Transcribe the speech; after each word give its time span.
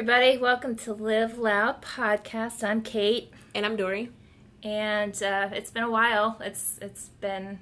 Everybody, 0.00 0.38
welcome 0.38 0.76
to 0.76 0.94
Live 0.94 1.36
Loud 1.36 1.82
Podcast. 1.82 2.64
I'm 2.64 2.80
Kate, 2.80 3.34
And 3.54 3.66
I'm 3.66 3.76
Dory. 3.76 4.08
and 4.62 5.12
uh, 5.22 5.50
it's 5.52 5.70
been 5.70 5.82
a 5.82 5.90
while. 5.90 6.40
It's 6.40 6.78
It's 6.80 7.10
been 7.20 7.58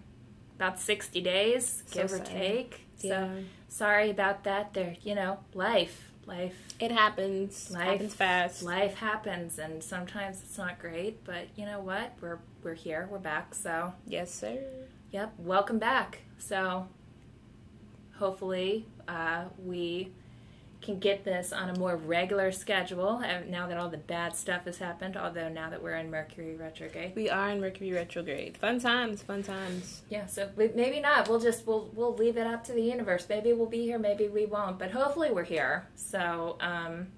about 0.55 0.79
60 0.79 1.21
days, 1.21 1.83
So 1.89 2.01
give 2.01 2.13
or 2.13 2.21
take. 2.21 2.87
Yeah. 3.01 3.27
So, 3.27 3.45
sorry 3.67 4.11
about 4.11 4.45
that. 4.45 4.73
There, 4.73 4.95
you 5.03 5.17
know, 5.17 5.41
life. 5.53 6.13
Life. 6.27 6.55
It 6.79 6.93
happens. 6.93 7.73
Life 7.73 7.83
happens 7.89 8.15
fast. 8.15 8.63
Life 8.63 8.95
happens, 8.95 9.59
and 9.59 9.83
sometimes 9.83 10.41
it's 10.41 10.57
not 10.57 10.79
great, 10.79 11.25
but 11.25 11.49
you 11.57 11.67
know 11.67 11.81
what? 11.81 12.13
We're 12.21 12.39
we're 12.63 12.75
here. 12.75 13.09
We're 13.11 13.19
back. 13.19 13.53
So, 13.53 13.95
Yes, 14.07 14.33
sir. 14.33 14.61
Yep, 15.11 15.35
welcome 15.39 15.81
back. 15.81 16.21
So, 16.39 16.87
hopefully, 18.17 18.87
uh, 19.09 19.47
we 19.59 20.13
can 20.81 20.99
get 20.99 21.25
this 21.25 21.53
on 21.53 21.71
a 21.71 21.79
more 21.79 21.97
regular 21.97 22.53
schedule 22.53 23.21
uh, 23.25 23.41
now 23.49 23.67
that 23.67 23.77
all 23.77 23.89
the 23.89 23.99
bad 23.99 24.37
stuff 24.37 24.65
has 24.65 24.79
happened. 24.79 25.17
Although, 25.17 25.49
now 25.49 25.71
that 25.71 25.83
we're 25.83 25.97
in 25.97 26.11
Mercury 26.11 26.57
retrograde. 26.57 27.15
We 27.17 27.29
are 27.29 27.51
in 27.51 27.61
Mercury 27.61 27.93
retrograde. 27.93 28.57
Fun 28.57 28.81
times, 28.81 29.23
fun 29.23 29.43
times. 29.43 30.03
Yeah, 30.09 30.27
so 30.27 30.49
maybe 30.57 31.01
not. 31.01 31.29
We'll 31.29 31.41
just 31.41 31.67
we'll 31.67 31.91
we'll 31.95 32.15
leave 32.15 32.37
it 32.37 32.47
up 32.47 32.65
to 32.65 32.73
the 32.73 32.83
universe. 32.83 33.27
Maybe 33.29 33.53
we'll 33.53 33.67
be 33.67 33.83
here, 33.83 33.99
maybe 33.99 34.29
we 34.29 34.47
won't. 34.47 34.79
But 34.79 34.91
hopefully, 34.93 35.31
we're 35.31 35.45
here. 35.45 35.89
So, 35.97 36.57
um, 36.61 37.09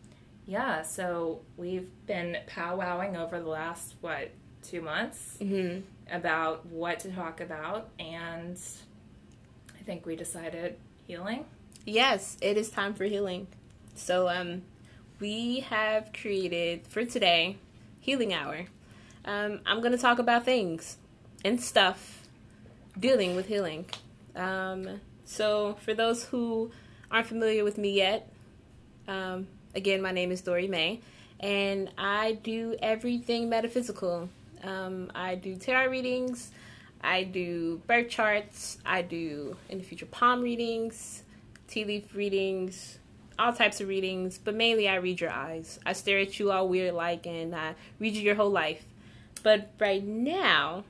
yeah. 0.47 0.83
So 0.83 1.41
we've 1.57 1.91
been 2.07 2.39
powwowing 2.49 3.17
over 3.17 3.39
the 3.41 3.49
last 3.49 3.95
what 4.01 4.31
two 4.63 4.83
months 4.83 5.37
hmm 5.39 5.81
about 6.13 6.67
what 6.67 6.99
to 6.99 7.09
talk 7.13 7.41
about, 7.41 7.89
and 8.01 8.59
I 9.79 9.83
think 9.85 10.05
we 10.07 10.17
decided 10.17 10.77
healing. 11.07 11.45
Yes, 11.87 12.37
it 12.41 12.57
is 12.57 12.69
time 12.69 12.95
for 12.95 13.05
healing. 13.05 13.47
So, 14.01 14.29
um, 14.29 14.63
we 15.21 15.61
have 15.61 16.15
created 16.15 16.87
for 16.87 17.05
today 17.05 17.59
Healing 18.01 18.33
Hour. 18.33 18.65
Um, 19.27 19.61
I'm 19.67 19.81
going 19.81 19.93
to 19.93 19.99
talk 19.99 20.19
about 20.19 20.47
things 20.47 20.97
and 21.45 21.61
stuff 21.61 22.23
dealing 22.99 23.37
with 23.37 23.47
healing. 23.47 23.85
Um, 24.35 25.01
so, 25.27 25.77
for 25.85 25.93
those 25.93 26.25
who 26.25 26.73
aren't 27.11 27.27
familiar 27.27 27.63
with 27.63 27.77
me 27.77 27.93
yet, 27.93 28.33
um, 29.07 29.47
again, 29.75 30.01
my 30.01 30.13
name 30.13 30.33
is 30.33 30.41
Dory 30.41 30.67
May, 30.67 31.01
and 31.39 31.91
I 31.99 32.39
do 32.43 32.77
everything 32.81 33.51
metaphysical. 33.51 34.31
Um, 34.65 35.13
I 35.15 35.35
do 35.35 35.57
tarot 35.57 35.91
readings, 35.91 36.53
I 37.03 37.25
do 37.25 37.83
birth 37.87 38.09
charts, 38.09 38.79
I 38.85 39.03
do 39.03 39.59
in 39.69 39.77
the 39.77 39.85
future 39.85 40.07
palm 40.07 40.41
readings, 40.41 41.23
tea 41.69 41.85
leaf 41.85 42.15
readings, 42.15 42.97
all 43.41 43.53
types 43.53 43.81
of 43.81 43.89
readings, 43.89 44.39
but 44.39 44.55
mainly 44.55 44.89
I 44.89 44.97
read 44.97 45.21
your 45.21 45.31
eyes. 45.31 45.79
I 45.87 45.93
stare 45.95 46.19
at 46.19 46.39
you 46.39 46.53
all 46.53 46.69
weird 46.69 46.95
like, 46.95 47.27
and 47.27 47.55
I 47.55 47.75
read 47.99 48.15
you 48.15 48.23
your 48.23 48.35
whole 48.37 48.51
life. 48.51 48.85
But 49.43 49.71
right 49.79 50.05
now, 50.05 50.85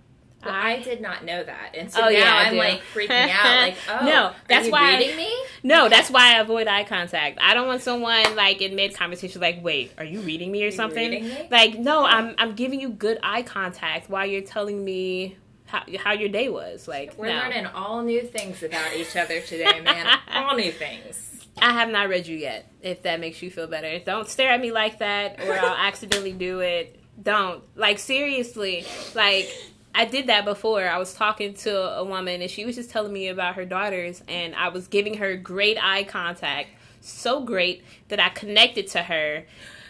Well, 0.45 0.55
I 0.55 0.81
did 0.83 1.01
not 1.01 1.25
know 1.25 1.45
that, 1.45 1.75
and 1.77 1.93
so 1.93 2.01
Oh, 2.01 2.05
now 2.05 2.11
yeah, 2.11 2.35
I 2.35 2.43
I'm 2.47 2.53
do. 2.55 2.59
like 2.59 2.81
freaking 2.95 3.29
out. 3.31 3.45
Like, 3.69 3.77
oh, 3.89 4.05
No, 4.07 4.33
that's 4.49 4.65
are 4.65 4.67
you 4.67 4.73
why 4.73 4.95
I- 4.97 5.17
me? 5.17 5.33
No, 5.63 5.89
that's 5.91 6.11
why 6.11 6.37
I 6.37 6.41
avoid 6.41 6.67
eye 6.67 6.85
contact. 6.85 7.39
I 7.43 7.53
don't 7.55 7.67
want 7.69 7.83
someone 7.83 8.35
like 8.37 8.61
in 8.63 8.75
mid 8.75 8.95
conversation 8.95 9.41
like, 9.41 9.63
"Wait, 9.63 9.93
are 9.99 10.05
you 10.05 10.21
reading 10.21 10.51
me 10.51 10.65
or 10.65 10.71
something?" 10.71 11.11
reading 11.11 11.29
me? 11.29 11.49
Like, 11.51 11.79
no, 11.79 12.05
I'm 12.05 12.35
I'm 12.39 12.55
giving 12.55 12.81
you 12.81 12.89
good 12.89 13.19
eye 13.23 13.43
contact 13.43 14.09
while 14.09 14.25
you're 14.27 14.41
telling 14.41 14.83
me 14.85 15.37
how 15.67 15.83
how 15.99 16.13
your 16.15 16.31
day 16.31 16.49
was. 16.49 16.89
Like, 16.89 17.17
We're 17.19 17.27
no. 17.29 17.35
learning 17.37 17.67
all 17.67 18.03
new 18.03 18.23
things 18.23 18.63
about 18.63 18.95
each 18.97 19.15
other 19.17 19.41
today, 19.43 19.81
man. 19.81 20.19
all 20.35 20.57
new 20.57 20.73
things. 20.73 21.40
I 21.61 21.73
have 21.73 21.89
not 21.89 22.09
read 22.09 22.27
you 22.27 22.37
yet. 22.37 22.71
If 22.83 23.03
that 23.03 23.21
makes 23.21 23.43
you 23.43 23.51
feel 23.51 23.67
better, 23.67 23.99
don't 23.99 24.29
stare 24.29 24.53
at 24.53 24.61
me 24.61 24.73
like 24.73 24.99
that, 24.99 25.41
or 25.41 25.53
I'll 25.53 25.77
accidentally 25.87 26.33
do 26.33 26.61
it. 26.61 26.99
Don't 27.23 27.63
like 27.77 27.99
seriously. 27.99 28.87
Like 29.15 29.51
I 29.95 30.05
did 30.05 30.29
that 30.29 30.45
before. 30.45 30.87
I 30.87 30.99
was 30.99 31.13
talking 31.15 31.55
to 31.55 31.99
a 31.99 32.05
woman, 32.05 32.41
and 32.41 32.51
she 32.51 32.65
was 32.65 32.77
just 32.77 32.91
telling 32.91 33.13
me 33.13 33.29
about 33.29 33.57
her 33.57 33.65
daughters, 33.65 34.23
and 34.29 34.55
I 34.55 34.69
was 34.69 34.89
giving 34.89 35.19
her 35.19 35.37
great 35.37 35.79
eye 35.83 36.05
contact, 36.05 36.71
so 37.01 37.45
great 37.45 37.85
that 38.09 38.21
I 38.21 38.29
connected 38.29 38.87
to 38.89 39.03
her, 39.03 39.45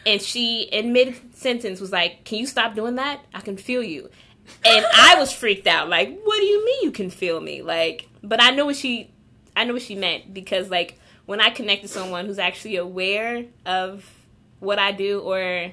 and 0.07 0.21
she 0.21 0.63
in 0.63 0.93
mid 0.93 1.37
sentence 1.37 1.81
was 1.81 1.93
like, 1.93 2.25
"Can 2.25 2.39
you 2.39 2.47
stop 2.47 2.75
doing 2.75 2.97
that? 2.97 3.21
I 3.35 3.41
can 3.41 3.57
feel 3.57 3.83
you." 3.83 4.11
And 4.65 4.85
I 4.95 5.15
was 5.19 5.33
freaked 5.33 5.67
out. 5.67 5.89
Like, 5.89 6.21
what 6.25 6.39
do 6.39 6.45
you 6.45 6.65
mean 6.65 6.83
you 6.83 6.91
can 6.91 7.11
feel 7.11 7.41
me? 7.41 7.63
Like, 7.63 8.09
but 8.23 8.43
I 8.43 8.51
know 8.51 8.67
what 8.67 8.77
she, 8.77 9.11
I 9.55 9.65
know 9.65 9.75
what 9.75 9.83
she 9.83 9.95
meant 9.95 10.35
because 10.35 10.71
like 10.71 10.99
when 11.31 11.41
I 11.41 11.51
connect 11.51 11.83
to 11.83 11.89
someone 11.89 12.27
who's 12.27 12.41
actually 12.41 12.75
aware 12.75 13.45
of 13.65 14.05
what 14.59 14.81
I 14.81 14.91
do 14.91 15.21
or, 15.21 15.71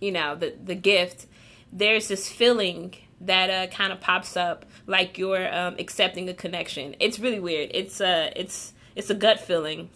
you 0.00 0.10
know, 0.10 0.34
the 0.34 0.52
the 0.64 0.74
gift, 0.74 1.26
there's 1.72 2.08
this 2.08 2.28
feeling 2.28 2.96
that 3.20 3.50
uh, 3.50 3.72
kind 3.72 3.92
of 3.92 4.00
pops 4.00 4.36
up 4.36 4.66
like 4.88 5.16
you're 5.16 5.46
um, 5.54 5.76
accepting 5.78 6.28
a 6.28 6.34
connection. 6.34 6.96
It's 6.98 7.20
really 7.20 7.38
weird. 7.38 7.70
It's 7.72 8.00
a 8.00 8.32
it's 8.34 8.72
it's 8.96 9.10
a 9.10 9.14
gut 9.14 9.38
feeling, 9.38 9.90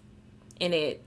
in 0.61 0.73
it 0.73 1.03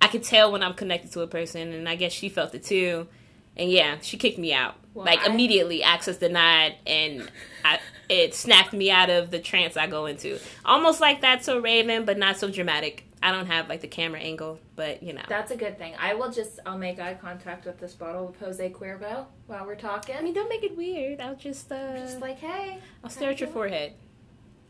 I 0.00 0.06
could 0.08 0.22
tell 0.22 0.50
when 0.50 0.62
I'm 0.62 0.72
connected 0.72 1.12
to 1.12 1.20
a 1.20 1.26
person, 1.26 1.74
and 1.74 1.86
I 1.86 1.94
guess 1.96 2.12
she 2.12 2.30
felt 2.30 2.54
it 2.54 2.64
too. 2.64 3.06
And 3.54 3.70
yeah, 3.70 3.98
she 4.00 4.16
kicked 4.16 4.38
me 4.38 4.54
out 4.54 4.76
Well, 4.94 5.04
like 5.04 5.20
I- 5.20 5.26
immediately. 5.30 5.82
Access 5.82 6.16
denied, 6.16 6.76
and 6.86 7.30
I, 7.62 7.80
it 8.08 8.34
snapped 8.34 8.72
me 8.72 8.90
out 8.90 9.10
of 9.10 9.30
the 9.30 9.40
trance 9.40 9.76
I 9.76 9.88
go 9.88 10.06
into. 10.06 10.38
Almost 10.64 11.02
like 11.02 11.20
that's 11.20 11.44
so 11.44 11.58
Raven, 11.58 12.06
but 12.06 12.16
not 12.16 12.38
so 12.38 12.50
dramatic. 12.50 13.05
I 13.22 13.32
don't 13.32 13.46
have 13.46 13.68
like 13.68 13.80
the 13.80 13.88
camera 13.88 14.20
angle, 14.20 14.60
but 14.76 15.02
you 15.02 15.12
know. 15.12 15.22
That's 15.28 15.50
a 15.50 15.56
good 15.56 15.78
thing. 15.78 15.94
I 15.98 16.14
will 16.14 16.30
just 16.30 16.60
I'll 16.66 16.78
make 16.78 17.00
eye 17.00 17.14
contact 17.14 17.64
with 17.66 17.78
this 17.80 17.94
bottle 17.94 18.28
of 18.28 18.36
Jose 18.38 18.70
Cuervo 18.70 19.24
while 19.46 19.66
we're 19.66 19.74
talking. 19.74 20.16
I 20.16 20.20
mean, 20.22 20.34
don't 20.34 20.48
make 20.48 20.62
it 20.62 20.76
weird. 20.76 21.20
I'll 21.20 21.34
just 21.36 21.72
uh, 21.72 21.96
just 21.96 22.20
like, 22.20 22.38
hey, 22.38 22.78
I'll 23.02 23.10
stare 23.10 23.30
at 23.30 23.40
your 23.40 23.48
forehead. 23.48 23.94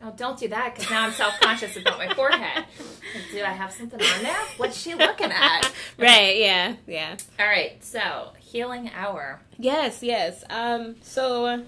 oh, 0.01 0.13
don't 0.15 0.39
do 0.39 0.47
that 0.47 0.75
because 0.75 0.89
now 0.89 1.03
I'm 1.05 1.11
self 1.11 1.39
conscious 1.41 1.75
about 1.75 1.97
my 1.97 2.13
forehead. 2.13 2.65
Do 3.31 3.43
I 3.43 3.49
have 3.51 3.71
something 3.73 3.99
on 4.01 4.23
there? 4.23 4.37
What's 4.57 4.77
she 4.79 4.93
looking 4.93 5.31
at? 5.31 5.71
Right? 5.99 6.37
Yeah, 6.37 6.75
yeah. 6.85 7.15
All 7.39 7.47
right, 7.47 7.83
so 7.83 8.33
healing 8.39 8.91
hour. 8.95 9.39
Yes, 9.57 10.03
yes. 10.03 10.43
Um, 10.49 10.95
so 11.01 11.63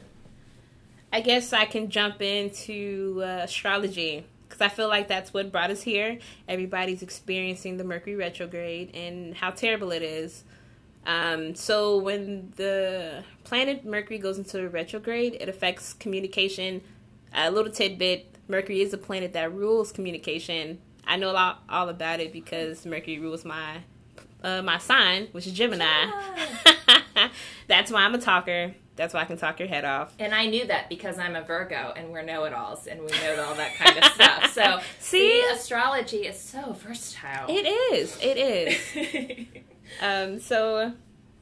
I 1.11 1.21
guess 1.21 1.51
I 1.51 1.65
can 1.65 1.89
jump 1.89 2.21
into 2.21 3.21
uh, 3.23 3.41
astrology 3.43 4.25
because 4.59 4.71
I 4.71 4.75
feel 4.75 4.87
like 4.87 5.07
that's 5.07 5.33
what 5.33 5.51
brought 5.51 5.71
us 5.71 5.81
here. 5.81 6.19
Everybody's 6.47 7.01
experiencing 7.01 7.77
the 7.77 7.83
Mercury 7.83 8.15
retrograde 8.15 8.93
and 8.93 9.35
how 9.35 9.51
terrible 9.51 9.91
it 9.91 10.01
is. 10.01 10.43
Um, 11.05 11.55
so 11.55 11.97
when 11.97 12.51
the 12.57 13.23
planet 13.43 13.85
Mercury 13.85 14.19
goes 14.19 14.37
into 14.37 14.67
retrograde, 14.69 15.37
it 15.39 15.47
affects 15.47 15.93
communication. 15.93 16.81
A 17.33 17.49
little 17.49 17.71
tidbit: 17.71 18.35
Mercury 18.47 18.81
is 18.81 18.93
a 18.93 18.97
planet 18.97 19.33
that 19.33 19.53
rules 19.53 19.91
communication. 19.91 20.79
I 21.07 21.15
know 21.15 21.31
a 21.31 21.33
lot, 21.33 21.63
all 21.69 21.89
about 21.89 22.19
it 22.19 22.33
because 22.33 22.85
Mercury 22.85 23.17
rules 23.17 23.45
my 23.45 23.77
uh, 24.43 24.61
my 24.61 24.77
sign, 24.77 25.27
which 25.31 25.47
is 25.47 25.53
Gemini. 25.53 26.11
That's 27.67 27.91
why 27.91 28.01
I'm 28.01 28.13
a 28.13 28.19
talker. 28.19 28.75
That's 28.99 29.13
why 29.13 29.21
I 29.21 29.25
can 29.25 29.37
talk 29.37 29.59
your 29.59 29.69
head 29.69 29.85
off. 29.85 30.13
And 30.19 30.35
I 30.35 30.47
knew 30.47 30.67
that 30.67 30.89
because 30.89 31.17
I'm 31.17 31.37
a 31.37 31.41
Virgo 31.41 31.93
and 31.95 32.11
we're 32.11 32.21
know 32.21 32.43
it 32.43 32.51
alls 32.51 32.85
and 32.85 32.99
we 32.99 33.07
know 33.07 33.45
all 33.47 33.55
that 33.55 33.73
kind 33.75 33.97
of 33.97 34.03
stuff. 34.13 34.51
So, 34.53 34.81
See? 34.99 35.41
astrology 35.53 36.27
is 36.27 36.37
so 36.37 36.73
versatile. 36.73 37.45
It 37.47 37.65
is. 37.93 38.17
It 38.21 38.37
is. 38.37 39.47
Um, 40.03 40.39
so, 40.39 40.93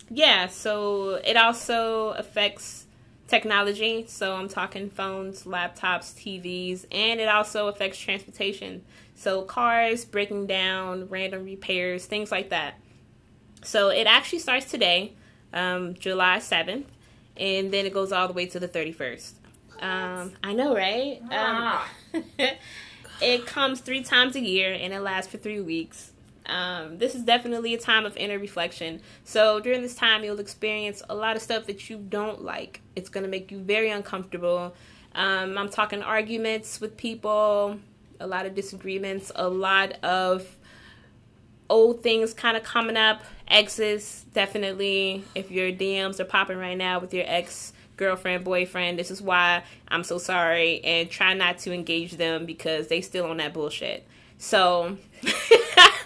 yeah. 0.09 0.47
So 0.47 1.15
it 1.15 1.35
also 1.35 2.11
affects 2.11 2.85
technology. 3.27 4.05
So 4.07 4.35
I'm 4.35 4.47
talking 4.47 4.89
phones, 4.89 5.43
laptops, 5.43 6.13
TVs, 6.15 6.85
and 6.89 7.19
it 7.19 7.27
also 7.27 7.67
affects 7.67 7.99
transportation. 7.99 8.85
So 9.15 9.41
cars 9.41 10.05
breaking 10.05 10.47
down, 10.47 11.09
random 11.09 11.43
repairs, 11.43 12.05
things 12.05 12.31
like 12.31 12.51
that. 12.51 12.75
So 13.63 13.89
it 13.89 14.07
actually 14.07 14.39
starts 14.39 14.71
today, 14.71 15.13
um, 15.51 15.95
July 15.95 16.37
7th, 16.37 16.85
and 17.39 17.71
then 17.71 17.85
it 17.85 17.93
goes 17.93 18.11
all 18.11 18.27
the 18.27 18.33
way 18.33 18.45
to 18.47 18.59
the 18.59 18.67
31st. 18.67 19.33
Um, 19.79 20.33
I 20.43 20.53
know, 20.53 20.75
right? 20.75 21.21
Um, 21.21 21.29
Ah. 21.31 21.89
it 23.21 23.45
comes 23.45 23.81
three 23.81 24.03
times 24.03 24.35
a 24.35 24.39
year 24.39 24.73
and 24.73 24.93
it 24.93 24.99
lasts 25.01 25.31
for 25.31 25.37
three 25.37 25.61
weeks. 25.61 26.11
Um, 26.47 26.97
this 26.97 27.13
is 27.13 27.23
definitely 27.23 27.73
a 27.73 27.77
time 27.77 28.05
of 28.05 28.15
inner 28.15 28.39
reflection. 28.39 29.01
So 29.25 29.59
during 29.59 29.81
this 29.81 29.95
time, 29.95 30.23
you'll 30.23 30.39
experience 30.39 31.03
a 31.09 31.15
lot 31.15 31.35
of 31.35 31.41
stuff 31.41 31.65
that 31.65 31.89
you 31.89 31.97
don't 31.97 32.41
like. 32.43 32.81
It's 32.95 33.09
going 33.09 33.23
to 33.23 33.29
make 33.29 33.51
you 33.51 33.59
very 33.59 33.89
uncomfortable. 33.89 34.73
Um, 35.13 35.57
I'm 35.57 35.69
talking 35.69 36.01
arguments 36.01 36.79
with 36.79 36.95
people, 36.95 37.79
a 38.19 38.27
lot 38.27 38.45
of 38.45 38.55
disagreements, 38.55 39.31
a 39.35 39.49
lot 39.49 39.93
of 40.03 40.57
old 41.69 42.01
things 42.01 42.33
kind 42.33 42.55
of 42.55 42.63
coming 42.63 42.95
up. 42.97 43.23
Exes, 43.49 44.25
definitely. 44.33 45.23
If 45.35 45.51
your 45.51 45.71
DMs 45.71 46.19
are 46.19 46.25
popping 46.25 46.57
right 46.57 46.77
now 46.77 46.99
with 46.99 47.13
your 47.13 47.25
ex 47.27 47.73
girlfriend, 47.95 48.43
boyfriend, 48.43 48.99
this 48.99 49.09
is 49.09 49.21
why 49.21 49.63
I'm 49.87 50.03
so 50.03 50.17
sorry. 50.17 50.83
And 50.83 51.09
try 51.09 51.33
not 51.33 51.57
to 51.59 51.73
engage 51.73 52.17
them 52.17 52.45
because 52.45 52.87
they 52.87 53.01
still 53.01 53.25
on 53.25 53.37
that 53.37 53.53
bullshit. 53.53 54.07
So 54.37 54.97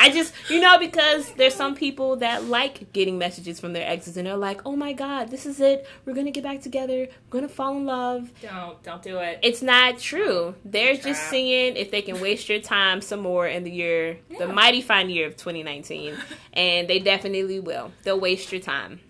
I 0.00 0.10
just, 0.10 0.32
you 0.48 0.60
know, 0.60 0.78
because 0.78 1.32
there's 1.32 1.54
some 1.54 1.74
people 1.74 2.16
that 2.16 2.44
like 2.44 2.92
getting 2.92 3.18
messages 3.18 3.58
from 3.58 3.72
their 3.72 3.88
exes 3.88 4.16
and 4.16 4.26
they're 4.26 4.36
like, 4.36 4.60
oh 4.64 4.76
my 4.76 4.92
God, 4.92 5.30
this 5.30 5.44
is 5.44 5.58
it. 5.60 5.88
We're 6.04 6.14
going 6.14 6.26
to 6.26 6.30
get 6.30 6.44
back 6.44 6.60
together. 6.60 7.08
We're 7.08 7.30
going 7.30 7.48
to 7.48 7.52
fall 7.52 7.76
in 7.76 7.84
love. 7.84 8.30
Don't, 8.40 8.80
don't 8.84 9.02
do 9.02 9.18
it. 9.18 9.40
It's 9.42 9.60
not 9.60 9.98
true. 9.98 10.54
They're 10.64 10.94
just 10.94 11.24
seeing 11.24 11.76
if 11.76 11.90
they 11.90 12.02
can 12.02 12.20
waste 12.20 12.48
your 12.48 12.60
time 12.60 13.00
some 13.00 13.20
more 13.20 13.48
in 13.48 13.64
the 13.64 13.72
year, 13.72 14.18
the 14.38 14.46
mighty 14.46 14.82
fine 14.82 15.10
year 15.10 15.26
of 15.26 15.36
2019. 15.36 16.16
and 16.52 16.88
they 16.88 17.00
definitely 17.00 17.58
will. 17.58 17.90
They'll 18.04 18.20
waste 18.20 18.52
your 18.52 18.60
time. 18.60 19.00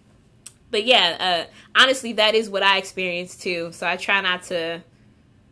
But 0.70 0.84
yeah, 0.84 1.46
uh, 1.48 1.52
honestly, 1.78 2.14
that 2.14 2.34
is 2.34 2.48
what 2.48 2.62
I 2.62 2.78
experienced 2.78 3.42
too. 3.42 3.72
So 3.72 3.86
I 3.86 3.96
try 3.96 4.20
not 4.22 4.44
to 4.44 4.82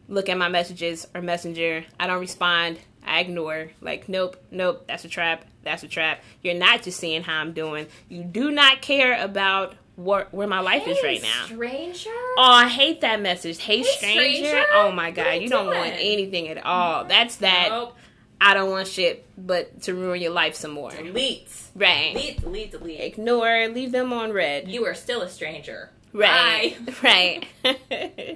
look 0.09 0.29
at 0.29 0.38
my 0.38 0.49
messages 0.49 1.06
or 1.15 1.21
messenger. 1.21 1.85
I 1.99 2.06
don't 2.06 2.21
respond. 2.21 2.79
I 3.06 3.20
ignore. 3.20 3.70
Like, 3.81 4.08
nope, 4.08 4.37
nope, 4.50 4.85
that's 4.88 5.05
a 5.05 5.08
trap. 5.08 5.44
That's 5.62 5.82
a 5.82 5.88
trap. 5.88 6.20
You're 6.43 6.55
not 6.55 6.82
just 6.82 6.99
seeing 7.00 7.23
how 7.23 7.41
I'm 7.41 7.53
doing. 7.53 7.87
You 8.08 8.23
do 8.25 8.50
not 8.50 8.82
care 8.82 9.23
about 9.23 9.75
what 9.97 10.32
where 10.35 10.47
my 10.47 10.61
life 10.61 10.87
is 10.87 10.99
right 11.03 11.23
now. 11.23 11.47
stranger. 11.47 12.11
Oh, 12.11 12.43
I 12.43 12.69
hate 12.69 13.00
that 13.00 13.20
message. 13.23 13.58
Hey, 13.62 13.79
Hey, 13.79 13.82
stranger. 13.85 14.47
stranger. 14.47 14.67
Oh 14.75 14.93
my 14.93 15.11
god, 15.11 15.35
you 15.37 15.41
you 15.43 15.49
don't 15.49 15.67
want 15.67 15.94
anything 15.94 16.49
at 16.49 16.64
all. 16.64 17.05
That's 17.05 17.37
that. 17.37 17.69
Nope. 17.70 17.97
I 18.38 18.53
don't 18.53 18.70
want 18.70 18.87
shit, 18.87 19.26
but 19.38 19.81
to 19.85 19.94
ruin 19.94 20.20
your 20.20 20.32
life 20.32 20.55
some 20.55 20.73
more. 20.73 20.91
Delete. 20.91 21.49
Right. 21.75 22.12
Delete. 22.12 22.41
Delete. 22.43 22.70
Delete. 22.73 23.00
Ignore. 23.00 23.69
Leave 23.69 23.93
them 23.93 24.12
on 24.12 24.31
read. 24.32 24.69
You 24.69 24.85
are 24.85 24.93
still 24.94 25.23
a 25.23 25.29
stranger. 25.31 25.91
Right. 26.12 26.76
Bye. 26.87 26.93
Right. 27.64 28.36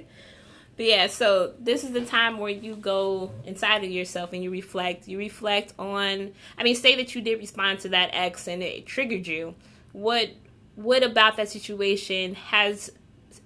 yeah, 0.83 1.07
so 1.07 1.53
this 1.59 1.83
is 1.83 1.91
the 1.91 2.05
time 2.05 2.37
where 2.37 2.51
you 2.51 2.75
go 2.75 3.31
inside 3.45 3.83
of 3.83 3.91
yourself 3.91 4.33
and 4.33 4.43
you 4.43 4.51
reflect. 4.51 5.07
You 5.07 5.17
reflect 5.17 5.73
on 5.77 6.31
I 6.57 6.63
mean, 6.63 6.75
say 6.75 6.95
that 6.95 7.13
you 7.15 7.21
did 7.21 7.39
respond 7.39 7.79
to 7.81 7.89
that 7.89 8.09
ex 8.13 8.47
and 8.47 8.63
it 8.63 8.85
triggered 8.85 9.27
you. 9.27 9.55
What 9.91 10.29
what 10.75 11.03
about 11.03 11.37
that 11.37 11.49
situation 11.49 12.35
has 12.35 12.91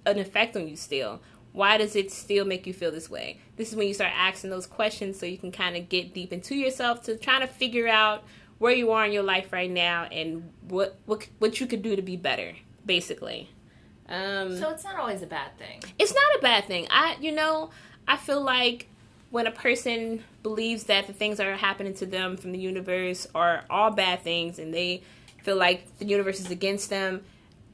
an 0.04 0.18
effect 0.18 0.56
on 0.56 0.68
you 0.68 0.76
still? 0.76 1.20
Why 1.52 1.78
does 1.78 1.96
it 1.96 2.12
still 2.12 2.44
make 2.44 2.66
you 2.66 2.72
feel 2.72 2.92
this 2.92 3.08
way? 3.08 3.40
This 3.56 3.70
is 3.70 3.76
when 3.76 3.88
you 3.88 3.94
start 3.94 4.12
asking 4.14 4.50
those 4.50 4.66
questions 4.66 5.18
so 5.18 5.26
you 5.26 5.38
can 5.38 5.50
kind 5.50 5.76
of 5.76 5.88
get 5.88 6.12
deep 6.12 6.32
into 6.32 6.54
yourself 6.54 7.02
to 7.04 7.16
try 7.16 7.40
to 7.40 7.46
figure 7.46 7.88
out 7.88 8.24
where 8.58 8.72
you 8.72 8.90
are 8.92 9.04
in 9.04 9.12
your 9.12 9.22
life 9.22 9.52
right 9.52 9.70
now 9.70 10.04
and 10.04 10.52
what 10.68 10.98
what 11.06 11.26
what 11.38 11.60
you 11.60 11.66
could 11.66 11.82
do 11.82 11.96
to 11.96 12.02
be 12.02 12.16
better, 12.16 12.52
basically. 12.84 13.50
Um, 14.08 14.56
So 14.56 14.70
it's 14.70 14.84
not 14.84 14.96
always 14.96 15.22
a 15.22 15.26
bad 15.26 15.56
thing. 15.58 15.82
it's 15.98 16.12
not 16.14 16.38
a 16.38 16.42
bad 16.42 16.64
thing. 16.66 16.86
I, 16.90 17.16
you 17.20 17.32
know, 17.32 17.70
I 18.06 18.16
feel 18.16 18.40
like 18.40 18.88
when 19.30 19.46
a 19.46 19.50
person 19.50 20.22
believes 20.42 20.84
that 20.84 21.06
the 21.06 21.12
things 21.12 21.38
that 21.38 21.46
are 21.46 21.56
happening 21.56 21.94
to 21.94 22.06
them 22.06 22.36
from 22.36 22.52
the 22.52 22.58
universe 22.58 23.26
are 23.34 23.64
all 23.68 23.90
bad 23.90 24.22
things 24.22 24.58
and 24.58 24.72
they 24.72 25.02
feel 25.42 25.56
like 25.56 25.98
the 25.98 26.04
universe 26.04 26.38
is 26.40 26.50
against 26.50 26.88
them, 26.90 27.22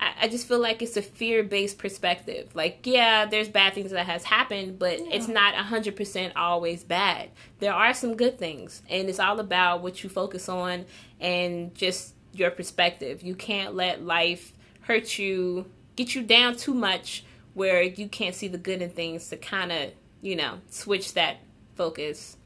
I, 0.01 0.13
I 0.23 0.29
just 0.29 0.49
feel 0.49 0.59
like 0.59 0.81
it's 0.81 0.97
a 0.97 1.03
fear 1.03 1.43
based 1.43 1.77
perspective. 1.77 2.49
Like, 2.55 2.81
yeah, 2.87 3.27
there's 3.27 3.49
bad 3.51 3.75
things 3.75 3.91
that 3.91 4.07
has 4.07 4.25
happened, 4.25 4.79
but 4.79 4.95
it's 4.99 5.29
not 5.29 5.55
100% 5.55 6.33
always 6.35 6.83
bad. 6.85 7.29
There 7.59 7.75
are 7.75 7.93
some 7.93 8.17
good 8.17 8.39
things, 8.39 8.83
and 8.89 9.09
it's 9.11 9.21
all 9.21 9.39
about 9.39 9.83
what 9.83 10.03
you 10.03 10.09
focus 10.09 10.49
on 10.49 10.87
and 11.21 11.75
just 11.75 12.15
your 12.33 12.51
perspective. 12.51 13.23
You 13.23 13.35
can't 13.35 13.75
let 13.75 14.03
life 14.03 14.55
hurt 14.81 15.19
you, 15.19 15.67
get 15.97 16.15
you 16.15 16.23
down 16.23 16.57
too 16.57 16.75
much 16.75 17.25
where 17.55 17.83
you 17.83 18.09
can't 18.09 18.35
see 18.35 18.49
the 18.49 18.59
good 18.59 18.81
in 18.83 18.91
things 18.91 19.29
to 19.29 19.37
kind 19.37 19.71
of, 19.71 19.91
you 20.21 20.37
know, 20.37 20.61
switch 20.71 21.15
that 21.15 21.37
focus. 21.75 22.37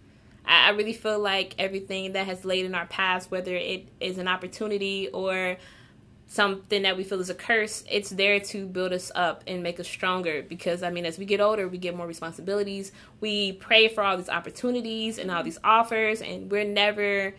I, 0.44 0.68
I 0.68 0.70
really 0.70 0.92
feel 0.92 1.18
like 1.18 1.54
everything 1.58 2.12
that 2.12 2.26
has 2.26 2.44
laid 2.44 2.64
in 2.64 2.74
our 2.74 2.86
past, 2.86 3.30
whether 3.30 3.54
it 3.54 3.88
is 4.00 4.18
an 4.18 4.28
opportunity 4.28 5.08
or 5.08 5.56
something 6.28 6.82
that 6.82 6.96
we 6.96 7.04
feel 7.04 7.20
is 7.20 7.30
a 7.30 7.34
curse, 7.34 7.84
it's 7.88 8.10
there 8.10 8.40
to 8.40 8.66
build 8.66 8.92
us 8.92 9.12
up 9.14 9.44
and 9.46 9.62
make 9.62 9.78
us 9.78 9.86
stronger. 9.86 10.42
Because 10.42 10.82
I 10.82 10.90
mean, 10.90 11.06
as 11.06 11.18
we 11.18 11.24
get 11.24 11.40
older, 11.40 11.68
we 11.68 11.78
get 11.78 11.96
more 11.96 12.06
responsibilities. 12.06 12.90
We 13.20 13.52
pray 13.52 13.88
for 13.88 14.02
all 14.02 14.16
these 14.16 14.28
opportunities 14.28 15.18
and 15.18 15.30
all 15.30 15.44
these 15.44 15.58
offers, 15.62 16.20
and 16.20 16.50
we're 16.50 16.64
never, 16.64 17.34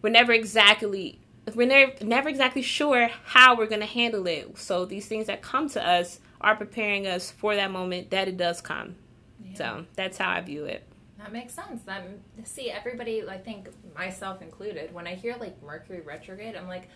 we're 0.00 0.10
never 0.10 0.32
exactly, 0.32 1.20
we're 1.54 1.66
never, 1.66 1.92
never 2.04 2.28
exactly 2.28 2.62
sure 2.62 3.08
how 3.24 3.56
we're 3.56 3.66
going 3.66 3.80
to 3.80 3.86
handle 3.86 4.26
it. 4.26 4.56
So 4.58 4.84
these 4.84 5.06
things 5.06 5.26
that 5.26 5.42
come 5.42 5.68
to 5.70 5.86
us 5.86 6.20
are 6.40 6.56
preparing 6.56 7.06
us 7.06 7.30
for 7.30 7.54
that 7.54 7.70
moment 7.70 8.10
that 8.10 8.28
it 8.28 8.36
does 8.36 8.60
come. 8.60 8.96
So 9.54 9.84
that's 9.94 10.18
how 10.18 10.30
I 10.30 10.40
view 10.40 10.64
it. 10.64 10.84
That 11.18 11.32
makes 11.32 11.54
sense. 11.54 11.82
That 11.84 12.04
see 12.42 12.70
everybody. 12.70 13.22
I 13.28 13.38
think 13.38 13.68
myself 13.96 14.42
included. 14.42 14.92
When 14.92 15.06
I 15.06 15.14
hear 15.14 15.36
like 15.38 15.62
Mercury 15.62 16.00
retrograde, 16.00 16.56
I'm 16.56 16.66
like, 16.66 16.88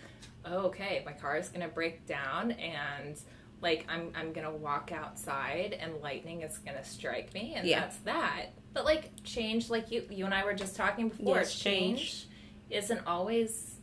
oh, 0.45 0.67
okay, 0.67 1.03
my 1.07 1.13
car 1.13 1.37
is 1.37 1.49
gonna 1.49 1.69
break 1.69 2.05
down, 2.07 2.51
and 2.53 3.17
like 3.63 3.87
I'm 3.89 4.13
I'm 4.15 4.33
gonna 4.33 4.55
walk 4.55 4.91
outside, 4.93 5.73
and 5.81 5.95
lightning 6.03 6.43
is 6.43 6.59
gonna 6.59 6.85
strike 6.85 7.33
me, 7.33 7.55
and 7.57 7.67
Yeah. 7.67 7.81
that's 7.81 7.97
that. 7.99 8.47
But 8.75 8.85
like 8.85 9.13
change, 9.25 9.71
like 9.71 9.91
you 9.91 10.05
you 10.11 10.25
and 10.25 10.35
I 10.35 10.45
were 10.45 10.53
just 10.55 10.75
talking 10.77 11.09
before, 11.11 11.37
Yes, 11.37 11.55
change. 11.55 11.99
change 11.99 12.27
isn't 12.71 13.07
always 13.07 13.78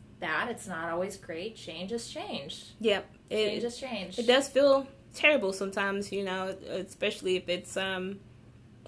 It's 0.49 0.67
not 0.67 0.89
always 0.89 1.17
great. 1.17 1.55
Change 1.55 1.91
is 1.91 2.09
change. 2.09 2.65
Yep. 2.79 3.05
Change 3.31 3.63
It, 3.63 3.65
is 3.65 3.77
change. 3.77 4.19
it 4.19 4.27
does 4.27 4.47
feel 4.49 4.87
terrible 5.13 5.53
sometimes, 5.53 6.11
you 6.11 6.23
know, 6.23 6.55
especially 6.69 7.35
if 7.37 7.47
it's 7.49 7.75
um 7.77 8.19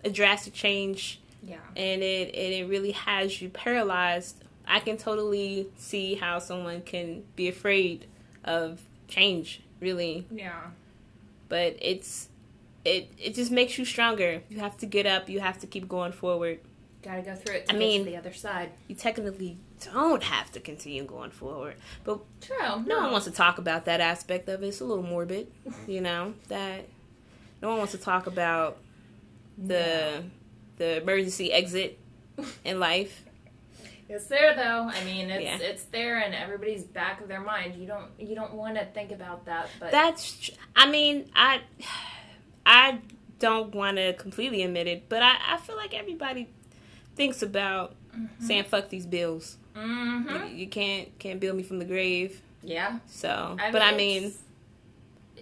a 0.04 0.10
drastic 0.10 0.54
change 0.54 1.20
Yeah. 1.44 1.58
and 1.76 2.02
it 2.04 2.28
and 2.36 2.54
it 2.54 2.68
really 2.70 2.92
has 2.92 3.42
you 3.42 3.50
paralyzed. 3.50 4.44
I 4.68 4.80
can 4.80 4.98
totally 4.98 5.70
see 5.78 6.16
how 6.16 6.40
someone 6.40 6.82
can 6.82 7.24
be 7.36 7.48
afraid 7.48 8.06
of 8.44 8.82
change, 9.08 9.62
really. 9.80 10.28
Yeah. 10.32 10.62
But 11.50 11.78
it's 11.82 12.30
it 12.84 13.12
it 13.18 13.36
just 13.36 13.52
makes 13.52 13.78
you 13.78 13.86
stronger. 13.86 14.42
You 14.50 14.60
have 14.60 14.78
to 14.78 14.86
get 14.86 15.06
up, 15.06 15.30
you 15.30 15.40
have 15.40 15.58
to 15.60 15.68
keep 15.68 15.88
going 15.88 16.12
forward. 16.12 16.60
Gotta 17.02 17.22
go 17.22 17.36
through 17.36 17.56
it 17.56 17.66
to 17.68 17.72
I 17.72 17.74
get 17.74 17.80
mean- 17.80 18.04
to 18.06 18.10
the 18.12 18.18
other 18.18 18.34
side. 18.34 18.72
You 18.88 18.96
technically 18.96 19.58
don't 19.94 20.24
have 20.24 20.52
to 20.54 20.60
continue 20.60 21.04
going 21.04 21.32
forward. 21.32 21.76
But 22.04 22.20
True. 22.42 22.84
no 22.86 23.00
one 23.02 23.12
wants 23.12 23.26
to 23.26 23.32
talk 23.32 23.58
about 23.58 23.86
that 23.86 24.02
aspect 24.02 24.50
of 24.50 24.64
it. 24.64 24.68
It's 24.68 24.82
a 24.82 24.86
little 24.86 25.04
morbid, 25.04 25.52
you 25.88 26.02
know, 26.02 26.34
that 26.48 26.86
no 27.62 27.70
one 27.70 27.78
wants 27.80 27.92
to 27.94 27.98
talk 27.98 28.28
about 28.28 28.78
the 29.58 30.24
the 30.78 31.02
emergency 31.02 31.52
exit 31.52 31.98
in 32.64 32.80
life. 32.82 33.24
It's 34.10 34.28
there 34.28 34.56
though. 34.56 34.90
I 34.90 35.04
mean, 35.04 35.30
it's 35.30 35.44
Yeah. 35.44 35.68
it's 35.68 35.84
there 35.86 36.22
in 36.22 36.34
everybody's 36.34 36.84
back 36.84 37.20
of 37.22 37.28
their 37.28 37.42
mind. 37.42 37.76
You 37.76 37.88
don't 37.88 38.08
you 38.18 38.36
don't 38.36 38.54
want 38.54 38.76
to 38.78 38.86
think 38.86 39.12
about 39.12 39.46
that, 39.46 39.70
but 39.80 39.92
That's 39.92 40.52
I 40.76 40.90
mean, 40.90 41.30
I 41.36 41.62
I 42.66 43.00
don't 43.40 43.74
want 43.76 43.98
to 43.98 44.14
completely 44.14 44.64
admit 44.64 44.88
it, 44.88 45.10
but 45.10 45.22
I, 45.22 45.36
I 45.50 45.58
feel 45.58 45.76
like 45.76 45.94
everybody 45.94 46.48
thinks 47.16 47.42
about 47.42 47.96
mm-hmm. 48.16 48.46
saying 48.46 48.64
fuck 48.66 48.90
these 48.90 49.06
bills. 49.06 49.58
Hmm 49.78 50.28
You, 50.50 50.56
you 50.56 50.68
can't 50.68 51.18
can't 51.20 51.40
bill 51.40 51.56
me 51.56 51.64
from 51.64 51.80
the 51.80 51.86
grave. 51.86 52.42
yeah. 52.64 53.00
So, 53.08 53.56
but 53.72 53.82
I 53.82 53.96
mean, 53.96 54.24
it's, 54.26 54.38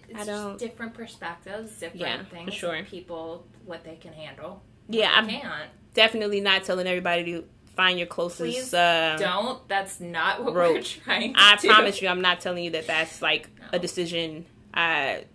it's 0.09 0.21
I 0.21 0.25
don't- 0.25 0.57
different 0.59 0.93
perspectives, 0.93 1.71
different 1.73 2.01
Yeah, 2.01 2.23
for 2.23 2.35
things. 2.35 2.53
sure. 2.53 2.83
People 2.83 3.45
what 3.65 3.83
they 3.83 3.95
can 3.95 4.13
handle. 4.13 4.61
yeah, 4.87 5.11
I 5.15 5.25
can't. 5.25 5.69
definitely 5.93 6.41
not 6.41 6.63
telling 6.63 6.85
everybody 6.87 7.23
to 7.25 7.45
find 7.75 7.97
your 7.97 8.07
closest 8.07 8.39
Please 8.39 8.73
uh, 8.73 9.17
Don't. 9.19 9.67
That's 9.67 9.99
not 9.99 10.43
what 10.43 10.53
we're 10.53 10.81
trying. 10.81 11.33
To 11.33 11.39
I 11.39 11.55
do. 11.57 11.67
promise 11.67 12.01
you, 12.01 12.07
I'm 12.07 12.21
not 12.21 12.39
telling 12.41 12.63
you 12.63 12.71
that 12.71 12.87
that's 12.87 13.21
like 13.21 13.49
a 13.73 13.79
decision. 13.79 14.45
I, 14.73 15.25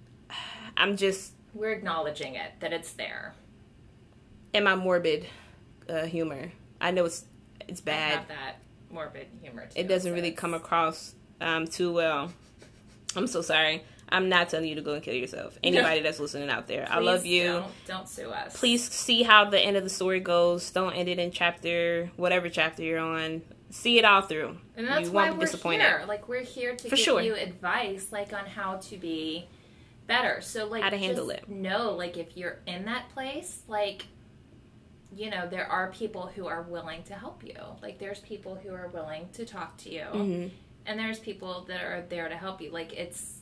I'm 0.76 0.97
just 0.97 1.33
We're 1.54 1.73
acknowledging 1.73 2.35
it 2.37 2.52
that 2.61 2.73
it's 2.73 2.92
there. 2.92 3.35
in 4.52 4.64
my 4.64 4.75
morbid 4.76 5.26
uh, 5.88 6.04
humor. 6.07 6.52
I 6.80 6.90
know 6.92 7.04
it's 7.04 7.25
it's 7.69 7.80
I 7.80 7.85
bad. 7.85 8.28
that 8.28 8.57
morbid 8.90 9.26
humor. 9.42 9.66
Too, 9.66 9.80
It 9.80 9.88
doesn't 9.88 10.11
so 10.11 10.14
really 10.14 10.32
come 10.32 10.54
across 10.54 11.14
um, 11.40 11.66
too 11.66 11.92
well. 11.92 12.32
I'm 13.16 13.26
so 13.26 13.42
sorry. 13.42 13.82
I'm 14.12 14.28
not 14.28 14.49
telling 14.49 14.68
you 14.68 14.75
to 14.75 14.80
go 14.82 14.94
and 14.94 15.02
kill 15.02 15.14
yourself. 15.14 15.59
Anybody 15.64 16.00
that's 16.00 16.18
listening 16.18 16.50
out 16.50 16.66
there, 16.66 16.87
I 16.90 16.99
love 16.99 17.25
you. 17.25 17.44
Don't, 17.44 17.87
don't 17.87 18.09
sue 18.09 18.30
us. 18.30 18.59
Please 18.59 18.88
see 18.90 19.23
how 19.23 19.44
the 19.49 19.61
end 19.61 19.76
of 19.76 19.85
the 19.85 19.90
story 19.90 20.20
goes. 20.20 20.70
Don't 20.70 20.92
end 20.94 21.09
it 21.09 21.18
in 21.18 21.30
chapter 21.30 22.11
whatever 22.16 22.49
chapter 22.49 22.82
you're 22.82 22.99
on. 22.99 23.42
See 23.70 23.99
it 24.00 24.04
all 24.04 24.23
through. 24.23 24.59
And 24.76 24.88
that's 24.88 25.06
you 25.06 25.12
why 25.12 25.26
won't 25.26 25.35
be 25.35 25.38
we're 25.38 25.44
disappointed. 25.47 25.82
here. 25.82 26.04
Like 26.09 26.28
we're 26.28 26.42
here 26.42 26.75
to 26.75 26.82
For 26.88 26.97
give 26.97 26.99
sure. 27.04 27.20
you 27.20 27.37
advice, 27.37 28.09
like 28.11 28.32
on 28.32 28.47
how 28.47 28.76
to 28.78 28.97
be 28.97 29.47
better. 30.09 30.40
So 30.40 30.66
like 30.66 30.82
How 30.82 30.90
to 30.90 30.99
handle 30.99 31.30
it. 31.30 31.49
No, 31.49 31.92
like 31.92 32.16
if 32.16 32.37
you're 32.37 32.59
in 32.66 32.87
that 32.87 33.11
place, 33.11 33.62
like 33.68 34.06
you 35.14 35.31
know 35.31 35.49
there 35.49 35.67
are 35.67 35.90
people 35.90 36.31
who 36.35 36.47
are 36.47 36.62
willing 36.62 37.02
to 37.05 37.14
help 37.14 37.45
you. 37.45 37.57
Like 37.83 37.99
there's 37.99 38.21
people 38.21 38.55
who 38.62 38.73
are 38.75 38.88
willing 38.88 39.29
to 39.35 39.45
talk 39.45 39.76
to 39.79 39.93
you, 39.93 40.05
hmm 40.05 40.47
and 40.87 40.99
there's 40.99 41.19
people 41.19 41.67
that 41.69 41.83
are 41.83 42.02
there 42.09 42.29
to 42.29 42.35
help 42.37 42.61
you. 42.61 42.71
Like 42.71 42.93
it's 42.95 43.40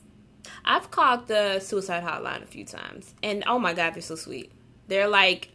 I've 0.65 0.91
called 0.91 1.29
the 1.29 1.61
suicide 1.61 2.03
hotline 2.03 2.43
a 2.43 2.47
few 2.47 2.65
times, 2.65 3.15
and 3.23 3.45
oh 3.47 3.59
my 3.59 3.75
god, 3.75 3.95
they're 3.95 4.03
so 4.03 4.17
sweet. 4.17 4.51
They're 4.89 5.09
like 5.09 5.51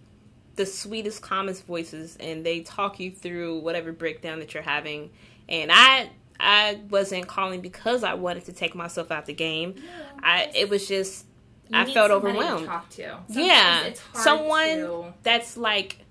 the 0.56 0.66
sweetest, 0.66 1.22
calmest 1.22 1.66
voices, 1.66 2.16
and 2.20 2.46
they 2.46 2.62
talk 2.62 3.00
you 3.00 3.12
through 3.12 3.60
whatever 3.60 3.92
breakdown 3.92 4.40
that 4.40 4.54
you're 4.54 4.64
having. 4.64 5.10
And 5.50 5.72
I 5.74 6.10
I 6.40 6.80
wasn't 6.90 7.28
calling 7.28 7.62
because 7.62 8.04
I 8.04 8.14
wanted 8.14 8.46
to 8.46 8.54
take 8.54 8.76
myself 8.76 9.12
out 9.12 9.26
the 9.26 9.34
game. 9.34 9.76
I 10.22 10.52
it 10.56 10.70
was 10.70 10.88
just 10.88 11.26
You 11.70 11.80
I 11.80 11.92
felt 11.92 12.10
to 12.10 12.16
overwhelmed. 12.16 12.66
talk 12.68 12.90
to. 12.92 13.18
Yeah, 13.30 13.94
someone 14.14 14.68
to- 14.78 15.14
that's 15.24 15.58
like 15.58 16.03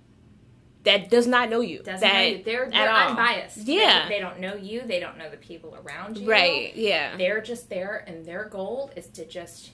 that 0.85 1.11
does 1.11 1.27
not 1.27 1.49
know 1.49 1.61
you. 1.61 1.79
doesn't 1.79 2.01
that 2.01 2.13
know 2.15 2.37
you. 2.39 2.43
They're, 2.43 2.65
at 2.65 2.73
they're 2.73 2.93
unbiased. 2.93 3.59
Yeah. 3.59 4.09
They, 4.09 4.17
they 4.17 4.21
don't 4.21 4.41
know 4.41 4.55
you. 4.55 4.83
They 4.83 5.01
don't 5.01 5.17
know 5.19 5.31
the 5.31 5.37
people 5.37 5.77
around 5.85 6.19
you. 6.19 6.29
Right. 6.29 6.75
Yeah. 6.75 7.17
They're 7.17 7.41
just 7.41 7.69
there, 7.71 8.05
and 8.07 8.25
their 8.27 8.47
goal 8.47 8.91
is 8.97 9.07
to 9.09 9.25
just 9.25 9.71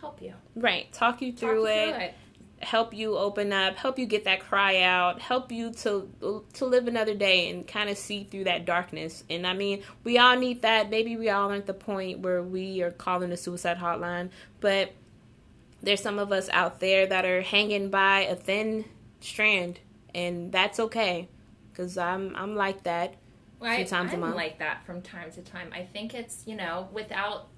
help 0.00 0.22
you. 0.22 0.34
Right. 0.54 0.90
Talk 0.92 1.20
you 1.22 1.32
Talk 1.32 1.40
through, 1.40 1.60
you 1.62 1.66
it, 1.66 1.92
through 1.92 2.04
it. 2.04 2.14
help 2.60 2.94
you 2.94 3.16
open 3.18 3.52
up, 3.52 3.76
help 3.76 3.98
you 3.98 4.06
get 4.06 4.24
that 4.24 4.40
cry 4.40 4.80
out, 4.82 5.20
help 5.20 5.52
you 5.52 5.72
to 5.72 6.44
to 6.54 6.64
live 6.64 6.88
another 6.88 7.14
day 7.14 7.50
and 7.50 7.66
kind 7.66 7.90
of 7.90 7.98
see 7.98 8.24
through 8.24 8.44
that 8.44 8.64
darkness. 8.64 9.24
And 9.28 9.46
I 9.46 9.52
mean, 9.52 9.82
we 10.04 10.18
all 10.18 10.36
need 10.36 10.62
that. 10.62 10.88
Maybe 10.90 11.16
we 11.16 11.28
all 11.28 11.50
aren't 11.50 11.60
at 11.60 11.66
the 11.66 11.74
point 11.74 12.20
where 12.20 12.42
we 12.42 12.82
are 12.82 12.90
calling 12.90 13.30
the 13.30 13.36
suicide 13.36 13.78
hotline, 13.78 14.30
but 14.60 14.92
there's 15.82 16.00
some 16.02 16.18
of 16.18 16.32
us 16.32 16.48
out 16.50 16.80
there 16.80 17.06
that 17.06 17.24
are 17.26 17.42
hanging 17.42 17.90
by 17.90 18.20
a 18.20 18.34
thin 18.34 18.86
strand, 19.20 19.78
and 20.16 20.50
that's 20.50 20.80
okay. 20.80 21.28
Cause 21.74 21.98
I'm 21.98 22.34
I'm 22.34 22.56
like 22.56 22.82
that. 22.84 23.14
Well, 23.60 23.70
I, 23.70 23.76
few 23.76 23.84
times 23.84 24.12
a 24.12 24.14
I'm 24.14 24.34
like 24.34 24.58
that 24.58 24.84
from 24.86 25.02
time 25.02 25.30
to 25.32 25.42
time. 25.42 25.70
I 25.74 25.82
think 25.82 26.14
it's 26.14 26.42
you 26.46 26.56
know 26.56 26.88
without 26.92 27.48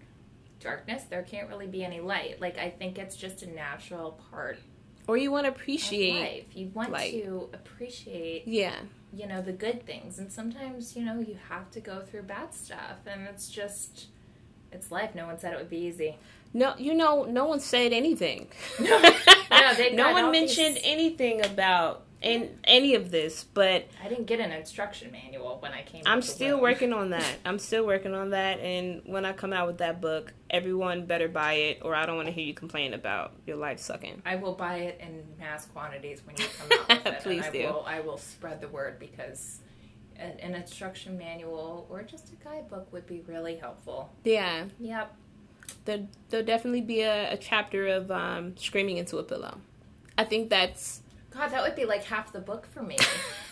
darkness 0.61 1.05
there 1.09 1.23
can't 1.23 1.49
really 1.49 1.69
be 1.69 1.85
any 1.85 2.01
light. 2.01 2.41
Like 2.41 2.59
I 2.59 2.69
think 2.69 2.99
it's 2.99 3.17
just 3.17 3.43
a 3.45 3.47
natural 3.51 4.21
part 4.31 4.59
Or 5.07 5.17
you 5.17 5.31
want 5.31 5.47
to 5.47 5.51
appreciate, 5.53 6.21
life. 6.21 6.57
You 6.57 6.71
want 6.75 6.91
light. 6.91 7.13
to 7.23 7.49
appreciate 7.55 8.43
yeah, 8.49 8.75
you 9.13 9.29
know 9.29 9.41
the 9.41 9.53
good 9.53 9.87
things, 9.87 10.19
and 10.19 10.33
sometimes 10.33 10.97
you 10.97 11.05
know 11.05 11.21
you 11.21 11.39
have 11.49 11.71
to 11.71 11.81
go 11.81 12.01
through 12.01 12.23
bad 12.23 12.53
stuff, 12.53 12.99
and 13.07 13.23
it's 13.29 13.49
just 13.49 14.07
it's 14.73 14.91
life. 14.91 15.15
No 15.15 15.27
one 15.27 15.39
said 15.39 15.53
it 15.53 15.59
would 15.59 15.71
be 15.71 15.79
easy. 15.79 16.17
No, 16.53 16.75
you 16.77 16.95
know, 16.95 17.25
no 17.25 17.45
one 17.47 17.61
said 17.61 17.93
anything. 17.93 18.49
No, 18.81 19.73
no 19.93 20.13
one 20.13 20.31
mentioned 20.33 20.77
these- 20.77 20.83
anything 20.85 21.45
about 21.45 22.05
in 22.21 22.59
any 22.65 22.95
of 22.97 23.11
this, 23.11 23.45
but 23.45 23.87
I 24.05 24.09
didn't 24.09 24.27
get 24.27 24.41
an 24.41 24.51
instruction 24.51 25.13
manual 25.13 25.59
when 25.61 25.73
I 25.73 25.83
came. 25.83 26.03
I'm 26.05 26.21
still 26.23 26.61
working 26.61 26.93
on 27.01 27.11
that. 27.11 27.37
I'm 27.45 27.59
still 27.59 27.87
working 27.87 28.15
on 28.15 28.31
that, 28.31 28.59
and 28.61 29.03
when 29.07 29.25
I 29.25 29.33
come 29.33 29.53
out 29.53 29.67
with 29.69 29.79
that 29.79 30.01
book, 30.01 30.33
everyone 30.51 31.07
better 31.07 31.29
buy 31.29 31.53
it, 31.55 31.79
or 31.83 31.95
I 31.95 32.07
don't 32.07 32.17
want 32.17 32.27
to 32.27 32.33
hear 32.33 32.45
you 32.45 32.55
complain 32.55 32.93
about 32.95 33.33
your 33.47 33.57
life 33.57 33.79
sucking. 33.79 34.23
I 34.27 34.35
will 34.37 34.55
buy 34.55 34.79
it 34.79 35.01
in 35.01 35.23
mass 35.39 35.67
quantities 35.67 36.23
when 36.27 36.37
you 36.37 36.45
come 36.59 36.79
out 36.91 37.05
with 37.05 37.15
it. 37.15 37.23
Please 37.23 37.47
and 37.47 37.55
I 37.55 37.59
do. 37.59 37.65
Will, 37.67 37.85
I 37.87 38.01
will 38.01 38.19
spread 38.19 38.61
the 38.61 38.69
word 38.69 38.99
because 38.99 39.61
a- 40.19 40.45
an 40.45 40.55
instruction 40.57 41.17
manual 41.17 41.87
or 41.89 42.03
just 42.03 42.33
a 42.33 42.37
guidebook 42.45 42.93
would 42.93 43.07
be 43.07 43.23
really 43.29 43.57
helpful. 43.57 44.11
Yeah, 44.25 44.65
Yep. 44.81 45.15
there 45.85 46.01
there'll 46.31 46.45
definitely 46.47 46.81
be 46.81 47.03
a, 47.03 47.33
a 47.35 47.37
chapter 47.37 47.87
of 47.87 48.11
um, 48.11 48.57
screaming 48.57 48.97
into 48.97 49.19
a 49.19 49.23
pillow. 49.23 49.59
I 50.17 50.25
think 50.25 50.51
that's 50.51 51.03
God, 51.31 51.49
that 51.49 51.63
would 51.63 51.75
be 51.77 51.85
like 51.85 52.05
half 52.05 52.33
the 52.33 52.41
book 52.41 52.67
for 52.67 52.83
me. 52.83 52.97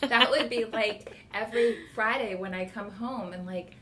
that 0.00 0.30
would 0.30 0.48
be 0.48 0.64
like 0.64 1.12
every 1.34 1.76
Friday 1.94 2.34
when 2.34 2.54
I 2.54 2.66
come 2.66 2.90
home 2.90 3.32
and 3.32 3.46
like 3.46 3.74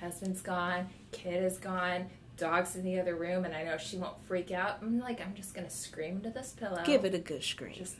husband's 0.00 0.40
gone, 0.42 0.88
kid 1.12 1.42
is 1.42 1.58
gone, 1.58 2.06
dog's 2.36 2.76
in 2.76 2.84
the 2.84 3.00
other 3.00 3.16
room, 3.16 3.44
and 3.44 3.54
I 3.54 3.64
know 3.64 3.78
she 3.78 3.96
won't 3.96 4.22
freak 4.26 4.50
out. 4.50 4.78
I'm 4.82 5.00
like, 5.00 5.20
I'm 5.20 5.34
just 5.34 5.54
gonna 5.54 5.70
scream 5.70 6.16
into 6.16 6.30
this 6.30 6.54
pillow. 6.58 6.82
give 6.84 7.04
it 7.04 7.14
a 7.14 7.18
good 7.18 7.42
scream. 7.42 7.74
Just 7.74 7.96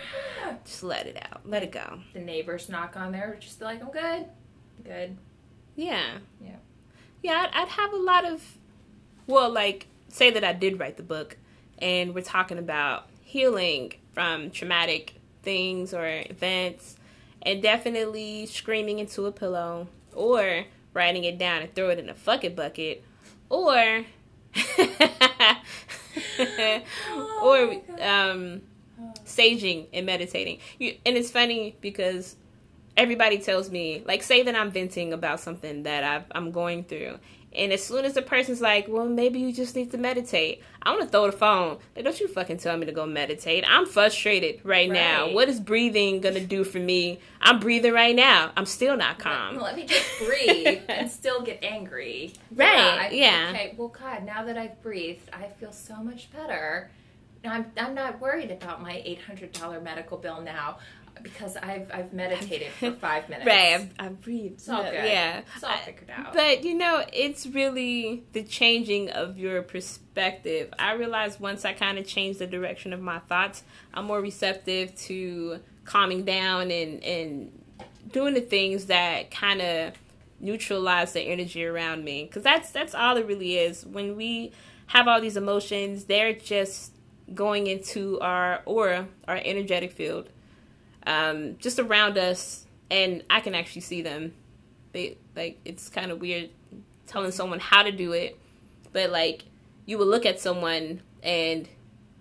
Just 0.64 0.82
let 0.82 1.06
it 1.06 1.16
out. 1.30 1.42
Let 1.48 1.62
it 1.62 1.72
go. 1.72 2.00
the 2.12 2.20
neighbors 2.20 2.68
knock 2.68 2.96
on 2.96 3.12
there, 3.12 3.36
just 3.40 3.58
be 3.58 3.64
like, 3.64 3.82
I'm 3.82 3.90
good, 3.90 4.26
good. 4.84 5.16
Yeah. 5.76 6.18
Yeah. 6.40 6.56
Yeah, 7.22 7.46
I'd, 7.52 7.62
I'd 7.62 7.68
have 7.68 7.92
a 7.92 7.96
lot 7.96 8.24
of, 8.24 8.42
well, 9.26 9.50
like, 9.50 9.86
say 10.08 10.30
that 10.30 10.42
I 10.44 10.52
did 10.52 10.78
write 10.80 10.96
the 10.96 11.02
book 11.02 11.36
and 11.78 12.14
we're 12.14 12.22
talking 12.22 12.58
about 12.58 13.06
healing 13.32 13.94
from 14.12 14.50
traumatic 14.50 15.14
things 15.42 15.94
or 15.94 16.06
events 16.06 16.96
and 17.40 17.62
definitely 17.62 18.44
screaming 18.44 18.98
into 18.98 19.24
a 19.24 19.32
pillow 19.32 19.88
or 20.14 20.64
writing 20.92 21.24
it 21.24 21.38
down 21.38 21.62
and 21.62 21.74
throw 21.74 21.88
it 21.88 21.98
in 21.98 22.10
a 22.10 22.14
fucking 22.14 22.54
bucket 22.54 23.02
or, 23.48 23.72
or, 27.42 27.80
um, 28.02 28.60
saging 29.24 29.86
and 29.94 30.04
meditating. 30.04 30.58
You, 30.78 30.96
and 31.06 31.16
it's 31.16 31.30
funny 31.30 31.74
because 31.80 32.36
everybody 32.98 33.38
tells 33.38 33.70
me, 33.70 34.02
like, 34.04 34.22
say 34.22 34.42
that 34.42 34.54
I'm 34.54 34.70
venting 34.70 35.14
about 35.14 35.40
something 35.40 35.84
that 35.84 36.04
I've, 36.04 36.24
I'm 36.32 36.50
going 36.50 36.84
through. 36.84 37.18
And 37.54 37.72
as 37.72 37.84
soon 37.84 38.04
as 38.04 38.14
the 38.14 38.22
person's 38.22 38.60
like, 38.60 38.86
well, 38.88 39.06
maybe 39.06 39.38
you 39.38 39.52
just 39.52 39.76
need 39.76 39.90
to 39.92 39.98
meditate, 39.98 40.62
I 40.82 40.90
want 40.90 41.02
to 41.02 41.08
throw 41.08 41.26
the 41.26 41.32
phone. 41.36 41.78
Like, 41.94 42.04
don't 42.04 42.18
you 42.18 42.28
fucking 42.28 42.56
tell 42.58 42.76
me 42.76 42.86
to 42.86 42.92
go 42.92 43.04
meditate. 43.06 43.64
I'm 43.68 43.86
frustrated 43.86 44.60
right, 44.64 44.90
now. 44.90 45.30
What 45.30 45.48
is 45.48 45.60
breathing 45.60 46.20
going 46.20 46.34
to 46.34 46.44
do 46.44 46.64
for 46.64 46.78
me? 46.78 47.20
I'm 47.40 47.60
breathing 47.60 47.92
right 47.92 48.16
now. 48.16 48.52
I'm 48.56 48.66
still 48.66 48.96
not 48.96 49.18
calm. 49.18 49.56
Let, 49.56 49.64
let 49.64 49.76
me 49.76 49.86
just 49.86 50.18
breathe 50.18 50.80
and 50.88 51.10
still 51.10 51.42
get 51.42 51.62
angry. 51.62 52.32
Right, 52.54 52.68
I- 52.70 53.10
yeah. 53.10 53.48
Okay. 53.50 53.74
Well, 53.76 53.88
God, 53.88 54.24
now 54.24 54.44
that 54.44 54.56
I've 54.56 54.82
breathed, 54.82 55.28
I 55.32 55.48
feel 55.60 55.72
so 55.72 55.96
much 56.02 56.32
better. 56.32 56.90
I'm 57.44 57.66
I'm 57.76 57.92
not 57.92 58.20
worried 58.20 58.52
about 58.52 58.82
my 58.82 59.02
eight 59.04 59.20
hundred 59.20 59.50
dollar 59.50 59.80
medical 59.80 60.16
bill 60.16 60.40
now 60.40 60.78
because 61.22 61.56
I've 61.56 61.90
I've 61.92 62.12
meditated 62.22 62.68
for 62.72 62.92
five 62.92 63.28
minutes. 63.28 63.46
Right, 63.46 63.74
I've, 63.74 63.90
I've 63.98 64.20
breathed. 64.20 64.54
It's 64.54 64.68
all 64.68 64.82
good. 64.82 64.94
Yeah. 64.94 65.42
It's 65.54 65.64
all 65.64 65.70
I- 65.70 65.78
figured 65.78 66.10
out. 66.10 66.32
But 66.32 66.64
you 66.64 66.74
know, 66.74 67.04
it's 67.12 67.46
really 67.46 68.24
the 68.32 68.42
changing 68.42 69.10
of 69.10 69.38
your 69.38 69.62
perspective. 69.62 70.72
I 70.78 70.92
realized 70.94 71.40
once 71.40 71.64
I 71.64 71.72
kind 71.72 71.98
of 71.98 72.06
changed 72.06 72.38
the 72.38 72.46
direction 72.46 72.92
of 72.92 73.00
my 73.00 73.18
thoughts, 73.20 73.62
I'm 73.94 74.06
more 74.06 74.20
receptive 74.20 74.94
to 75.06 75.60
calming 75.84 76.24
down 76.24 76.70
and 76.70 77.02
and 77.02 77.64
doing 78.10 78.34
the 78.34 78.40
things 78.40 78.86
that 78.86 79.30
kind 79.30 79.60
of 79.60 79.94
neutralize 80.40 81.12
the 81.12 81.20
energy 81.20 81.64
around 81.64 82.04
me. 82.04 82.24
Because 82.24 82.42
that's 82.42 82.70
that's 82.70 82.94
all 82.94 83.16
it 83.16 83.26
really 83.26 83.58
is. 83.58 83.86
When 83.86 84.16
we 84.16 84.52
have 84.88 85.08
all 85.08 85.20
these 85.20 85.36
emotions, 85.36 86.04
they're 86.04 86.32
just 86.34 86.92
going 87.32 87.66
into 87.66 88.20
our 88.20 88.60
aura, 88.66 89.06
our 89.26 89.40
energetic 89.42 89.92
field, 89.92 90.28
um, 91.06 91.56
just 91.58 91.78
around 91.78 92.18
us, 92.18 92.66
and 92.90 93.22
I 93.30 93.40
can 93.40 93.54
actually 93.54 93.82
see 93.82 94.02
them 94.02 94.34
they 94.92 95.16
like 95.34 95.58
it's 95.64 95.88
kind 95.88 96.10
of 96.10 96.20
weird 96.20 96.50
telling 97.06 97.30
someone 97.32 97.58
how 97.58 97.82
to 97.82 97.90
do 97.90 98.12
it 98.12 98.38
but 98.92 99.10
like 99.10 99.44
you 99.86 99.98
will 99.98 100.06
look 100.06 100.24
at 100.26 100.38
someone 100.38 101.00
and 101.22 101.68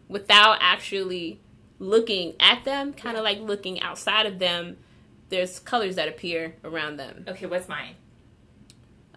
without 0.08 0.58
actually 0.62 1.40
looking 1.80 2.34
at 2.40 2.64
them 2.64 2.94
kind 2.94 3.18
of 3.18 3.24
like 3.24 3.40
looking 3.40 3.82
outside 3.82 4.26
of 4.26 4.40
them 4.40 4.78
there's 5.30 5.60
colors 5.60 5.96
that 5.96 6.08
appear 6.08 6.56
around 6.64 6.98
them 6.98 7.26
okay, 7.28 7.46
what's 7.46 7.68
mine? 7.68 7.96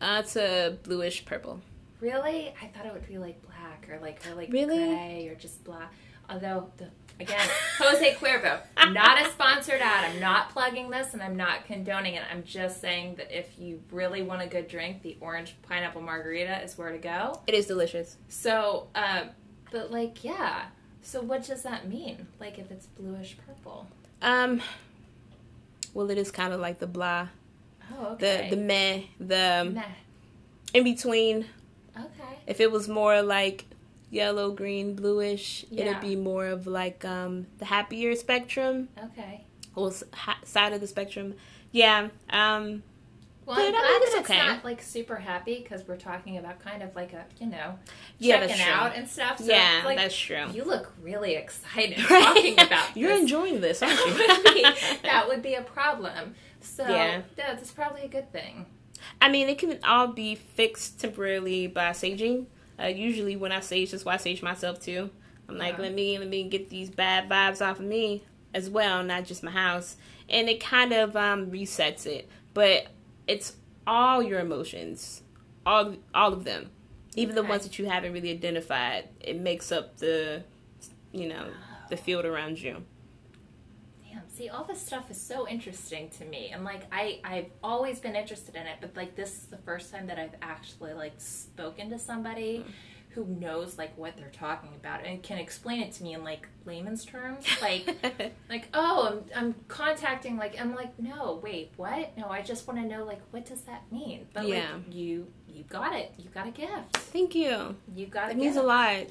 uh, 0.01 0.21
it's 0.25 0.37
a 0.37 0.77
bluish 0.83 1.25
purple 1.25 1.61
Really? 2.01 2.53
I 2.61 2.67
thought 2.67 2.85
it 2.85 2.93
would 2.93 3.07
be 3.09 3.17
like 3.17 3.41
black 3.47 3.89
or 3.91 3.99
like 4.01 4.21
or 4.29 4.35
like 4.35 4.53
Really? 4.53 4.77
gray 4.77 5.29
or 5.31 5.35
just 5.35 5.65
black. 5.65 5.91
Although 6.29 6.71
the 6.77 6.89
again, 7.21 7.49
Jose 7.79 8.15
Cuervo, 8.15 8.61
not 8.93 9.21
a 9.23 9.31
sponsored 9.31 9.81
ad. 9.81 10.11
I'm 10.13 10.21
not 10.21 10.51
plugging 10.51 10.91
this 10.91 11.13
and 11.15 11.23
I'm 11.23 11.37
not 11.37 11.67
condoning 11.67 12.15
it. 12.15 12.23
I'm 12.31 12.43
just 12.45 12.81
saying 12.81 13.17
that 13.17 13.37
if 13.37 13.59
you 13.59 13.81
really 13.91 14.23
want 14.23 14.43
a 14.43 14.47
good 14.47 14.69
drink, 14.69 15.03
the 15.03 15.17
orange 15.21 15.55
pineapple 15.63 16.03
margarita 16.03 16.63
is 16.63 16.77
where 16.79 16.91
to 16.93 16.99
go. 16.99 17.41
it 17.47 17.55
is 17.55 17.67
delicious 17.67 18.17
So, 18.29 18.89
uh, 18.95 19.25
but 19.71 19.91
like, 19.91 20.23
yeah. 20.25 20.67
So 21.03 21.21
what 21.21 21.45
does 21.47 21.63
that 21.63 21.89
mean? 21.89 22.27
Like 22.41 22.59
if 22.59 22.71
it's 22.71 22.87
bluish 22.87 23.37
purple? 23.47 23.87
um 24.23 24.63
well 25.93 26.09
it 26.11 26.17
is 26.17 26.31
kind 26.31 26.53
of 26.55 26.61
like 26.61 26.79
the 26.79 26.87
blah 26.87 27.29
Oh, 27.93 28.15
the 28.19 28.47
the 28.49 28.57
meh 28.57 29.03
the 29.21 29.71
Meh. 29.75 29.83
in 30.73 30.83
between 30.85 31.47
Okay. 31.97 32.39
If 32.47 32.61
it 32.61 32.73
was 32.73 32.89
more 32.89 33.21
like 33.23 33.67
yellow, 34.15 34.51
green, 34.53 34.95
bluish, 34.95 35.65
Yeah. 35.71 35.85
it'd 35.87 36.01
be 36.01 36.17
more 36.17 36.47
of 36.47 36.67
like 36.67 37.05
um 37.05 37.47
the 37.59 37.65
happier 37.67 38.15
spectrum 38.15 38.89
Okay. 39.07 39.45
ha- 40.13 40.39
side 40.45 40.73
of 40.73 40.81
the 40.81 40.87
spectrum. 40.87 41.35
Yeah. 41.73 42.09
Um. 42.31 42.83
Well, 43.47 43.59
I'm 43.59 43.73
glad 43.73 43.85
it's 44.01 44.13
that 44.15 44.21
it's 44.21 44.31
okay. 44.31 44.39
not 44.39 44.65
like 44.65 44.81
super 44.81 45.17
happy 45.17 45.61
because 45.63 45.87
we're 45.87 45.99
talking 45.99 46.39
about 46.39 46.61
kind 46.61 46.83
of 46.83 46.97
like 46.97 47.13
a 47.13 47.27
you 47.39 47.47
know 47.49 47.79
Yeah, 48.19 48.47
checking 48.47 48.63
out 48.63 48.97
and 48.97 49.07
stuff. 49.07 49.39
So 49.39 49.45
yeah, 49.45 49.83
like, 49.85 49.99
that's 49.99 50.17
true. 50.17 50.47
you 50.51 50.65
look 50.65 50.91
really 51.03 51.35
excited 51.35 51.99
talking 52.09 52.55
about 52.59 52.97
You're 52.97 53.11
this. 53.11 53.21
enjoying 53.21 53.61
this, 53.61 53.83
aren't 53.83 53.99
you? 53.99 54.15
that, 54.17 54.43
would 54.45 54.55
be, 54.55 54.63
that 55.03 55.29
would 55.29 55.43
be 55.43 55.55
a 55.57 55.63
problem. 55.63 56.35
So 56.63 56.85
Yeah. 56.89 57.21
yeah, 57.37 57.55
that's 57.55 57.71
probably 57.71 58.01
a 58.03 58.09
good 58.09 58.33
thing. 58.33 58.65
I 59.21 59.29
mean, 59.29 59.51
it 59.51 59.59
can 59.59 59.79
all 59.85 60.07
be 60.07 60.35
fixed 60.37 60.99
temporarily 61.01 61.67
by 61.67 61.91
saging. 61.91 62.47
Uh, 62.81 62.87
usually, 62.87 63.37
when 63.37 63.53
I 63.53 63.61
sage, 63.61 63.91
that's 63.93 64.05
why 64.05 64.15
I 64.15 64.17
sage 64.19 64.43
myself 64.43 64.81
too. 64.81 65.11
I'm 65.49 65.59
like, 65.59 65.77
Yeah. 65.77 65.83
let 65.83 65.95
me 65.95 66.19
let 66.19 66.29
me 66.29 66.49
get 66.49 66.71
these 66.71 66.91
bad 66.91 67.29
vibes 67.29 67.65
off 67.65 67.79
of 67.81 67.87
me. 67.87 68.25
as 68.55 68.71
well, 68.71 69.03
not 69.03 69.25
just 69.25 69.43
my 69.43 69.51
house. 69.51 69.97
And 70.29 70.49
it 70.49 70.61
kind 70.61 70.93
of 70.93 71.17
um, 71.17 71.51
resets 71.51 72.07
it. 72.07 72.29
But 72.55 72.87
it's 73.27 73.57
all 73.85 74.23
your 74.23 74.39
emotions, 74.39 75.23
all 75.67 75.97
all 76.15 76.33
of 76.33 76.45
them, 76.45 76.71
even 77.17 77.37
okay. 77.37 77.43
the 77.43 77.49
ones 77.49 77.65
that 77.65 77.79
you 77.81 77.87
haven't 77.87 78.13
really 78.13 78.31
identified. 78.31 79.09
It 79.21 79.41
makes 79.41 79.73
up 79.73 79.97
the, 79.99 80.45
you 81.13 81.29
know, 81.29 81.49
the 81.91 81.97
field 81.97 82.25
around 82.25 82.61
you. 82.61 82.85
See, 84.35 84.49
all 84.49 84.65
this 84.65 84.85
stuff 84.85 85.11
is 85.11 85.21
so 85.21 85.47
interesting 85.49 86.11
to 86.19 86.25
me, 86.25 86.51
and 86.53 86.65
like 86.65 86.83
I 86.91 87.21
I've 87.25 87.51
always 87.63 88.01
been 88.01 88.17
interested 88.17 88.57
in 88.57 88.67
it, 88.67 88.79
but 88.81 88.97
like 88.97 89.15
this 89.15 89.31
is 89.39 89.47
the 89.47 89.59
first 89.59 89.93
time 89.93 90.07
that 90.09 90.19
I've 90.19 90.35
actually 90.43 90.93
like 90.93 91.15
spoken 91.19 91.91
to 91.91 91.99
somebody. 91.99 92.65
Mm 92.67 92.73
who 93.15 93.25
knows 93.27 93.79
like 93.79 93.97
what 93.97 94.17
they're 94.17 94.29
talking 94.31 94.71
about 94.75 95.07
and 95.07 95.23
can 95.23 95.39
explain 95.39 95.81
it 95.81 95.93
to 95.93 96.03
me 96.03 96.15
in 96.15 96.25
like 96.25 96.49
layman's 96.65 97.05
terms 97.05 97.47
like 97.63 97.87
like 98.49 98.69
oh 98.75 99.23
I'm, 99.37 99.45
I'm 99.45 99.55
contacting 99.69 100.37
like 100.37 100.61
i'm 100.61 100.75
like 100.75 100.99
no 100.99 101.41
wait 101.41 101.73
what? 101.77 102.19
No 102.19 102.27
i 102.29 102.43
just 102.43 102.67
want 102.67 102.81
to 102.81 102.87
know 102.87 103.05
like 103.05 103.21
what 103.31 103.47
does 103.47 103.61
that 103.63 103.85
mean? 103.93 104.27
But 104.33 104.49
yeah. 104.49 104.73
like 104.73 104.93
you 104.93 105.29
you 105.55 105.63
got 105.65 105.95
it. 105.95 106.13
You 106.19 106.29
got 106.31 106.49
a 106.49 106.51
gift. 106.51 106.97
Thank 106.97 107.35
you. 107.35 107.77
You 107.95 108.07
got 108.07 108.31
it 108.33 108.37
means 108.37 108.57
a 108.57 108.63
lot. 108.63 109.07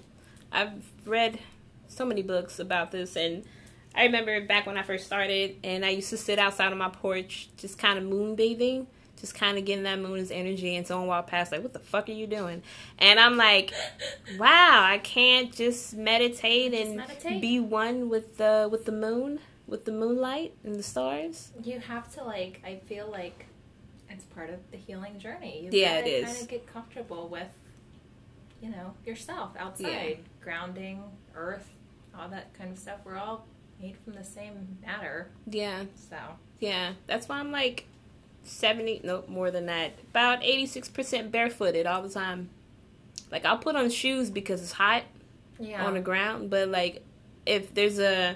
I've 0.51 0.84
read 1.06 1.39
so 1.88 2.06
many 2.06 2.22
books 2.22 2.60
about 2.60 2.92
this 2.92 3.15
and 3.15 3.46
i 3.96 4.04
remember 4.04 4.46
back 4.46 4.66
when 4.66 4.78
i 4.78 4.82
first 4.84 5.06
started 5.06 5.56
and 5.64 5.86
i 5.86 5.90
used 5.90 6.10
to 6.10 6.18
sit 6.18 6.40
outside 6.40 6.72
on 6.72 6.78
my 6.78 6.90
porch 6.90 7.50
just 7.58 7.78
kind 7.78 7.98
of 7.98 8.04
moonbathing 8.04 8.86
just 9.24 9.36
kind 9.36 9.58
of 9.58 9.64
getting 9.64 9.84
that 9.84 10.00
moon's 10.00 10.32
energy 10.32 10.76
and 10.76 10.86
someone 10.86 11.08
walked 11.08 11.30
past 11.30 11.50
like 11.50 11.62
what 11.62 11.72
the 11.72 11.80
fuck 11.80 12.10
are 12.10 12.12
you 12.12 12.28
doing? 12.28 12.62
And 13.00 13.22
i'm 13.22 13.38
like 13.38 13.74
wow 14.38 14.84
i 14.84 15.00
can't 15.02 15.54
just 15.54 15.94
meditate 15.94 16.74
and 16.74 16.98
meditate. 16.98 17.42
be 17.42 17.58
one 17.58 18.10
with 18.10 18.38
the 18.38 18.68
with 18.70 18.84
the 18.84 18.92
moon 18.92 19.40
with 19.66 19.86
the 19.86 19.94
moonlight 19.94 20.54
and 20.66 20.76
the 20.76 20.84
stars. 20.84 21.52
You 21.64 21.80
have 21.80 22.14
to 22.16 22.24
like 22.26 22.62
i 22.66 22.76
feel 22.86 23.10
like 23.10 23.46
it's 24.10 24.26
part 24.26 24.50
of 24.50 24.60
the 24.72 24.78
healing 24.78 25.18
journey. 25.20 25.62
You 25.64 25.70
yeah 25.72 26.00
it 26.00 26.08
is. 26.08 26.26
kind 26.26 26.42
of 26.42 26.48
get 26.50 26.68
comfortable 26.68 27.30
with 27.30 27.48
you 28.62 28.70
know 28.70 28.94
yourself 29.06 29.52
outside. 29.58 29.88
Yeah. 29.88 30.16
grounding 30.42 31.02
earth 31.34 31.70
all 32.18 32.28
that 32.30 32.54
kind 32.54 32.72
of 32.72 32.78
stuff. 32.78 33.00
We're 33.04 33.18
all 33.18 33.46
made 33.84 33.98
from 33.98 34.13
the 34.13 34.24
same 34.24 34.78
matter. 34.86 35.28
Yeah. 35.46 35.84
So. 36.10 36.18
Yeah. 36.60 36.94
That's 37.06 37.28
why 37.28 37.40
i'm 37.40 37.52
like 37.52 37.86
70 38.44 39.02
no 39.04 39.24
more 39.28 39.52
than 39.52 39.66
that. 39.68 39.92
About 40.10 40.42
86% 40.42 41.32
barefooted 41.32 41.86
all 41.86 42.02
the 42.02 42.10
time. 42.10 42.50
Like 43.32 43.46
i'll 43.46 43.58
put 43.58 43.75
on 43.75 43.90
shoes 43.90 44.30
because 44.30 44.62
it's 44.62 44.72
hot 44.72 45.04
yeah. 45.60 45.86
on 45.86 45.94
the 45.94 46.02
ground 46.02 46.50
but 46.50 46.68
like 46.70 47.04
if 47.46 47.74
there's 47.74 48.00
a 48.00 48.36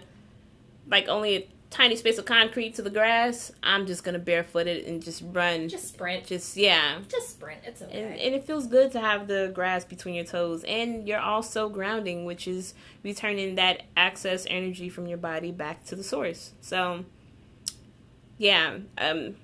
like 0.88 1.08
only 1.08 1.36
a 1.36 1.48
tiny 1.78 1.96
space 1.96 2.18
of 2.18 2.26
concrete 2.26 2.74
to 2.74 2.82
the 2.82 2.90
grass 2.90 3.52
i'm 3.62 3.86
just 3.86 4.04
gonna 4.04 4.18
barefoot 4.18 4.66
it 4.66 4.88
and 4.88 5.04
just 5.04 5.24
run. 5.32 5.70
Just 5.70 5.90
sprint. 5.90 6.26
Just 6.26 6.58
yeah. 6.58 7.00
Just 7.08 7.30
sprint. 7.30 7.62
It's 7.64 7.82
okay. 7.82 8.02
And, 8.02 8.20
and, 8.20 8.36
it 8.36 8.44
feels 8.46 8.68
good 8.68 8.92
to 8.94 9.00
have 9.00 9.28
the 9.28 9.52
grass 9.54 9.86
between 9.86 10.16
your 10.16 10.26
toes. 10.26 10.64
And 10.64 11.08
you're 11.08 11.20
also 11.20 11.70
grounding 11.70 12.26
which 12.26 12.48
is 12.48 12.74
returning 13.04 13.56
that 13.56 13.84
excess 13.96 14.46
energy 14.50 14.90
from 14.90 15.08
your 15.08 15.18
body 15.18 15.52
back 15.52 15.86
to 15.86 15.96
the 15.96 16.04
source. 16.04 16.54
So 16.62 17.06
yeah 18.38 18.78
um 18.98 19.36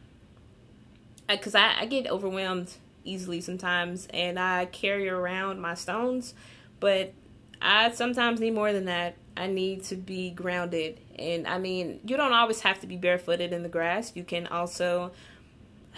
because 1.28 1.56
I, 1.56 1.76
I 1.80 1.86
get 1.86 2.08
overwhelmed 2.08 2.74
easily 3.06 3.42
sometimes 3.42 4.08
and 4.14 4.38
I 4.38 4.66
carry 4.66 5.10
around 5.10 5.62
my 5.62 5.74
stones, 5.74 6.34
but 6.80 7.14
I 7.62 7.92
sometimes 7.92 8.40
need 8.40 8.54
more 8.54 8.74
than 8.74 8.86
that. 8.86 9.16
I 9.36 9.48
need 9.48 9.84
to 9.86 9.96
be 9.96 10.32
grounded. 10.32 11.00
And 11.18 11.48
I 11.48 11.58
mean, 11.58 12.00
you 12.06 12.18
don't 12.18 12.34
always 12.34 12.62
have 12.62 12.80
to 12.82 12.88
be 12.88 12.98
barefooted 12.98 13.52
in 13.54 13.64
the 13.64 13.70
grass. 13.70 14.12
You 14.16 14.24
can 14.24 14.48
also 14.48 15.12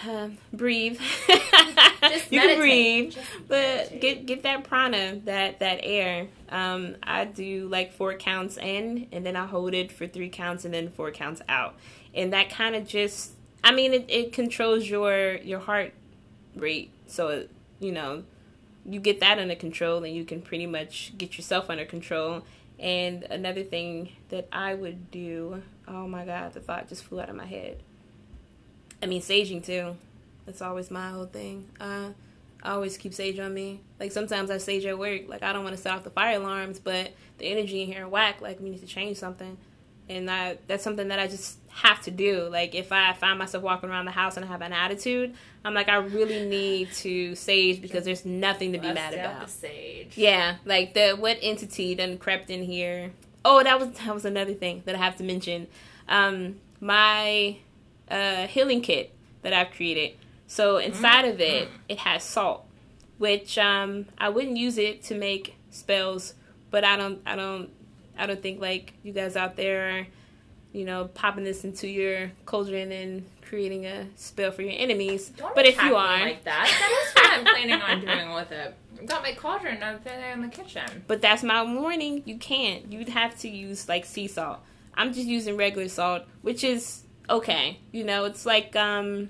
uh, 0.05 0.29
breathe. 0.53 0.99
you 1.29 1.35
meditate. 1.35 2.29
can 2.31 2.59
breathe, 2.59 3.13
Just 3.13 3.27
but 3.47 3.57
meditate. 3.57 4.01
get 4.01 4.25
get 4.25 4.43
that 4.43 4.63
prana, 4.63 5.21
that 5.25 5.59
that 5.59 5.79
air. 5.83 6.27
Um, 6.49 6.95
I 7.03 7.25
do 7.25 7.67
like 7.67 7.93
four 7.93 8.13
counts 8.15 8.57
in, 8.57 9.07
and 9.11 9.25
then 9.25 9.35
I 9.35 9.45
hold 9.45 9.73
it 9.73 9.91
for 9.91 10.07
three 10.07 10.29
counts, 10.29 10.65
and 10.65 10.73
then 10.73 10.89
four 10.89 11.11
counts 11.11 11.41
out, 11.47 11.75
and 12.13 12.33
that 12.33 12.49
kind 12.49 12.75
of 12.75 12.87
just 12.87 13.31
I 13.63 13.71
mean, 13.73 13.93
it, 13.93 14.05
it 14.09 14.33
controls 14.33 14.87
your 14.89 15.35
your 15.37 15.59
heart 15.59 15.93
rate, 16.55 16.91
so 17.07 17.47
you 17.79 17.91
know 17.91 18.23
you 18.85 18.99
get 18.99 19.19
that 19.21 19.39
under 19.39 19.55
control, 19.55 20.03
and 20.03 20.15
you 20.15 20.23
can 20.25 20.41
pretty 20.41 20.67
much 20.67 21.13
get 21.17 21.37
yourself 21.37 21.69
under 21.69 21.85
control. 21.85 22.43
And 22.79 23.23
another 23.23 23.63
thing 23.63 24.09
that 24.29 24.47
I 24.51 24.73
would 24.73 25.11
do, 25.11 25.61
oh 25.87 26.07
my 26.07 26.25
god, 26.25 26.53
the 26.53 26.59
thought 26.59 26.89
just 26.89 27.03
flew 27.03 27.21
out 27.21 27.29
of 27.29 27.35
my 27.35 27.45
head. 27.45 27.81
I 29.01 29.05
mean, 29.05 29.21
saging 29.21 29.63
too. 29.63 29.95
That's 30.45 30.61
always 30.61 30.91
my 30.91 31.09
whole 31.09 31.25
thing. 31.25 31.69
Uh, 31.79 32.09
I 32.61 32.71
always 32.71 32.97
keep 32.97 33.13
sage 33.13 33.39
on 33.39 33.53
me. 33.53 33.81
Like 33.99 34.11
sometimes 34.11 34.49
I 34.49 34.57
sage 34.57 34.85
at 34.85 34.97
work. 34.97 35.23
Like 35.27 35.43
I 35.43 35.53
don't 35.53 35.63
want 35.63 35.75
to 35.75 35.81
set 35.81 35.93
off 35.93 36.03
the 36.03 36.09
fire 36.09 36.37
alarms, 36.37 36.79
but 36.79 37.13
the 37.37 37.45
energy 37.45 37.81
in 37.81 37.87
here 37.87 38.07
whack. 38.07 38.41
Like 38.41 38.59
we 38.59 38.69
need 38.69 38.81
to 38.81 38.87
change 38.87 39.17
something 39.17 39.57
and 40.09 40.29
I, 40.29 40.57
that's 40.67 40.83
something 40.83 41.07
that 41.07 41.19
I 41.19 41.27
just 41.27 41.57
have 41.69 42.01
to 42.03 42.11
do. 42.11 42.47
Like 42.49 42.73
if 42.75 42.91
I 42.91 43.13
find 43.13 43.37
myself 43.37 43.63
walking 43.63 43.89
around 43.89 44.05
the 44.05 44.11
house 44.11 44.37
and 44.37 44.45
I 44.45 44.47
have 44.47 44.61
an 44.61 44.73
attitude, 44.73 45.35
I'm 45.63 45.73
like 45.73 45.89
I 45.89 45.97
really 45.97 46.45
need 46.45 46.91
to 46.93 47.35
sage 47.35 47.81
because 47.81 48.05
there's 48.05 48.25
nothing 48.25 48.73
to 48.73 48.79
be 48.79 48.91
mad 48.91 49.13
about. 49.13 49.49
sage. 49.49 50.17
Yeah, 50.17 50.57
like 50.65 50.93
the 50.93 51.13
what 51.13 51.37
entity 51.41 51.95
done 51.95 52.17
crept 52.17 52.49
in 52.49 52.63
here. 52.63 53.11
Oh, 53.43 53.63
that 53.63 53.79
was 53.79 53.89
that 53.91 54.13
was 54.13 54.25
another 54.25 54.53
thing 54.53 54.83
that 54.85 54.95
I 54.95 54.99
have 54.99 55.17
to 55.17 55.23
mention. 55.23 55.67
Um, 56.07 56.55
my 56.79 57.57
uh, 58.09 58.47
healing 58.47 58.81
kit 58.81 59.13
that 59.41 59.53
I've 59.53 59.71
created. 59.71 60.17
So 60.47 60.77
inside 60.77 61.25
mm-hmm. 61.25 61.33
of 61.33 61.41
it, 61.41 61.67
mm-hmm. 61.67 61.77
it 61.89 61.97
has 61.99 62.23
salt, 62.23 62.65
which 63.17 63.57
um, 63.57 64.05
I 64.17 64.29
wouldn't 64.29 64.57
use 64.57 64.77
it 64.77 65.03
to 65.05 65.15
make 65.15 65.55
spells, 65.71 66.35
but 66.71 66.83
I 66.83 66.95
don't 66.95 67.21
I 67.25 67.35
don't 67.35 67.69
I 68.17 68.25
don't 68.25 68.41
think 68.41 68.61
like 68.61 68.93
you 69.03 69.13
guys 69.13 69.35
out 69.35 69.55
there 69.55 69.89
are, 69.89 70.07
you 70.73 70.85
know, 70.85 71.05
popping 71.13 71.43
this 71.43 71.63
into 71.63 71.87
your 71.87 72.31
cauldron 72.45 72.91
and 72.91 73.25
creating 73.47 73.85
a 73.85 74.07
spell 74.15 74.51
for 74.51 74.61
your 74.61 74.73
enemies. 74.75 75.29
Don't 75.29 75.53
but 75.55 75.65
if 75.65 75.81
you 75.81 75.95
are 75.95 76.19
like 76.19 76.43
that, 76.43 76.67
that 76.67 77.05
is 77.07 77.13
what 77.13 77.33
I'm 77.33 77.45
planning 77.45 77.81
on 77.81 78.01
doing 78.01 78.33
with 78.33 78.51
it. 78.51 78.75
I've 78.99 79.07
got 79.07 79.21
my 79.21 79.33
cauldron 79.33 79.83
up 79.83 80.03
there 80.03 80.31
in 80.31 80.41
the 80.41 80.47
kitchen. 80.47 80.83
But 81.07 81.21
that's 81.21 81.43
my 81.43 81.61
warning. 81.63 82.23
You 82.25 82.37
can't. 82.37 82.91
You'd 82.91 83.09
have 83.09 83.37
to 83.39 83.49
use 83.49 83.87
like 83.87 84.05
sea 84.05 84.27
salt. 84.27 84.59
I'm 84.95 85.13
just 85.13 85.27
using 85.27 85.57
regular 85.57 85.89
salt, 85.89 86.23
which 86.41 86.63
is 86.63 87.03
okay. 87.29 87.79
You 87.91 88.03
know, 88.03 88.25
it's 88.25 88.45
like 88.45 88.75
um 88.75 89.29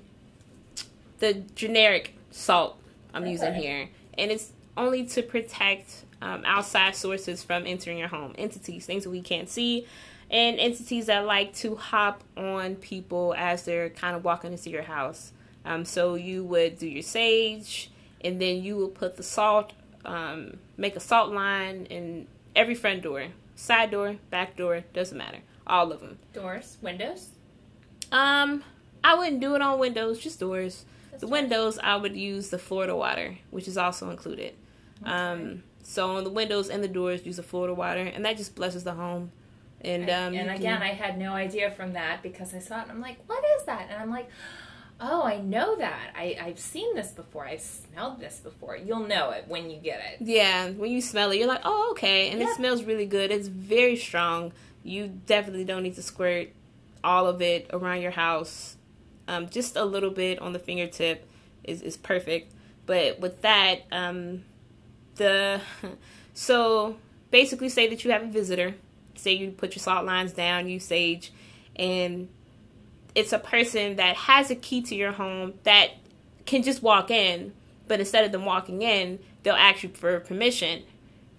the 1.20 1.34
generic 1.56 2.16
salt 2.32 2.78
I'm 3.14 3.24
okay. 3.24 3.32
using 3.32 3.54
here, 3.56 3.90
and 4.18 4.32
it's 4.32 4.52
only 4.78 5.06
to 5.08 5.22
protect 5.22 6.05
um, 6.22 6.44
outside 6.46 6.96
sources 6.96 7.44
from 7.44 7.66
entering 7.66 7.98
your 7.98 8.08
home, 8.08 8.34
entities, 8.38 8.86
things 8.86 9.04
that 9.04 9.10
we 9.10 9.22
can't 9.22 9.50
see, 9.50 9.88
and 10.32 10.60
entities 10.60 11.06
that 11.06 11.26
like 11.26 11.54
to 11.54 11.76
hop 11.76 12.24
on 12.36 12.76
people 12.76 13.36
as 13.38 13.64
they're 13.64 13.90
kind 13.90 14.16
of 14.16 14.24
walking 14.24 14.52
into 14.52 14.70
your 14.70 14.84
house. 14.84 15.32
Um, 15.66 15.86
so 15.86 16.16
you 16.16 16.44
would 16.44 16.78
do 16.78 16.88
your 16.88 17.04
sage, 17.04 17.92
and 18.22 18.42
then 18.42 18.64
you 18.64 18.76
will 18.76 18.90
put 18.90 19.18
the 19.18 19.24
salt, 19.24 19.74
um, 20.04 20.58
make 20.78 20.96
a 20.96 21.00
salt 21.00 21.32
line 21.32 21.86
in 21.88 22.28
every 22.56 22.76
front 22.76 23.02
door, 23.02 23.28
side 23.56 23.92
door, 23.92 24.18
back 24.30 24.56
door, 24.56 24.84
doesn't 24.94 25.18
matter, 25.18 25.40
all 25.68 25.92
of 25.92 26.02
them. 26.02 26.18
Doors, 26.34 26.78
windows. 26.82 27.30
Um, 28.12 28.64
I 29.04 29.16
wouldn't 29.16 29.42
do 29.42 29.56
it 29.56 29.62
on 29.62 29.80
windows, 29.80 30.20
just 30.20 30.40
doors. 30.40 30.86
That's 31.12 31.22
the 31.22 31.28
windows, 31.28 31.80
I 31.82 31.96
would 31.96 32.16
use 32.16 32.50
the 32.50 32.60
Florida 32.60 32.96
water, 32.96 33.38
which 33.52 33.68
is 33.68 33.78
also 33.78 34.10
included. 34.10 34.54
Okay. 35.02 35.12
Um, 35.12 35.64
so 35.88 36.18
on 36.18 36.24
the 36.24 36.32
windows 36.32 36.70
and 36.70 36.84
the 36.84 36.88
doors, 36.88 37.26
use 37.26 37.38
a 37.38 37.44
Florida 37.44 37.74
water, 37.74 38.02
and 38.02 38.26
that 38.26 38.38
just 38.38 38.56
blesses 38.56 38.84
the 38.84 38.94
home. 38.94 39.32
And 39.82 40.10
um, 40.10 40.34
and 40.34 40.50
again, 40.50 40.80
can... 40.80 40.82
I 40.82 40.94
had 40.94 41.18
no 41.18 41.34
idea 41.34 41.70
from 41.70 41.94
that 41.94 42.24
because 42.24 42.56
I 42.56 42.60
saw 42.60 42.80
it 42.80 42.84
and 42.84 42.92
I'm 42.92 43.02
like, 43.02 43.18
what 43.28 43.44
is 43.60 43.66
that? 43.66 43.88
And 43.92 44.02
I'm 44.02 44.10
like, 44.10 44.28
oh, 45.00 45.24
I 45.24 45.40
know 45.40 45.76
that. 45.76 46.14
I, 46.16 46.38
I've 46.42 46.58
seen 46.58 46.96
this 46.96 47.12
before. 47.12 47.46
I've 47.46 47.62
smelled 47.62 48.20
this 48.20 48.40
before. 48.40 48.76
You'll 48.76 49.08
know 49.08 49.30
it 49.30 49.46
when 49.48 49.70
you 49.70 49.78
get 49.78 50.00
it. 50.00 50.26
Yeah, 50.26 50.72
when 50.72 50.90
you 50.90 51.02
smell 51.02 51.30
it, 51.32 51.38
you're 51.38 51.48
like, 51.48 51.62
oh, 51.64 51.90
okay. 51.92 52.32
And 52.32 52.42
it 52.42 52.50
smells 52.56 52.84
really 52.84 53.06
good. 53.06 53.30
It's 53.30 53.48
very 53.48 53.96
strong. 53.96 54.54
You 54.84 55.08
definitely 55.08 55.66
don't 55.66 55.84
need 55.84 55.96
to 55.96 56.04
squirt 56.04 56.50
all 57.04 57.28
of 57.28 57.42
it 57.42 57.70
around 57.72 58.02
your 58.02 58.12
house. 58.12 58.78
Um, 59.28 59.50
just 59.50 59.76
a 59.76 59.86
little 59.86 60.12
bit 60.12 60.40
on 60.40 60.54
the 60.54 60.60
fingertip 60.60 61.28
is, 61.64 61.84
is 61.84 61.96
perfect. 61.96 62.54
But 62.88 63.20
with 63.20 63.42
that, 63.42 63.82
um, 63.92 64.46
the 65.16 65.62
so 66.34 66.98
basically 67.32 67.70
say 67.70 67.88
that 67.88 68.04
you 68.04 68.12
have 68.12 68.24
a 68.24 68.28
visitor 68.28 68.76
say 69.16 69.34
you 69.34 69.52
put 69.52 69.76
your 69.76 69.82
salt 69.82 70.06
lines 70.06 70.34
down 70.34 70.68
you 70.68 70.80
sage 70.80 71.32
and 71.76 72.30
it's 73.14 73.32
a 73.32 73.40
person 73.40 73.96
that 73.96 74.16
has 74.16 74.52
a 74.52 74.56
key 74.56 74.82
to 74.82 74.96
your 74.96 75.14
home 75.14 75.54
that 75.64 75.92
can 76.46 76.64
just 76.64 76.84
walk 76.84 77.10
in 77.10 77.54
but 77.88 78.00
instead 78.00 78.26
of 78.26 78.32
them 78.32 78.46
walking 78.46 78.82
in 78.82 79.20
they'll 79.44 79.56
ask 79.56 79.84
you 79.84 79.90
for 79.90 80.20
permission 80.20 80.84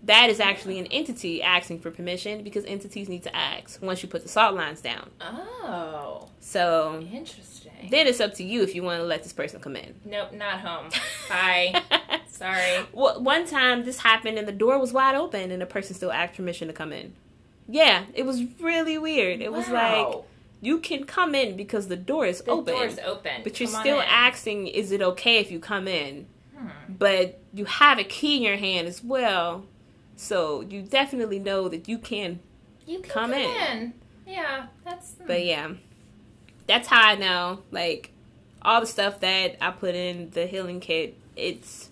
that 0.03 0.31
is 0.31 0.39
actually 0.41 0.79
an 0.79 0.87
entity 0.87 1.43
asking 1.43 1.81
for 1.81 1.91
permission 1.91 2.45
because 2.45 2.65
entities 2.65 3.09
need 3.09 3.25
to 3.25 3.35
ask 3.35 3.83
once 3.83 4.03
you 4.03 4.09
put 4.09 4.23
the 4.23 4.29
salt 4.29 4.55
lines 4.55 4.81
down. 4.81 5.11
Oh, 5.21 6.29
So 6.39 7.05
interesting. 7.13 7.56
Then 7.91 8.07
it's 8.07 8.21
up 8.21 8.35
to 8.35 8.45
you 8.45 8.63
if 8.63 8.75
you 8.75 8.83
want 8.83 9.01
to 9.01 9.05
let 9.07 9.23
this 9.23 9.33
person 9.33 9.61
come 9.61 9.77
in. 9.77 9.95
nope, 10.05 10.33
not 10.33 10.61
home. 10.61 10.89
Bye. 11.29 11.83
Sorry. 12.29 12.85
Well, 12.93 13.23
one 13.23 13.47
time 13.47 13.85
this 13.85 13.99
happened 14.01 14.39
and 14.39 14.47
the 14.47 14.53
door 14.53 14.79
was 14.79 14.93
wide 14.93 15.15
open 15.15 15.51
and 15.51 15.63
the 15.63 15.67
person 15.67 15.95
still 15.95 16.13
asked 16.13 16.35
permission 16.35 16.69
to 16.69 16.75
come 16.75 16.93
in. 16.93 17.15
Yeah, 17.69 18.05
it 18.15 18.25
was 18.27 18.43
really 18.61 18.99
weird. 18.99 19.41
It 19.41 19.53
was 19.53 19.69
like 19.69 20.07
you 20.61 20.79
can 20.79 21.05
come 21.05 21.35
in 21.35 21.57
because 21.57 21.89
the 21.89 21.97
door 21.97 22.27
is 22.27 22.43
open. 22.47 22.65
the 22.67 22.73
open, 22.73 22.75
door's 22.75 22.99
open, 23.01 23.41
but 23.43 23.59
you're 23.61 23.69
Come 23.71 23.81
still 23.81 24.01
asking, 24.01 24.69
"Is 24.69 24.93
it 24.93 25.03
okay 25.03 25.39
if 25.39 25.51
you 25.51 25.59
come 25.59 25.89
in?" 25.89 26.27
Hmm. 26.57 26.69
But 26.89 27.41
you 27.53 27.65
have 27.65 27.99
a 27.99 28.05
key 28.05 28.37
in 28.37 28.43
your 28.43 28.57
hand 28.57 28.87
as 28.87 29.03
well, 29.03 29.67
so 30.17 30.61
you 30.63 30.83
definitely 30.83 31.39
know 31.39 31.69
that 31.69 31.89
you 31.89 31.99
can. 31.99 32.41
You 32.87 33.01
can 33.01 33.11
Come 33.11 33.31
come, 33.33 33.41
in. 33.41 33.51
in. 33.79 33.93
Yeah, 34.27 34.67
that's. 34.85 35.15
hmm. 35.15 35.27
But 35.27 35.45
yeah, 35.45 35.73
that's 36.67 36.89
how 36.89 37.01
I 37.01 37.15
know. 37.15 37.61
Like 37.71 38.11
all 38.63 38.81
the 38.81 38.87
stuff 38.87 39.21
that 39.21 39.57
I 39.61 39.71
put 39.71 39.95
in 39.95 40.31
the 40.31 40.47
healing 40.47 40.81
kit, 40.81 41.17
it's 41.37 41.91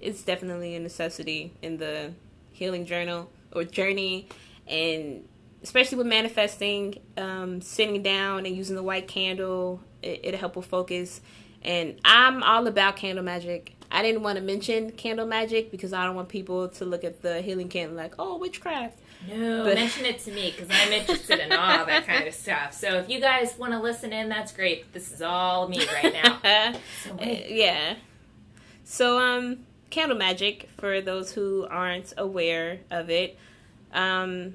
it's 0.00 0.22
definitely 0.22 0.74
a 0.74 0.80
necessity 0.80 1.52
in 1.62 1.78
the 1.78 2.12
healing 2.50 2.86
journal 2.86 3.30
or 3.52 3.64
journey, 3.64 4.28
and 4.66 5.26
especially 5.62 5.98
with 5.98 6.06
manifesting, 6.06 6.98
um, 7.16 7.60
sitting 7.60 8.02
down 8.02 8.46
and 8.46 8.56
using 8.56 8.76
the 8.76 8.82
white 8.82 9.06
candle, 9.06 9.80
it, 10.02 10.20
it'll 10.24 10.40
help 10.40 10.56
with 10.56 10.66
focus. 10.66 11.20
And 11.62 12.00
I'm 12.04 12.42
all 12.42 12.66
about 12.66 12.96
candle 12.96 13.24
magic. 13.24 13.74
I 13.90 14.02
didn't 14.02 14.22
want 14.22 14.38
to 14.38 14.42
mention 14.42 14.90
candle 14.92 15.26
magic 15.26 15.70
because 15.70 15.92
I 15.92 16.04
don't 16.04 16.16
want 16.16 16.28
people 16.28 16.68
to 16.68 16.84
look 16.84 17.04
at 17.04 17.22
the 17.22 17.42
healing 17.42 17.68
kit 17.68 17.88
and 17.88 17.96
like, 17.96 18.14
oh, 18.18 18.38
witchcraft. 18.38 18.98
No, 19.28 19.64
But- 19.64 19.74
mention 19.76 20.04
it 20.06 20.18
to 20.20 20.32
me 20.32 20.50
because 20.56 20.68
I'm 20.70 20.92
interested 20.92 21.38
in 21.40 21.52
all 21.52 21.84
that 21.86 22.06
kind 22.12 22.26
of 22.26 22.34
stuff. 22.34 22.72
So 22.74 22.98
if 22.98 23.08
you 23.08 23.20
guys 23.20 23.56
want 23.58 23.72
to 23.72 23.78
listen 23.80 24.12
in, 24.12 24.28
that's 24.28 24.52
great. 24.52 24.92
This 24.92 25.12
is 25.12 25.22
all 25.22 25.68
me 25.68 25.84
right 26.02 26.12
now. 26.42 26.72
So 27.04 27.12
Uh, 27.14 27.24
yeah. 27.48 27.94
So 28.84 29.18
um 29.18 29.60
candle 29.90 30.16
magic 30.18 30.68
for 30.78 31.00
those 31.00 31.32
who 31.32 31.66
aren't 31.70 32.14
aware 32.16 32.80
of 32.90 33.10
it 33.10 33.38
um 33.92 34.54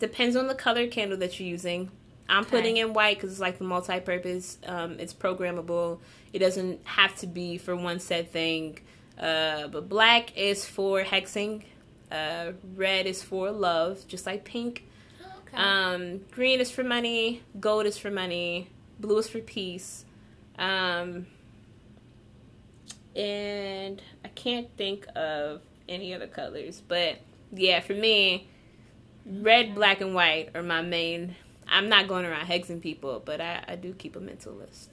depends 0.00 0.34
on 0.36 0.48
the 0.48 0.54
color 0.54 0.86
candle 0.88 1.16
that 1.18 1.38
you're 1.38 1.48
using. 1.48 1.90
I'm 2.28 2.40
Okay. 2.42 2.50
putting 2.50 2.76
in 2.76 2.92
white 2.92 3.20
cuz 3.20 3.30
it's 3.30 3.40
like 3.40 3.58
the 3.58 3.64
multi-purpose 3.64 4.58
um 4.66 4.98
it's 4.98 5.14
programmable. 5.14 6.00
It 6.32 6.40
doesn't 6.40 6.84
have 6.84 7.14
to 7.16 7.26
be 7.26 7.56
for 7.58 7.74
one 7.76 7.98
set 8.00 8.30
thing. 8.32 8.80
Uh 9.18 9.68
but 9.68 9.88
black 9.88 10.36
is 10.36 10.64
for 10.66 11.02
hexing. 11.02 11.62
Uh 12.10 12.52
red 12.74 13.06
is 13.06 13.22
for 13.22 13.50
love, 13.50 14.06
just 14.08 14.26
like 14.26 14.44
pink. 14.44 14.86
Okay. 15.48 15.56
Um, 15.56 16.20
green 16.30 16.60
is 16.60 16.70
for 16.70 16.82
money. 16.82 17.42
Gold 17.60 17.86
is 17.86 17.98
for 17.98 18.10
money. 18.10 18.68
Blue 18.98 19.18
is 19.18 19.28
for 19.28 19.40
peace. 19.40 20.04
Um, 20.58 21.26
and 23.14 24.02
I 24.24 24.28
can't 24.28 24.68
think 24.76 25.06
of 25.14 25.60
any 25.88 26.14
other 26.14 26.26
colors, 26.26 26.82
but 26.86 27.18
yeah, 27.52 27.80
for 27.80 27.94
me, 27.94 28.48
red, 29.24 29.74
black, 29.74 30.00
and 30.00 30.14
white 30.14 30.50
are 30.54 30.62
my 30.62 30.82
main. 30.82 31.36
I'm 31.68 31.88
not 31.88 32.06
going 32.08 32.24
around 32.24 32.46
hexing 32.46 32.80
people, 32.80 33.20
but 33.24 33.40
I, 33.40 33.64
I 33.66 33.76
do 33.76 33.92
keep 33.94 34.16
a 34.16 34.20
mental 34.20 34.52
list. 34.54 34.90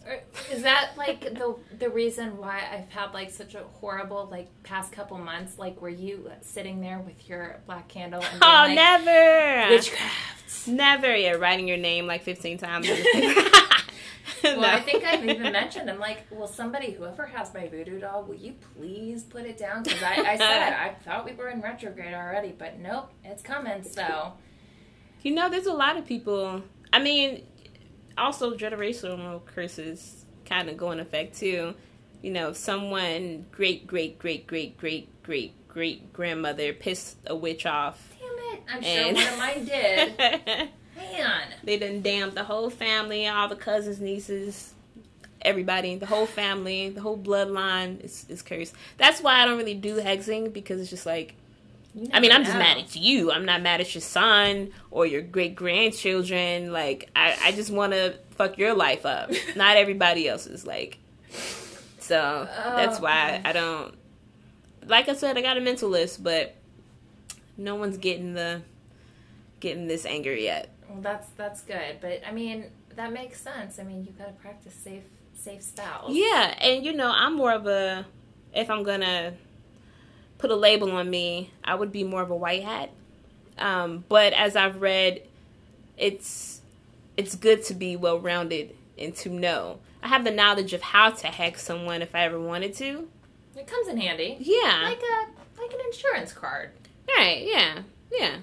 Is 0.52 0.64
that 0.64 0.92
like 0.98 1.22
the 1.22 1.56
the 1.78 1.90
reason 1.90 2.38
why 2.38 2.62
I've 2.72 2.90
had 2.90 3.14
like 3.14 3.30
such 3.32 3.56
a 3.56 3.64
horrible 3.64 4.28
like 4.32 4.50
past 4.64 4.92
couple 4.92 5.18
months? 5.18 5.60
Like, 5.60 5.82
were 5.82 5.90
you 5.90 6.30
sitting 6.42 6.82
there 6.82 7.00
with 7.00 7.30
your 7.30 7.58
black 7.66 7.88
candle 7.90 8.22
and 8.24 8.42
Oh, 8.44 8.46
like, 8.48 8.76
never! 8.76 9.70
witchcraft? 9.76 10.68
Never! 10.68 11.16
Yeah, 11.16 11.32
writing 11.34 11.68
your 11.68 11.78
name 11.78 12.08
like 12.08 12.24
15 12.24 12.58
times. 12.58 12.90
on 12.90 12.96
the 12.96 13.04
paper. 13.14 13.50
Well, 14.44 14.66
I 14.66 14.82
think 14.82 15.04
I've 15.06 15.24
even 15.26 15.52
mentioned. 15.54 15.90
I'm 15.90 16.00
like, 16.00 16.24
well, 16.30 16.48
somebody, 16.48 16.92
whoever 16.92 17.26
has 17.26 17.54
my 17.54 17.68
voodoo 17.68 18.00
doll, 18.00 18.24
will 18.24 18.36
you 18.36 18.56
please 18.78 19.24
put 19.24 19.46
it 19.46 19.58
down? 19.58 19.84
Because 19.84 20.04
I, 20.04 20.16
I 20.16 20.38
said 20.38 20.74
I 20.74 20.90
thought 21.06 21.24
we 21.26 21.34
were 21.34 21.50
in 21.50 21.62
retrograde 21.62 22.14
already, 22.14 22.54
but 22.58 22.78
nope, 22.80 23.10
it's 23.24 23.42
coming. 23.42 23.84
So 23.84 24.34
You 25.24 25.34
know, 25.34 25.50
there's 25.50 25.66
a 25.66 25.74
lot 25.74 25.98
of 25.98 26.06
people. 26.06 26.62
I 26.92 27.00
mean, 27.02 27.44
also 28.18 28.56
generational 28.56 29.44
curses 29.46 30.26
kind 30.46 30.70
of 30.70 30.78
go 30.78 30.92
in 30.92 31.00
effect 31.00 31.38
too. 31.40 31.74
You 32.22 32.32
know, 32.32 32.50
if 32.50 32.58
someone 32.58 33.46
great, 33.52 33.88
great, 33.88 34.20
great, 34.20 34.46
great, 34.48 34.78
great, 34.78 35.24
great, 35.24 35.68
great 35.68 36.14
grandmother 36.14 36.74
pissed 36.74 37.18
a 37.28 37.36
witch 37.36 37.66
off. 37.66 38.14
damn 38.20 38.54
it, 38.56 38.64
I'm 38.70 38.84
And- 38.84 39.18
sure 39.18 39.26
one 39.26 39.34
of 39.34 39.40
mine 39.40 39.66
did. 39.66 40.70
Man, 40.96 41.42
they 41.64 41.78
done 41.80 42.02
damned 42.02 42.34
the 42.34 42.44
whole 42.44 42.70
family, 42.70 43.28
all 43.28 43.48
the 43.48 43.56
cousins, 43.56 44.00
nieces, 44.00 44.74
everybody, 45.42 45.96
the 45.96 46.06
whole 46.06 46.28
family, 46.28 46.90
the 46.90 47.02
whole 47.02 47.18
bloodline 47.18 48.00
is, 48.04 48.26
is 48.30 48.42
cursed. 48.44 48.76
That's 48.98 49.20
why 49.22 49.42
I 49.42 49.46
don't 49.46 49.58
really 49.58 49.74
do 49.74 49.98
hexing 50.00 50.54
because 50.54 50.80
it's 50.80 50.90
just 50.92 51.06
like 51.08 51.34
I 52.12 52.20
mean, 52.20 52.32
I'm 52.32 52.44
just 52.44 52.58
mad 52.58 52.78
at 52.78 52.96
you. 52.96 53.32
I'm 53.32 53.46
not 53.46 53.62
mad 53.62 53.80
at 53.80 53.94
your 53.94 54.02
son 54.02 54.72
or 54.90 55.06
your 55.06 55.22
great 55.22 55.56
grandchildren. 55.56 56.72
Like, 56.72 57.10
I, 57.16 57.38
I 57.44 57.52
just 57.52 57.70
want 57.70 57.94
to 57.94 58.16
fuck 58.32 58.58
your 58.58 58.74
life 58.74 59.06
up, 59.06 59.32
not 59.56 59.78
everybody 59.78 60.28
else's. 60.28 60.66
Like, 60.66 60.98
so 62.00 62.48
that's 62.50 63.00
oh, 63.00 63.04
why 63.04 63.42
I 63.46 63.54
don't. 63.54 63.96
Like 64.88 65.08
I 65.08 65.14
said, 65.14 65.38
I 65.38 65.42
got 65.42 65.58
a 65.58 65.62
mental 65.62 65.90
list, 65.90 66.24
but 66.24 66.56
no 67.58 67.76
one's 67.76 67.98
getting 67.98 68.34
the 68.34 68.64
getting 69.60 69.88
this 69.88 70.06
anger 70.06 70.36
yet. 70.36 70.70
Well, 70.90 71.02
that's 71.02 71.30
that's 71.38 71.62
good, 71.62 71.98
but 72.02 72.22
I 72.28 72.32
mean 72.32 72.66
that 72.96 73.14
makes 73.14 73.40
sense. 73.40 73.80
I 73.80 73.84
mean, 73.84 74.04
you 74.04 74.12
got 74.12 74.28
to 74.28 74.34
practice 74.34 74.74
safe 74.74 75.04
safe 75.36 75.62
spells. 75.62 76.16
Yeah, 76.16 76.56
and 76.60 76.86
you 76.86 76.94
know, 76.94 77.12
I'm 77.14 77.36
more 77.36 77.52
of 77.52 77.68
a 77.68 78.06
if 78.54 78.70
I'm 78.70 78.84
gonna 78.84 79.34
put 80.44 80.52
a 80.52 80.56
label 80.58 80.92
on 80.92 81.10
me, 81.10 81.50
I 81.64 81.74
would 81.74 81.90
be 81.90 82.04
more 82.04 82.22
of 82.22 82.30
a 82.30 82.36
white 82.36 82.64
hat. 82.64 82.90
Um, 83.58 84.04
but 84.10 84.34
as 84.34 84.58
I've 84.58 84.82
read, 84.82 85.22
it's 85.98 86.60
it's 87.16 87.34
good 87.38 87.64
to 87.66 87.74
be 87.74 87.96
well 87.96 88.20
rounded 88.20 88.76
and 88.98 89.16
to 89.16 89.30
know. 89.30 89.80
I 90.02 90.10
have 90.10 90.26
the 90.26 90.32
knowledge 90.32 90.74
of 90.74 90.82
how 90.82 91.12
to 91.12 91.28
hex 91.28 91.64
someone 91.64 92.02
if 92.02 92.14
I 92.14 92.26
ever 92.26 92.38
wanted 92.38 92.74
to. 92.76 93.08
It 93.56 93.68
comes 93.68 93.88
in 93.88 93.96
handy, 93.96 94.36
Yeah. 94.42 94.82
like 94.84 95.00
a 95.02 95.62
like 95.62 95.72
an 95.72 95.80
insurance 95.86 96.34
card. 96.34 96.72
right, 97.18 97.42
yeah. 97.46 97.80
Yeah. 98.12 98.36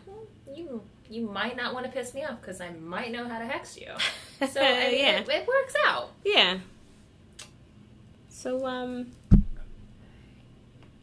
You 0.56 0.80
you 1.10 1.26
might 1.28 1.54
not 1.54 1.74
want 1.74 1.84
to 1.84 1.92
piss 1.92 2.14
me 2.14 2.24
off 2.24 2.40
because 2.40 2.62
I 2.62 2.70
might 2.70 3.12
know 3.12 3.28
how 3.28 3.38
to 3.40 3.44
hex 3.44 3.76
you. 3.76 3.88
So 4.48 4.58
I 4.58 4.88
mean, 4.90 4.98
yeah. 5.00 5.18
it, 5.20 5.28
it 5.28 5.46
works 5.46 5.74
out. 5.86 6.12
Yeah. 6.24 6.60
So 8.30 8.64
um 8.66 9.08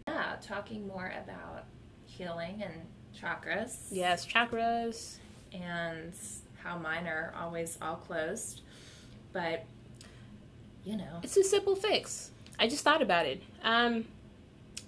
Yeah, 0.07 0.35
talking 0.41 0.87
more 0.87 1.11
about 1.23 1.65
healing 2.05 2.63
and 2.63 2.73
chakras. 3.19 3.75
yes, 3.91 4.25
chakras. 4.25 5.17
and 5.53 6.13
how 6.63 6.77
mine 6.77 7.07
are 7.07 7.33
always 7.39 7.77
all 7.81 7.95
closed. 7.97 8.61
But 9.33 9.65
you 10.83 10.95
know, 10.97 11.19
It's 11.23 11.35
a 11.37 11.43
simple 11.43 11.75
fix. 11.75 12.31
I 12.59 12.67
just 12.67 12.83
thought 12.83 13.01
about 13.01 13.25
it. 13.25 13.41
Um, 13.63 14.05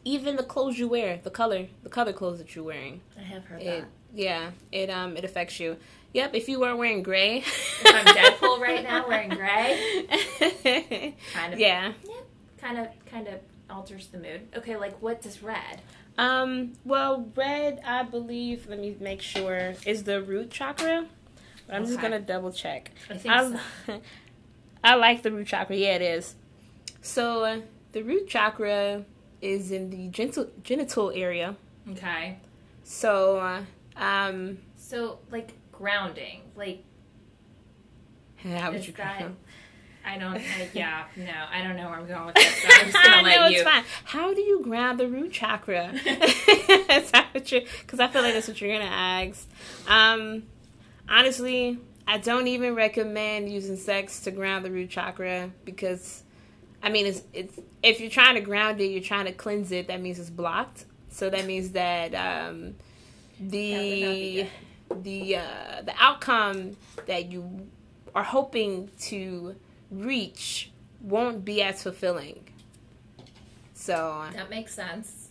even 0.05 0.37
the 0.37 0.43
clothes 0.43 0.79
you 0.79 0.87
wear, 0.87 1.19
the 1.21 1.29
color, 1.29 1.67
the 1.83 1.89
color 1.89 2.13
clothes 2.13 2.37
that 2.39 2.55
you're 2.55 2.63
wearing, 2.63 3.01
I 3.17 3.23
have 3.23 3.43
heard 3.45 3.61
it, 3.61 3.81
that. 3.81 3.87
yeah, 4.15 4.51
it 4.71 4.89
um, 4.89 5.17
it 5.17 5.25
affects 5.25 5.59
you. 5.59 5.75
Yep, 6.13 6.33
if 6.33 6.47
you 6.49 6.59
weren't 6.59 6.77
wearing 6.79 7.03
gray, 7.03 7.39
If 7.39 7.81
I'm 7.85 8.05
Deadpool 8.05 8.59
right 8.59 8.83
now 8.83 9.07
wearing 9.09 9.29
gray, 9.29 10.05
kind 11.33 11.53
of, 11.53 11.59
yeah. 11.59 11.91
kind 12.59 12.79
of, 12.79 12.87
kind 13.05 13.27
of 13.27 13.39
alters 13.69 14.07
the 14.07 14.17
mood. 14.17 14.47
Okay, 14.55 14.75
like 14.77 15.01
what 15.01 15.21
does 15.21 15.41
red? 15.43 15.81
Um, 16.17 16.73
well, 16.85 17.29
red, 17.35 17.81
I 17.85 18.03
believe. 18.03 18.67
Let 18.69 18.79
me 18.79 18.95
make 18.99 19.21
sure 19.21 19.73
is 19.85 20.03
the 20.03 20.21
root 20.21 20.51
chakra. 20.51 21.05
But 21.67 21.75
I'm 21.75 21.85
just 21.85 22.01
gonna 22.01 22.19
double 22.19 22.51
check. 22.51 22.91
I 23.09 23.17
think 23.17 23.33
I'm- 23.33 23.59
I 24.83 24.95
like 24.95 25.21
the 25.23 25.31
root 25.31 25.47
chakra. 25.47 25.75
Yeah, 25.75 25.95
it 25.95 26.01
is. 26.01 26.35
So 27.01 27.43
uh, 27.43 27.59
the 27.91 28.01
root 28.01 28.27
chakra 28.27 29.05
is 29.41 29.71
in 29.71 29.89
the 29.89 30.07
genital 30.09 30.49
genital 30.63 31.11
area. 31.13 31.55
Okay, 31.91 32.37
So, 32.83 33.39
uh, 33.39 33.61
um, 33.95 34.57
so 34.75 35.19
like 35.31 35.53
grounding, 35.71 36.41
like 36.55 36.83
how 38.43 38.71
would 38.71 38.85
you 38.85 38.93
that-? 38.93 39.31
I 40.09 40.17
don't. 40.17 40.35
I, 40.35 40.69
yeah, 40.73 41.03
no, 41.15 41.31
I 41.51 41.61
don't 41.61 41.75
know 41.75 41.89
where 41.89 41.99
I'm 41.99 42.07
going 42.07 42.25
with 42.25 42.35
this. 42.35 42.61
So 42.61 42.67
I'm 42.71 42.91
just 42.91 43.03
gonna 43.03 43.21
let 43.23 43.39
know 43.39 43.47
you. 43.47 43.59
it's 43.59 43.69
fine. 43.69 43.83
How 44.05 44.33
do 44.33 44.41
you 44.41 44.61
ground 44.63 44.99
the 44.99 45.07
root 45.07 45.31
chakra? 45.31 45.91
Is 45.93 47.11
that 47.11 47.27
what 47.31 47.51
you? 47.51 47.61
Because 47.81 47.99
I 47.99 48.07
feel 48.07 48.23
like 48.23 48.33
that's 48.33 48.47
what 48.47 48.59
you're 48.59 48.73
gonna 48.73 48.89
ask. 48.89 49.47
Um, 49.87 50.43
honestly, 51.07 51.77
I 52.07 52.17
don't 52.17 52.47
even 52.47 52.73
recommend 52.73 53.51
using 53.51 53.77
sex 53.77 54.21
to 54.21 54.31
ground 54.31 54.65
the 54.65 54.71
root 54.71 54.89
chakra 54.89 55.51
because, 55.63 56.23
I 56.81 56.89
mean, 56.89 57.05
it's 57.05 57.21
it's 57.33 57.59
if 57.83 57.99
you're 57.99 58.09
trying 58.09 58.35
to 58.35 58.41
ground 58.41 58.81
it, 58.81 58.85
you're 58.85 59.03
trying 59.03 59.25
to 59.25 59.31
cleanse 59.31 59.71
it. 59.71 59.87
That 59.87 60.01
means 60.01 60.17
it's 60.17 60.31
blocked. 60.31 60.85
So 61.11 61.29
that 61.29 61.45
means 61.45 61.71
that 61.71 62.15
um, 62.15 62.75
the 63.39 64.47
the 65.03 65.35
uh, 65.35 65.81
the 65.83 65.93
outcome 65.99 66.77
that 67.05 67.31
you 67.31 67.67
are 68.15 68.23
hoping 68.23 68.89
to 69.01 69.55
reach 69.91 70.71
won't 71.01 71.45
be 71.45 71.61
as 71.61 71.83
fulfilling. 71.83 72.43
So 73.73 74.25
that 74.33 74.49
makes 74.49 74.73
sense. 74.73 75.29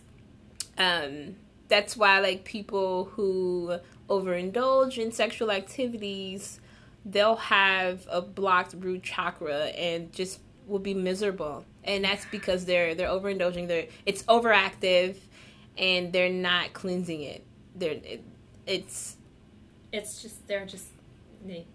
Um, 0.77 1.35
that's 1.67 1.95
why 1.95 2.19
like 2.19 2.43
people 2.43 3.05
who 3.05 3.77
overindulge 4.09 4.97
in 4.97 5.11
sexual 5.11 5.51
activities, 5.51 6.59
they'll 7.05 7.35
have 7.35 8.07
a 8.09 8.21
blocked 8.21 8.73
root 8.79 9.03
chakra 9.03 9.65
and 9.67 10.11
just 10.11 10.39
will 10.67 10.79
be 10.79 10.93
miserable. 10.93 11.65
And 11.83 12.03
that's 12.03 12.25
because 12.25 12.65
they're 12.65 12.95
they're 12.95 13.07
overindulging. 13.07 13.67
They're 13.67 13.87
it's 14.05 14.23
overactive, 14.23 15.15
and 15.77 16.11
they're 16.11 16.29
not 16.29 16.73
cleansing 16.73 17.21
it. 17.21 17.45
They're 17.75 17.91
it, 17.91 18.23
it's 18.65 19.17
it's 19.91 20.21
just 20.21 20.47
they're 20.47 20.65
just 20.65 20.87
they, 21.45 21.65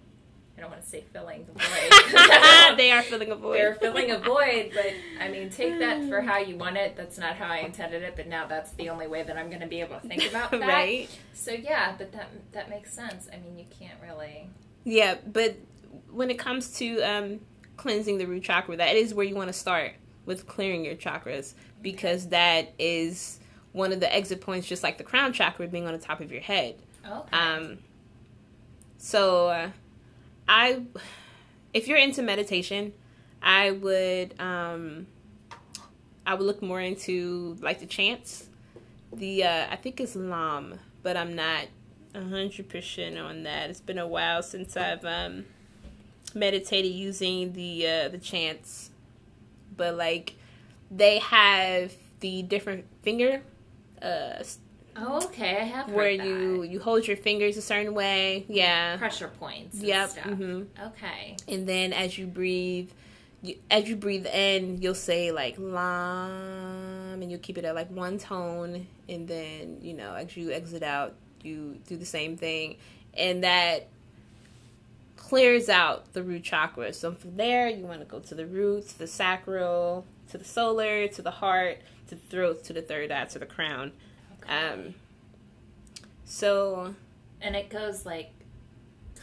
don't 0.64 0.72
want 0.72 0.82
to 0.82 0.88
say 0.88 1.04
filling 1.12 1.46
the 1.46 1.52
void. 1.52 2.76
they 2.76 2.90
are 2.90 3.02
filling 3.02 3.30
a 3.30 3.36
void. 3.36 3.54
They're 3.54 3.74
filling 3.74 4.10
a 4.10 4.18
void, 4.18 4.72
but 4.74 4.92
I 5.20 5.28
mean, 5.28 5.50
take 5.50 5.78
that 5.78 6.08
for 6.08 6.20
how 6.22 6.38
you 6.38 6.56
want 6.56 6.76
it. 6.76 6.96
That's 6.96 7.18
not 7.18 7.36
how 7.36 7.46
I 7.46 7.58
intended 7.58 8.02
it, 8.02 8.14
but 8.16 8.26
now 8.26 8.46
that's 8.46 8.72
the 8.72 8.88
only 8.88 9.06
way 9.06 9.22
that 9.22 9.36
I'm 9.36 9.48
going 9.48 9.60
to 9.60 9.66
be 9.66 9.80
able 9.80 10.00
to 10.00 10.08
think 10.08 10.28
about 10.28 10.50
that. 10.50 10.60
right. 10.60 11.08
So 11.34 11.52
yeah, 11.52 11.94
but 11.96 12.12
that 12.12 12.30
that 12.52 12.70
makes 12.70 12.92
sense. 12.92 13.28
I 13.32 13.36
mean, 13.36 13.58
you 13.58 13.66
can't 13.78 13.98
really. 14.02 14.48
Yeah, 14.84 15.16
but 15.26 15.56
when 16.10 16.30
it 16.30 16.38
comes 16.38 16.72
to 16.78 17.00
um, 17.02 17.40
cleansing 17.76 18.18
the 18.18 18.26
root 18.26 18.44
chakra, 18.44 18.76
that 18.76 18.96
is 18.96 19.14
where 19.14 19.26
you 19.26 19.34
want 19.34 19.48
to 19.48 19.54
start 19.54 19.92
with 20.26 20.46
clearing 20.46 20.84
your 20.84 20.94
chakras 20.94 21.54
because 21.82 22.28
that 22.28 22.72
is 22.78 23.38
one 23.72 23.92
of 23.92 24.00
the 24.00 24.14
exit 24.14 24.40
points, 24.40 24.66
just 24.66 24.82
like 24.82 24.96
the 24.98 25.04
crown 25.04 25.32
chakra 25.32 25.66
being 25.66 25.86
on 25.86 25.92
the 25.92 25.98
top 25.98 26.20
of 26.20 26.32
your 26.32 26.40
head. 26.40 26.76
Okay. 27.06 27.36
Um, 27.36 27.78
so, 28.96 29.48
uh, 29.48 29.70
I, 30.48 30.82
if 31.72 31.88
you're 31.88 31.98
into 31.98 32.22
meditation, 32.22 32.92
I 33.42 33.70
would, 33.70 34.38
um, 34.40 35.06
I 36.26 36.34
would 36.34 36.44
look 36.44 36.62
more 36.62 36.80
into 36.80 37.56
like 37.60 37.80
the 37.80 37.86
chants. 37.86 38.48
The 39.12 39.44
uh, 39.44 39.66
I 39.70 39.76
think 39.76 40.00
it's 40.00 40.16
Lam, 40.16 40.78
but 41.02 41.16
I'm 41.16 41.34
not 41.34 41.66
hundred 42.14 42.68
percent 42.68 43.18
on 43.18 43.42
that. 43.42 43.70
It's 43.70 43.80
been 43.80 43.98
a 43.98 44.06
while 44.06 44.42
since 44.42 44.76
I've 44.76 45.04
um, 45.04 45.44
meditated 46.34 46.92
using 46.92 47.52
the 47.52 47.86
uh, 47.86 48.08
the 48.08 48.18
chants, 48.18 48.90
but 49.76 49.96
like 49.96 50.34
they 50.90 51.18
have 51.18 51.92
the 52.20 52.42
different 52.42 52.86
finger 53.02 53.42
uh, 54.00 54.42
Oh, 54.96 55.24
okay. 55.26 55.56
I 55.60 55.64
have 55.64 55.90
where 55.90 56.10
heard 56.16 56.24
you 56.26 56.60
that. 56.62 56.68
you 56.68 56.80
hold 56.80 57.06
your 57.06 57.16
fingers 57.16 57.56
a 57.56 57.62
certain 57.62 57.94
way. 57.94 58.44
Yeah. 58.48 58.96
pressure 58.96 59.28
points. 59.40 59.74
and 59.78 59.84
Yep. 59.88 60.10
Stuff. 60.10 60.24
hmm 60.24 60.62
Okay. 60.82 61.36
And 61.48 61.68
then 61.68 61.92
as 61.92 62.16
you 62.18 62.26
breathe, 62.26 62.90
you, 63.42 63.56
as 63.70 63.88
you 63.88 63.96
breathe 63.96 64.26
in, 64.26 64.80
you'll 64.80 64.94
say 64.94 65.30
like 65.32 65.56
lam, 65.58 67.20
and 67.22 67.30
you'll 67.30 67.40
keep 67.40 67.58
it 67.58 67.64
at 67.64 67.74
like 67.74 67.90
one 67.90 68.18
tone. 68.18 68.86
And 69.08 69.28
then 69.28 69.78
you 69.82 69.94
know, 69.94 70.14
as 70.14 70.36
you 70.36 70.50
exit 70.50 70.82
out, 70.82 71.14
you 71.42 71.78
do 71.88 71.96
the 71.96 72.06
same 72.06 72.36
thing, 72.36 72.76
and 73.14 73.44
that 73.44 73.88
clears 75.16 75.68
out 75.68 76.12
the 76.12 76.22
root 76.22 76.42
chakra. 76.44 76.92
So 76.92 77.12
from 77.12 77.36
there, 77.36 77.68
you 77.68 77.84
want 77.84 78.00
to 78.00 78.06
go 78.06 78.20
to 78.20 78.34
the 78.34 78.46
roots, 78.46 78.92
the 78.92 79.06
sacral, 79.06 80.04
to 80.30 80.38
the 80.38 80.44
solar, 80.44 81.08
to 81.08 81.22
the 81.22 81.30
heart, 81.30 81.78
to 82.08 82.14
the 82.14 82.20
throat, 82.28 82.64
to 82.64 82.72
the 82.72 82.82
third 82.82 83.10
eye, 83.10 83.24
to 83.26 83.38
the 83.38 83.46
crown. 83.46 83.92
Um, 84.48 84.94
so 86.24 86.94
and 87.40 87.54
it 87.56 87.68
goes 87.70 88.06
like 88.06 88.30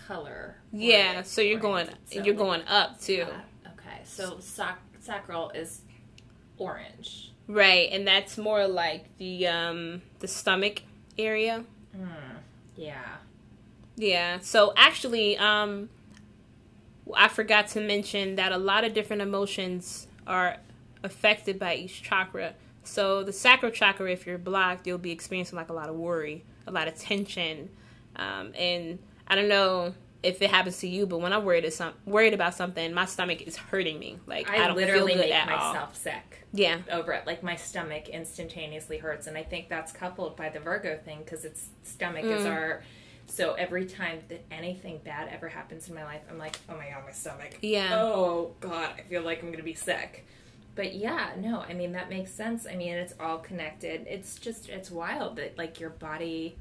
color. 0.07 0.55
yeah, 0.71 1.10
orient- 1.10 1.27
so 1.27 1.41
you're 1.41 1.60
going. 1.60 1.88
So, 2.05 2.23
you're 2.23 2.36
going 2.36 2.63
up 2.67 2.99
too. 2.99 3.23
uh, 3.27 3.69
okay, 3.73 4.01
so 4.03 4.38
sac- 4.39 4.81
sacral 4.99 5.49
is 5.51 5.81
orange. 6.57 7.31
Right, 7.47 7.89
and 7.91 8.07
that's 8.07 8.38
more 8.38 8.67
like 8.67 9.05
the 9.17 9.47
um 9.47 10.01
the 10.19 10.27
stomach 10.27 10.84
area. 11.17 11.63
Mm, 11.97 12.07
yeah. 12.75 13.01
Yeah. 13.97 14.39
So 14.41 14.73
actually, 14.77 15.38
um 15.38 15.89
I 17.15 17.27
forgot 17.27 17.67
to 17.69 17.81
mention 17.81 18.36
that 18.36 18.51
a 18.51 18.57
lot 18.57 18.84
of 18.84 18.93
different 18.93 19.21
emotions 19.21 20.07
are 20.27 20.57
affected 21.03 21.57
by 21.60 21.75
each 21.75 22.03
chakra. 22.03 22.53
So 22.84 23.24
the 23.24 23.34
sacral 23.34 23.72
chakra, 23.72 24.12
if 24.12 24.26
you're 24.26 24.38
blocked, 24.38 24.88
you'll 24.88 24.98
be 24.98 25.12
experiencing 25.12 25.56
like 25.58 25.70
a 25.70 25.74
lot 25.74 25.89
of 25.89 25.96
worry, 25.96 26.44
a 26.67 26.72
lot 26.72 26.88
of 26.88 26.96
tension, 26.96 27.70
um, 28.15 28.54
and 28.58 29.00
I 29.28 29.36
don't 29.36 29.48
know 29.48 29.94
if 30.24 30.41
it 30.41 30.50
happens 30.52 30.78
to 30.80 30.88
you, 30.88 31.06
but 31.08 31.20
when 31.20 31.34
I'm 31.34 31.44
worried, 31.46 31.72
some, 31.74 31.94
worried 32.06 32.34
about 32.34 32.54
something, 32.54 32.94
my 32.94 33.06
stomach 33.06 33.41
is 33.41 33.58
hurting 33.58 33.98
me. 33.98 34.20
Like 34.28 34.50
I, 34.50 34.63
I, 34.63 34.67
don't 34.67 34.76
literally 34.76 35.13
feel 35.13 35.22
good 35.24 35.30
make 35.30 35.34
at 35.36 35.50
all. 35.50 35.74
myself 35.74 35.96
sick 35.96 36.46
Yeah. 36.54 36.80
over 36.91 37.12
it. 37.13 37.26
Like 37.26 37.41
my 37.41 37.56
stomach 37.56 38.08
instantaneously 38.10 38.98
hurts, 39.00 39.28
and 39.28 39.38
I 39.38 39.44
think 39.44 39.70
that's 39.70 39.91
coupled 39.91 40.36
by 40.36 40.50
the 40.50 40.60
Virgo 40.60 40.98
thing 41.04 41.20
because 41.24 41.44
its 41.46 41.70
stomach 41.84 42.26
is 42.26 42.41
Mm. 42.46 42.52
our. 42.52 42.84
So 43.28 43.54
every 43.54 43.86
time 43.86 44.20
that 44.28 44.44
anything 44.52 45.00
bad 45.04 45.30
ever 45.32 45.48
happens 45.48 45.88
in 45.88 45.96
my 45.96 46.04
life, 46.04 46.22
I'm 46.30 46.38
like, 46.38 46.58
oh 46.70 46.76
my 46.76 46.89
god, 46.89 47.04
my 47.06 47.12
stomach. 47.13 47.58
Yeah. 47.62 47.89
Oh 47.96 48.54
god, 48.60 48.89
I 48.98 49.02
feel 49.04 49.22
like 49.22 49.41
I'm 49.41 49.52
gonna 49.52 49.63
be 49.63 49.74
sick. 49.74 50.26
But 50.75 50.95
yeah, 50.95 51.31
no, 51.38 51.60
I 51.60 51.73
mean 51.73 51.91
that 51.93 52.10
makes 52.10 52.31
sense. 52.31 52.65
I 52.65 52.75
mean 52.75 52.93
it's 52.93 53.13
all 53.19 53.39
connected. 53.39 54.05
It's 54.07 54.38
just 54.38 54.69
it's 54.69 54.89
wild 54.89 55.36
that 55.36 55.57
like 55.57 55.79
your 55.79 55.89
body, 55.89 56.55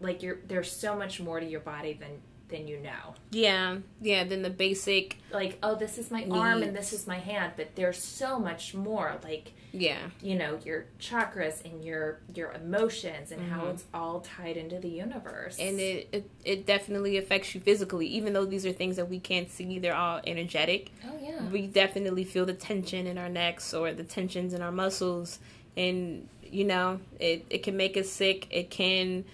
like 0.00 0.22
you're 0.22 0.38
there's 0.46 0.70
so 0.70 0.96
much 0.96 1.20
more 1.20 1.40
to 1.40 1.46
your 1.46 1.60
body 1.60 1.94
than 1.94 2.20
than 2.48 2.68
you 2.68 2.78
know. 2.78 3.14
Yeah. 3.30 3.78
Yeah. 4.00 4.24
than 4.24 4.42
the 4.42 4.50
basic. 4.50 5.18
Like 5.32 5.58
oh, 5.62 5.74
this 5.76 5.98
is 5.98 6.10
my 6.10 6.26
arm 6.30 6.62
and 6.62 6.76
this 6.76 6.92
is 6.92 7.06
my 7.06 7.18
hand, 7.18 7.52
but 7.56 7.74
there's 7.74 7.98
so 7.98 8.38
much 8.38 8.74
more. 8.74 9.16
Like 9.24 9.52
Yeah. 9.72 9.98
you 10.22 10.34
know 10.36 10.58
your 10.64 10.86
chakras 11.00 11.64
and 11.64 11.84
your 11.84 12.18
your 12.34 12.52
emotions 12.52 13.30
and 13.30 13.40
how 13.50 13.62
Mhm. 13.64 13.70
it's 13.74 13.84
all 13.94 14.20
tied 14.20 14.56
into 14.56 14.78
the 14.80 14.88
universe. 14.88 15.58
and 15.60 15.78
it, 15.78 16.08
it 16.12 16.30
it 16.44 16.66
definitely 16.66 17.16
affects 17.18 17.54
you 17.54 17.60
physically 17.60 18.06
even 18.06 18.32
though 18.32 18.44
these 18.44 18.66
are 18.66 18.72
things 18.72 18.96
that 18.96 19.08
we 19.08 19.20
can't 19.20 19.50
see 19.50 19.78
they're 19.78 19.94
all 19.94 20.20
energetic 20.26 20.90
oh 21.06 21.16
yeah, 21.22 21.48
we 21.50 21.66
definitely 21.66 22.24
feel 22.24 22.44
the 22.46 22.52
tension 22.54 23.06
in 23.06 23.16
our 23.18 23.28
necks 23.28 23.72
or 23.72 23.92
the 23.92 24.04
tensions 24.04 24.54
in 24.54 24.60
our 24.62 24.72
muscles 24.72 25.38
and 25.76 26.28
you 26.42 26.64
know 26.64 26.98
it, 27.20 27.44
it 27.48 27.62
can 27.62 27.76
make 27.76 27.96
us 27.96 28.08
sick 28.08 28.48
it 28.50 28.70
can 28.70 29.24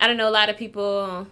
i 0.00 0.06
don't 0.08 0.16
know 0.16 0.28
a 0.28 0.36
lot 0.40 0.48
of 0.48 0.56
people 0.56 1.26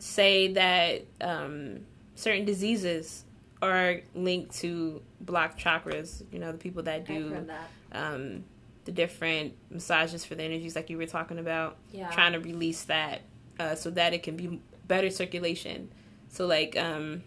say 0.00 0.48
that 0.52 1.02
um, 1.20 1.78
certain 2.16 2.44
diseases 2.44 3.24
are 3.62 4.00
linked 4.14 4.54
to 4.56 5.00
blocked 5.20 5.58
chakras 5.62 6.22
you 6.32 6.38
know 6.38 6.52
the 6.52 6.58
people 6.58 6.82
that 6.82 6.96
I've 6.96 7.06
do 7.06 7.28
heard 7.30 7.46
that. 7.48 7.70
Um, 7.94 8.44
the 8.84 8.92
different 8.92 9.54
massages 9.70 10.24
for 10.24 10.34
the 10.34 10.42
energies 10.42 10.76
like 10.76 10.90
you 10.90 10.98
were 10.98 11.06
talking 11.06 11.38
about 11.38 11.76
Yeah, 11.90 12.10
trying 12.10 12.32
to 12.32 12.40
release 12.40 12.82
that 12.84 13.22
uh, 13.58 13.74
so 13.74 13.90
that 13.90 14.12
it 14.12 14.22
can 14.22 14.36
be 14.36 14.60
better 14.86 15.10
circulation. 15.10 15.90
So 16.28 16.46
like 16.46 16.76
um 16.76 17.22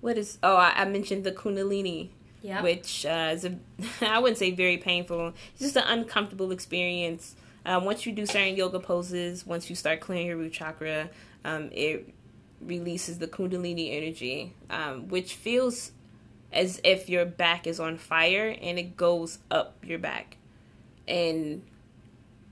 what 0.00 0.16
is 0.16 0.38
oh 0.42 0.56
I, 0.56 0.72
I 0.76 0.84
mentioned 0.84 1.24
the 1.24 1.32
kundalini 1.32 2.10
yeah. 2.42 2.62
which 2.62 3.06
uh, 3.06 3.30
is 3.32 3.44
a 3.44 3.56
I 4.00 4.18
wouldn't 4.18 4.38
say 4.38 4.50
very 4.50 4.78
painful. 4.78 5.34
It's 5.52 5.60
just 5.60 5.76
an 5.76 5.84
uncomfortable 5.86 6.52
experience. 6.52 7.36
Um, 7.64 7.84
once 7.84 8.04
you 8.06 8.12
do 8.12 8.26
certain 8.26 8.56
yoga 8.56 8.80
poses, 8.80 9.46
once 9.46 9.70
you 9.70 9.76
start 9.76 10.00
clearing 10.00 10.26
your 10.26 10.36
root 10.36 10.52
chakra, 10.52 11.10
um, 11.44 11.70
it 11.72 12.12
releases 12.60 13.18
the 13.18 13.28
kundalini 13.28 13.96
energy, 13.96 14.52
um, 14.68 15.08
which 15.08 15.34
feels 15.34 15.92
as 16.52 16.80
if 16.84 17.08
your 17.08 17.24
back 17.24 17.66
is 17.66 17.80
on 17.80 17.96
fire 17.98 18.54
and 18.60 18.78
it 18.78 18.96
goes 18.96 19.38
up 19.50 19.76
your 19.84 19.98
back. 19.98 20.36
And 21.08 21.62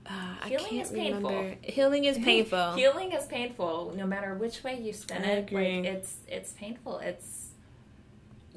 uh, 0.05 0.35
I 0.43 0.49
Healing 0.49 0.65
can't 0.65 0.81
is 0.81 0.91
painful. 0.91 1.29
remember. 1.29 1.55
Healing 1.61 2.05
is 2.05 2.17
painful. 2.23 2.73
Healing 2.73 3.11
is 3.11 3.25
painful, 3.25 3.93
no 3.95 4.05
matter 4.05 4.33
which 4.33 4.63
way 4.63 4.79
you 4.79 4.93
spin 4.93 5.23
I 5.23 5.31
it. 5.31 5.39
agree. 5.49 5.77
Like 5.77 5.85
it's 5.85 6.15
it's 6.27 6.51
painful. 6.53 6.99
It's 6.99 7.49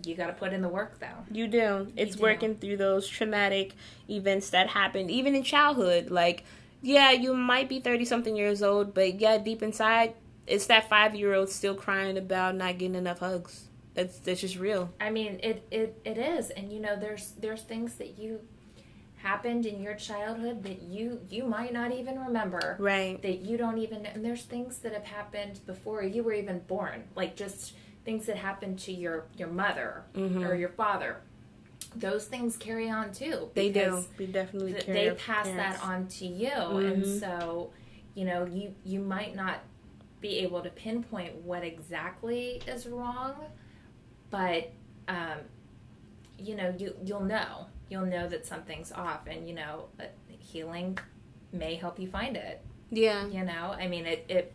you 0.05 0.15
got 0.15 0.27
to 0.27 0.33
put 0.33 0.53
in 0.53 0.63
the 0.63 0.69
work 0.69 0.99
though. 1.01 1.25
You 1.31 1.47
do. 1.47 1.93
It's 1.97 2.17
do. 2.17 2.23
working 2.23 2.57
through 2.57 2.79
those 2.79 3.09
traumatic 3.09 3.73
events 4.11 4.51
that 4.51 4.69
happened, 4.69 5.11
even 5.11 5.35
in 5.35 5.43
childhood. 5.43 6.11
Like, 6.11 6.45
yeah, 6.83 7.13
you 7.13 7.35
might 7.35 7.69
be 7.69 7.81
30 7.81 8.05
something 8.05 8.37
years 8.37 8.63
old, 8.63 8.93
but 8.93 9.21
yeah, 9.21 9.39
deep 9.39 9.63
inside, 9.63 10.15
it's 10.47 10.67
that 10.67 10.89
five 10.89 11.15
year 11.15 11.35
old 11.35 11.49
still 11.49 11.75
crying 11.75 12.19
about 12.19 12.57
not 12.57 12.79
getting 12.79 12.97
enough 12.97 13.21
hugs. 13.21 13.64
That's, 13.95 14.19
that's 14.19 14.41
just 14.41 14.59
real. 14.59 14.91
I 15.01 15.11
mean, 15.11 15.39
it, 15.43 15.67
it 15.71 16.01
it 16.05 16.19
is, 16.19 16.51
and 16.51 16.73
you 16.73 16.81
know, 16.81 16.97
there's 16.99 17.33
there's 17.41 17.63
things 17.63 17.95
that 17.97 18.19
you 18.19 18.41
happened 19.17 19.65
in 19.67 19.81
your 19.81 19.95
childhood 19.95 20.63
that 20.65 20.83
you 20.83 21.21
you 21.31 21.45
might 21.45 21.73
not 21.73 21.93
even 21.93 22.19
remember. 22.19 22.77
Right. 22.79 23.21
That 23.23 23.41
you 23.41 23.57
don't 23.57 23.79
even, 23.79 24.05
and 24.07 24.25
there's 24.25 24.43
things 24.43 24.79
that 24.79 24.93
have 24.93 25.05
happened 25.05 25.61
before 25.67 26.03
you 26.03 26.23
were 26.23 26.33
even 26.35 26.59
born, 26.61 27.05
like 27.15 27.37
just 27.37 27.75
things 28.05 28.27
that 28.27 28.37
happened 28.37 28.79
to 28.81 28.93
your 28.93 29.25
your 29.37 29.49
mother 29.49 30.03
Mhm. 30.15 30.47
or 30.47 30.55
your 30.55 30.69
father 30.71 31.21
those 31.97 32.27
things 32.27 32.57
carry 32.57 32.91
on 32.91 33.13
too. 33.13 33.51
They 33.55 33.71
do. 33.71 34.05
We 34.19 34.27
definitely 34.27 34.73
th- 34.73 34.87
carry 34.87 35.11
they 35.11 35.15
pass 35.15 35.47
parents. 35.47 35.79
that 35.79 35.87
on 35.87 36.09
to 36.09 36.27
you, 36.27 36.51
and 36.51 37.05
Mhm. 37.05 37.21
so 37.21 37.71
you 38.17 38.25
know 38.25 38.45
you 38.47 38.75
you 38.85 38.99
might 38.99 39.37
not 39.37 39.61
be 40.21 40.39
able 40.41 40.61
to 40.63 40.71
pinpoint 40.71 41.37
what 41.37 41.63
exactly 41.63 42.61
is 42.67 42.89
wrong, 42.89 43.35
but 44.35 44.73
um, 45.07 45.39
you 46.39 46.57
know 46.57 46.75
you 46.77 46.93
you'll 47.05 47.21
know 47.21 47.67
you'll 47.89 48.07
know 48.07 48.29
that 48.29 48.45
something's 48.45 48.91
off, 48.91 49.29
and 49.29 49.49
you 49.49 49.55
know 49.55 49.87
uh, 50.01 50.05
healing 50.41 50.99
may 51.53 51.77
help 51.77 52.01
you 52.01 52.09
find 52.09 52.37
it. 52.37 52.61
Yeah, 52.91 53.27
You 53.27 53.45
know, 53.45 53.75
I 53.79 53.87
mean 53.87 54.07
it 54.07 54.25
it 54.29 54.53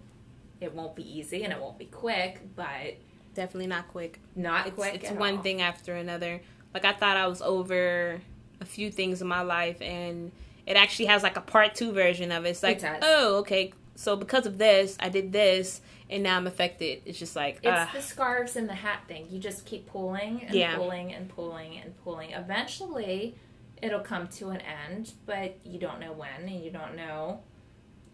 it 0.59 0.73
won't 0.75 0.95
be 0.97 1.19
easy 1.19 1.43
and 1.45 1.53
it 1.53 1.59
won't 1.59 1.77
be 1.77 1.85
quick, 1.85 2.41
but 2.57 2.95
definitely 3.33 3.67
not 3.67 3.87
quick. 3.87 4.19
not 4.35 4.67
It's, 4.67 4.75
quick. 4.75 4.95
it's 4.95 5.11
one 5.11 5.37
all. 5.37 5.43
thing 5.43 5.61
after 5.61 5.95
another. 5.95 6.41
Like 6.73 6.83
I 6.83 6.91
thought 6.91 7.15
I 7.15 7.27
was 7.27 7.41
over 7.41 8.19
a 8.59 8.65
few 8.65 8.91
things 8.91 9.21
in 9.21 9.27
my 9.29 9.41
life, 9.43 9.81
and 9.81 10.33
it 10.65 10.75
actually 10.75 11.05
has 11.05 11.23
like 11.23 11.37
a 11.37 11.41
part 11.41 11.73
two 11.73 11.93
version 11.93 12.33
of 12.33 12.45
it. 12.45 12.49
It's 12.49 12.63
like, 12.63 12.83
It 12.83 12.99
oh, 13.01 13.37
okay, 13.37 13.71
so 13.95 14.17
because 14.17 14.45
of 14.45 14.57
this, 14.57 14.97
I 14.99 15.07
did 15.07 15.31
this, 15.31 15.79
and 16.09 16.23
now 16.23 16.37
I'm 16.37 16.47
affected. 16.47 17.01
It's 17.05 17.19
just 17.19 17.35
like, 17.35 17.55
It's 17.57 17.67
ah, 17.67 17.89
the 17.93 18.01
scarves 18.01 18.55
and 18.55 18.67
the 18.67 18.73
hat 18.75 19.03
thing. 19.07 19.27
You 19.29 19.39
just 19.39 19.65
keep 19.65 19.87
pulling 19.87 20.43
and 20.43 20.55
Yeah. 20.55 20.75
pulling 20.75 21.13
and 21.13 21.29
pulling 21.29 21.77
and 21.77 21.95
pulling. 22.03 22.31
Eventually, 22.31 23.35
it'll 23.81 23.99
come 23.99 24.27
to 24.27 24.49
an 24.49 24.61
end, 24.61 25.13
but 25.25 25.57
you 25.63 25.79
don't 25.79 25.99
know 25.99 26.11
when 26.13 26.49
and 26.49 26.63
you 26.63 26.71
don't 26.71 26.95
know, 26.95 27.41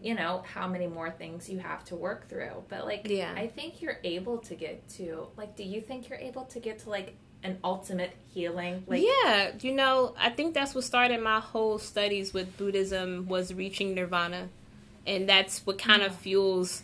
you 0.01 0.13
know, 0.13 0.43
how 0.45 0.67
many 0.67 0.87
more 0.87 1.09
things 1.09 1.49
you 1.49 1.59
have 1.59 1.83
to 1.85 1.95
work 1.95 2.27
through. 2.29 2.63
But 2.67 2.85
like, 2.85 3.07
Yeah. 3.09 3.33
I 3.35 3.47
think 3.47 3.81
you're 3.81 3.99
able 4.03 4.39
to 4.39 4.55
get 4.55 4.87
to 4.97 5.27
like. 5.37 5.55
Do 5.55 5.63
you 5.63 5.81
think 5.81 6.09
you're 6.09 6.19
able 6.19 6.43
to 6.45 6.59
get 6.59 6.79
to 6.79 6.89
like 6.89 7.15
an 7.43 7.57
ultimate 7.63 8.11
healing? 8.33 8.83
Like, 8.87 9.03
yeah, 9.03 9.51
you 9.61 9.71
know, 9.73 10.13
I 10.19 10.29
think 10.31 10.53
that's 10.53 10.75
what 10.75 10.83
started 10.83 11.21
my 11.21 11.39
whole 11.39 11.77
studies 11.79 12.33
with 12.33 12.57
Buddhism 12.57 13.27
was 13.27 13.53
reaching 13.53 13.95
nirvana, 13.95 14.49
and 15.07 15.29
that's 15.29 15.65
what 15.65 15.77
kind 15.77 16.01
of 16.01 16.13
fuels 16.13 16.83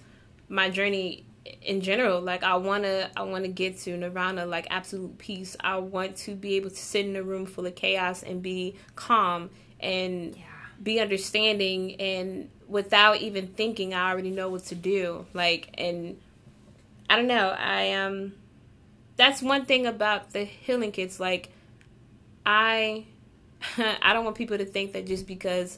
my 0.51 0.69
journey 0.69 1.25
in 1.61 1.81
general. 1.81 2.21
Like 2.21 2.43
I 2.43 2.55
wanna, 2.57 3.09
I 3.17 3.23
wanna 3.23 3.47
get 3.47 3.79
to 3.79 3.97
nirvana, 3.97 4.45
like 4.45 4.67
absolute 4.69 5.17
peace. 5.17 5.55
I 5.59 5.77
want 5.77 6.15
to 6.17 6.35
be 6.35 6.55
able 6.55 6.69
to 6.69 6.75
sit 6.75 7.05
in 7.05 7.15
a 7.15 7.23
room 7.23 7.45
full 7.45 7.65
of 7.65 7.75
chaos 7.75 8.21
and 8.21 8.43
be 8.43 8.75
calm 8.95 9.49
and 9.79 10.35
yeah, 10.35 10.43
be 10.81 10.99
understanding 10.99 11.99
and 11.99 12.49
without 12.67 13.17
even 13.17 13.47
thinking 13.47 13.93
i 13.93 14.09
already 14.09 14.31
know 14.31 14.47
what 14.49 14.63
to 14.63 14.75
do 14.75 15.25
like 15.33 15.69
and 15.77 16.17
i 17.09 17.15
don't 17.15 17.27
know 17.27 17.49
i 17.57 17.91
um 17.93 18.31
that's 19.17 19.41
one 19.41 19.65
thing 19.65 19.85
about 19.85 20.31
the 20.31 20.45
healing 20.45 20.91
kits 20.91 21.19
like 21.19 21.49
i 22.45 23.03
i 24.01 24.13
don't 24.13 24.23
want 24.23 24.37
people 24.37 24.57
to 24.57 24.65
think 24.65 24.93
that 24.93 25.05
just 25.05 25.27
because 25.27 25.77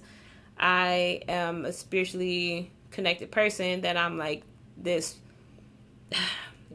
i 0.58 1.22
am 1.28 1.66
a 1.66 1.74
spiritually 1.74 2.72
connected 2.92 3.32
person 3.32 3.82
that 3.82 3.98
i'm 3.98 4.18
like 4.18 4.44
this 4.78 5.16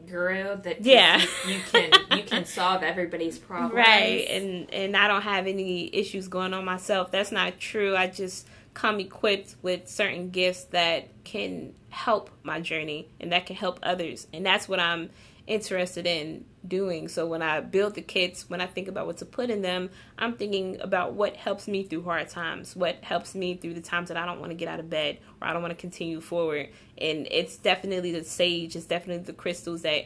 guru 0.07 0.59
that 0.61 0.81
Yeah. 0.83 1.21
you, 1.45 1.53
you 1.53 1.59
can 1.71 1.91
you 2.17 2.23
can 2.23 2.45
solve 2.57 2.81
everybody's 2.83 3.37
problems. 3.37 3.73
right 3.75 4.25
and 4.29 4.71
and 4.73 4.97
i 4.97 5.07
don't 5.07 5.21
have 5.21 5.45
any 5.45 5.93
issues 5.95 6.27
going 6.27 6.53
on 6.53 6.65
myself 6.65 7.11
that's 7.11 7.31
not 7.31 7.59
true 7.59 7.95
i 7.95 8.07
just 8.07 8.47
come 8.73 8.99
equipped 8.99 9.55
with 9.61 9.87
certain 9.87 10.29
gifts 10.29 10.63
that 10.65 11.09
can 11.25 11.73
help 11.89 12.29
my 12.43 12.59
journey 12.59 13.07
and 13.19 13.31
that 13.31 13.45
can 13.45 13.55
help 13.55 13.79
others 13.83 14.25
and 14.33 14.45
that's 14.45 14.67
what 14.69 14.79
i'm 14.79 15.09
interested 15.49 16.05
in 16.05 16.45
doing 16.67 17.07
so 17.07 17.25
when 17.25 17.41
i 17.41 17.59
build 17.59 17.95
the 17.95 18.01
kits 18.01 18.49
when 18.49 18.61
i 18.61 18.65
think 18.65 18.87
about 18.87 19.07
what 19.07 19.17
to 19.17 19.25
put 19.25 19.49
in 19.49 19.61
them 19.61 19.89
i'm 20.17 20.33
thinking 20.35 20.79
about 20.81 21.13
what 21.13 21.35
helps 21.35 21.67
me 21.67 21.83
through 21.83 22.03
hard 22.03 22.29
times 22.29 22.75
what 22.75 23.03
helps 23.03 23.33
me 23.33 23.55
through 23.55 23.73
the 23.73 23.81
times 23.81 24.09
that 24.09 24.17
i 24.17 24.25
don't 24.25 24.39
want 24.39 24.51
to 24.51 24.55
get 24.55 24.67
out 24.67 24.79
of 24.79 24.89
bed 24.89 25.17
or 25.41 25.47
i 25.47 25.53
don't 25.53 25.61
want 25.61 25.71
to 25.71 25.81
continue 25.81 26.21
forward 26.21 26.69
and 26.97 27.27
it's 27.31 27.57
definitely 27.57 28.11
the 28.11 28.23
sage 28.23 28.75
it's 28.75 28.85
definitely 28.85 29.23
the 29.23 29.33
crystals 29.33 29.81
that 29.81 30.05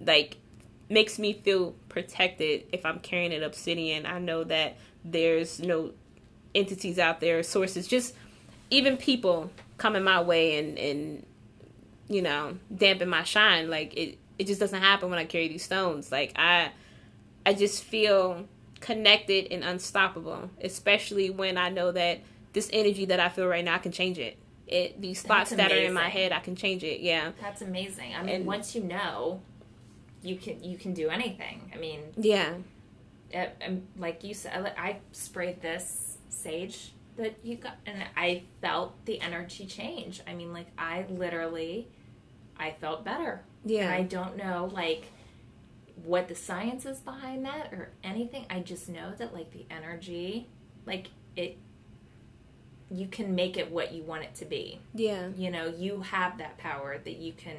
like 0.00 0.36
makes 0.90 1.18
me 1.18 1.32
feel 1.32 1.74
protected 1.88 2.64
if 2.72 2.84
I'm 2.84 2.98
carrying 2.98 3.32
an 3.32 3.44
obsidian. 3.44 4.04
I 4.04 4.18
know 4.18 4.44
that 4.44 4.76
there's 5.04 5.60
no 5.60 5.92
entities 6.54 6.98
out 6.98 7.20
there, 7.20 7.42
sources, 7.42 7.86
just 7.86 8.14
even 8.70 8.96
people 8.96 9.50
coming 9.78 10.02
my 10.02 10.20
way 10.20 10.58
and 10.58 10.78
and 10.78 11.26
you 12.08 12.20
know 12.20 12.58
dampen 12.74 13.08
my 13.08 13.22
shine. 13.22 13.70
Like 13.70 13.96
it, 13.96 14.18
it 14.40 14.46
just 14.46 14.58
doesn't 14.58 14.80
happen 14.80 15.10
when 15.10 15.18
I 15.18 15.26
carry 15.26 15.48
these 15.48 15.62
stones. 15.62 16.10
Like 16.10 16.32
I, 16.34 16.70
I 17.44 17.52
just 17.52 17.84
feel 17.84 18.48
connected 18.80 19.52
and 19.52 19.62
unstoppable, 19.62 20.48
especially 20.62 21.28
when 21.28 21.58
I 21.58 21.68
know 21.68 21.92
that 21.92 22.20
this 22.54 22.70
energy 22.72 23.04
that 23.04 23.20
I 23.20 23.28
feel 23.28 23.46
right 23.46 23.62
now, 23.62 23.74
I 23.74 23.78
can 23.78 23.92
change 23.92 24.18
it. 24.18 24.38
It 24.66 24.98
these 24.98 25.20
thoughts 25.20 25.50
that 25.50 25.70
are 25.70 25.76
in 25.76 25.92
my 25.92 26.08
head, 26.08 26.32
I 26.32 26.40
can 26.40 26.56
change 26.56 26.82
it. 26.82 27.00
Yeah, 27.00 27.32
That's 27.42 27.60
amazing. 27.60 28.14
I 28.14 28.22
mean, 28.22 28.34
And- 28.36 28.46
once 28.46 28.74
you 28.74 28.82
know, 28.82 29.42
you 30.22 30.36
can 30.36 30.64
you 30.64 30.78
can 30.78 30.94
do 30.94 31.10
anything. 31.10 31.70
I 31.74 31.76
mean, 31.76 32.00
yeah, 32.16 32.54
it, 33.30 33.58
like 33.98 34.24
you 34.24 34.32
said, 34.32 34.72
I 34.78 35.00
sprayed 35.12 35.60
this 35.60 36.16
sage 36.30 36.92
that 37.18 37.34
you 37.42 37.56
got, 37.56 37.76
and 37.84 38.04
I 38.16 38.44
felt 38.62 39.04
the 39.04 39.20
energy 39.20 39.66
change. 39.66 40.22
I 40.26 40.32
mean, 40.32 40.54
like 40.54 40.68
I 40.78 41.04
literally, 41.10 41.88
I 42.60 42.72
felt 42.80 43.04
better. 43.04 43.42
yeah. 43.64 43.84
And 43.86 43.94
I 43.94 44.02
don't 44.02 44.36
know 44.36 44.70
like 44.72 45.06
what 46.04 46.28
the 46.28 46.34
science 46.34 46.86
is 46.86 46.98
behind 47.00 47.44
that 47.44 47.72
or 47.72 47.90
anything. 48.04 48.46
I 48.50 48.60
just 48.60 48.88
know 48.88 49.12
that 49.18 49.34
like 49.34 49.50
the 49.52 49.66
energy, 49.70 50.46
like 50.86 51.08
it, 51.36 51.58
you 52.90 53.06
can 53.06 53.34
make 53.34 53.56
it 53.56 53.70
what 53.70 53.92
you 53.92 54.02
want 54.02 54.24
it 54.24 54.34
to 54.34 54.44
be 54.44 54.80
yeah. 54.94 55.28
you 55.36 55.48
know 55.48 55.66
you 55.68 56.00
have 56.00 56.38
that 56.38 56.58
power 56.58 56.98
that 56.98 57.18
you 57.18 57.32
can 57.32 57.54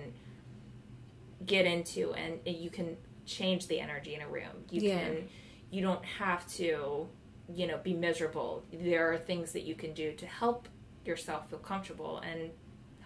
get 1.45 1.65
into 1.65 2.13
and 2.13 2.39
you 2.45 2.69
can 2.69 2.97
change 3.25 3.67
the 3.67 3.79
energy 3.79 4.13
in 4.13 4.21
a 4.21 4.27
room 4.27 4.65
you 4.69 4.81
Yeah. 4.81 4.99
can 4.99 5.29
you 5.69 5.81
don't 5.81 6.03
have 6.03 6.45
to 6.55 7.07
you 7.47 7.65
know 7.67 7.77
be 7.77 7.93
miserable 7.93 8.63
there 8.73 9.11
are 9.13 9.17
things 9.17 9.53
that 9.53 9.63
you 9.63 9.73
can 9.73 9.93
do 9.93 10.11
to 10.13 10.25
help 10.25 10.67
yourself 11.05 11.49
feel 11.49 11.59
comfortable 11.59 12.17
and 12.29 12.51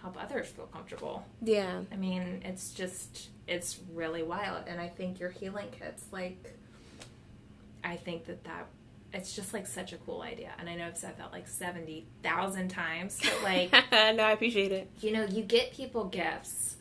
help 0.06 0.22
others 0.22 0.46
feel 0.46 0.66
comfortable 0.66 1.24
Yeah. 1.42 1.80
i 1.92 1.96
mean 1.96 2.42
it's 2.44 2.72
just 2.72 3.28
it's 3.48 3.80
really 3.92 4.22
wild 4.22 4.64
and 4.68 4.80
i 4.80 4.86
think 4.88 5.18
your 5.18 5.30
healing 5.30 5.68
kits 5.76 6.04
like 6.12 6.54
i 7.82 7.96
think 7.96 8.26
that 8.26 8.44
that 8.44 8.66
it's 9.12 9.34
just 9.34 9.52
like 9.52 9.66
such 9.66 9.92
a 9.92 9.96
cool 9.98 10.22
idea 10.22 10.52
and 10.58 10.68
i 10.68 10.74
know 10.76 10.86
i've 10.86 10.96
said 10.96 11.16
that 11.18 11.32
like 11.32 11.48
70000 11.48 12.68
times 12.68 13.18
but 13.20 13.42
like 13.42 13.72
no, 13.72 14.22
I 14.24 14.32
appreciate 14.32 14.70
it. 14.72 14.90
you 15.00 15.10
know, 15.12 15.24
you 15.24 15.42
get 15.42 15.72
people 15.72 16.04
gifts 16.04 16.76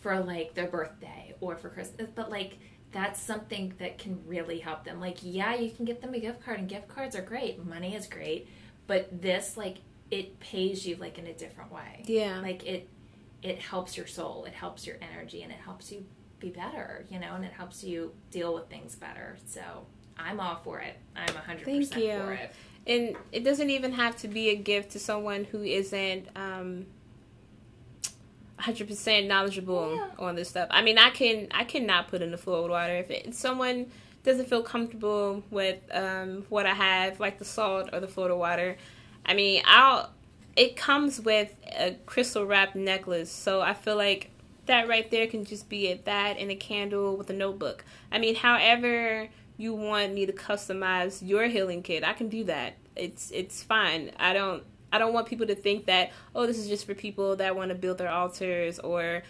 for 0.00 0.18
like 0.20 0.54
their 0.54 0.66
birthday 0.66 1.34
or 1.40 1.56
for 1.56 1.68
Christmas, 1.68 2.08
but 2.14 2.30
like 2.30 2.58
that's 2.92 3.20
something 3.20 3.72
that 3.78 3.98
can 3.98 4.20
really 4.26 4.58
help 4.58 4.84
them. 4.84 5.00
Like, 5.00 5.18
yeah, 5.22 5.54
you 5.56 5.70
can 5.70 5.84
get 5.84 6.00
them 6.00 6.14
a 6.14 6.18
gift 6.20 6.44
card, 6.44 6.58
and 6.60 6.68
gift 6.68 6.88
cards 6.88 7.16
are 7.16 7.22
great. 7.22 7.64
Money 7.64 7.94
is 7.96 8.06
great, 8.06 8.48
but 8.86 9.20
this 9.22 9.56
like 9.56 9.78
it 10.18 10.38
pays 10.40 10.86
you 10.86 10.94
like 10.96 11.18
in 11.18 11.26
a 11.26 11.32
different 11.44 11.70
way. 11.72 12.02
Yeah. 12.06 12.40
Like 12.40 12.64
it 12.74 12.88
it 13.42 13.58
helps 13.60 13.96
your 13.96 14.06
soul, 14.06 14.44
it 14.46 14.54
helps 14.54 14.86
your 14.86 14.96
energy, 15.08 15.42
and 15.42 15.50
it 15.52 15.58
helps 15.58 15.90
you 15.92 16.04
be 16.38 16.50
better. 16.50 17.04
You 17.10 17.18
know, 17.20 17.32
and 17.34 17.44
it 17.44 17.52
helps 17.52 17.82
you 17.84 18.12
deal 18.30 18.54
with 18.54 18.66
things 18.68 18.94
better. 18.94 19.36
So 19.46 19.60
I'm 20.18 20.38
all 20.40 20.60
for 20.64 20.80
it. 20.80 20.96
I'm 21.16 21.34
hundred 21.34 21.64
Thank 21.64 21.88
percent 21.90 22.04
you. 22.04 22.18
for 22.18 22.32
it. 22.32 22.52
and 22.86 23.16
it 23.32 23.42
doesn't 23.44 23.70
even 23.70 23.92
have 23.92 24.14
to 24.22 24.28
be 24.28 24.50
a 24.50 24.56
gift 24.56 24.92
to 24.92 24.98
someone 24.98 25.44
who 25.44 25.62
isn't 25.62 26.28
um 26.36 26.86
100% 28.58 29.26
knowledgeable 29.26 29.94
Yeah. 29.94 30.08
on 30.18 30.36
this 30.36 30.48
stuff. 30.48 30.68
I 30.70 30.80
mean, 30.82 30.96
I 30.98 31.10
can 31.10 31.48
I 31.50 31.64
cannot 31.64 32.08
put 32.08 32.22
in 32.22 32.30
the 32.30 32.38
flow 32.38 32.62
with 32.62 32.70
water 32.70 32.94
if 32.96 33.10
it, 33.10 33.34
someone 33.34 33.86
doesn't 34.22 34.48
feel 34.48 34.62
comfortable 34.62 35.42
with 35.50 35.80
um 35.92 36.44
what 36.48 36.64
I 36.66 36.74
have 36.74 37.20
like 37.20 37.38
the 37.38 37.44
salt 37.44 37.90
or 37.92 38.00
the 38.00 38.08
Florida 38.08 38.36
water. 38.36 38.76
I 39.26 39.34
mean, 39.34 39.62
I'll 39.66 40.10
it 40.56 40.76
comes 40.76 41.20
with 41.20 41.52
a 41.76 41.96
crystal 42.06 42.46
wrap 42.46 42.74
necklace, 42.74 43.30
so 43.30 43.60
I 43.60 43.74
feel 43.74 43.96
like 43.96 44.30
that 44.66 44.88
right 44.88 45.10
there 45.10 45.26
can 45.26 45.44
just 45.44 45.68
be 45.68 45.88
it 45.88 46.04
that 46.04 46.38
and 46.38 46.50
a 46.50 46.54
candle 46.54 47.16
with 47.16 47.28
a 47.30 47.32
notebook. 47.32 47.84
I 48.10 48.18
mean, 48.18 48.34
however 48.34 49.28
you 49.56 49.74
want 49.74 50.14
me 50.14 50.26
to 50.26 50.32
customize 50.32 51.26
your 51.26 51.46
healing 51.48 51.82
kit, 51.82 52.04
I 52.04 52.12
can 52.12 52.28
do 52.28 52.44
that. 52.44 52.74
It's 52.96 53.30
it's 53.30 53.62
fine. 53.62 54.12
I 54.18 54.32
don't 54.32 54.62
I 54.92 54.98
don't 54.98 55.12
want 55.12 55.26
people 55.26 55.46
to 55.46 55.54
think 55.54 55.86
that 55.86 56.12
oh 56.34 56.46
this 56.46 56.58
is 56.58 56.68
just 56.68 56.86
for 56.86 56.94
people 56.94 57.36
that 57.36 57.56
want 57.56 57.70
to 57.70 57.74
build 57.74 57.98
their 57.98 58.10
altars 58.10 58.78
or 58.78 59.22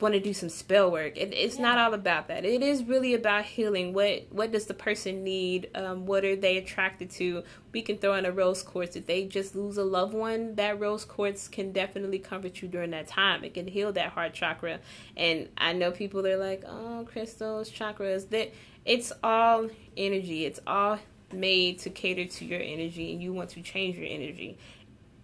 want 0.00 0.14
to 0.14 0.20
do 0.20 0.32
some 0.32 0.48
spell 0.48 0.90
work. 0.90 1.16
It, 1.16 1.32
it's 1.32 1.58
not 1.58 1.78
all 1.78 1.92
about 1.92 2.28
that. 2.28 2.44
It 2.44 2.62
is 2.62 2.84
really 2.84 3.14
about 3.14 3.44
healing. 3.44 3.92
What 3.92 4.26
what 4.30 4.52
does 4.52 4.66
the 4.66 4.74
person 4.74 5.24
need? 5.24 5.70
Um, 5.74 6.06
what 6.06 6.24
are 6.24 6.36
they 6.36 6.56
attracted 6.56 7.10
to? 7.12 7.42
We 7.72 7.82
can 7.82 7.98
throw 7.98 8.14
in 8.14 8.24
a 8.24 8.32
rose 8.32 8.62
quartz. 8.62 8.96
If 8.96 9.06
they 9.06 9.24
just 9.24 9.54
lose 9.54 9.76
a 9.76 9.84
loved 9.84 10.14
one, 10.14 10.54
that 10.54 10.78
rose 10.78 11.04
quartz 11.04 11.48
can 11.48 11.72
definitely 11.72 12.18
comfort 12.18 12.62
you 12.62 12.68
during 12.68 12.90
that 12.92 13.08
time. 13.08 13.44
It 13.44 13.54
can 13.54 13.66
heal 13.66 13.92
that 13.92 14.10
heart 14.10 14.34
chakra. 14.34 14.80
And 15.16 15.48
I 15.58 15.72
know 15.72 15.90
people 15.90 16.22
they're 16.22 16.36
like, 16.36 16.64
oh, 16.66 17.06
crystals, 17.10 17.70
chakras. 17.70 18.30
That 18.30 18.52
it's 18.84 19.12
all 19.22 19.68
energy. 19.96 20.44
It's 20.44 20.60
all 20.66 20.98
made 21.32 21.78
to 21.80 21.90
cater 21.90 22.24
to 22.24 22.44
your 22.44 22.60
energy 22.60 23.12
and 23.12 23.22
you 23.22 23.34
want 23.34 23.50
to 23.50 23.60
change 23.60 23.96
your 23.96 24.06
energy 24.08 24.56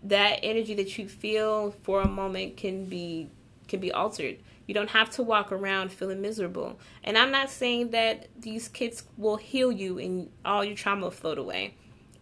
that 0.02 0.38
energy 0.42 0.74
that 0.74 0.98
you 0.98 1.08
feel 1.08 1.70
for 1.82 2.02
a 2.02 2.08
moment 2.08 2.58
can 2.58 2.84
be 2.84 3.28
can 3.66 3.80
be 3.80 3.90
altered 3.90 4.36
you 4.66 4.74
don't 4.74 4.90
have 4.90 5.10
to 5.10 5.22
walk 5.22 5.52
around 5.52 5.92
feeling 5.92 6.20
miserable. 6.20 6.78
And 7.02 7.18
i'm 7.18 7.30
not 7.30 7.50
saying 7.50 7.90
that 7.90 8.28
these 8.38 8.68
kits 8.68 9.04
will 9.16 9.36
heal 9.36 9.70
you 9.70 9.98
and 9.98 10.30
all 10.44 10.64
your 10.64 10.76
trauma 10.76 11.02
will 11.02 11.10
float 11.10 11.38
away. 11.38 11.74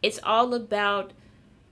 It's 0.03 0.18
all 0.22 0.55
about 0.55 1.12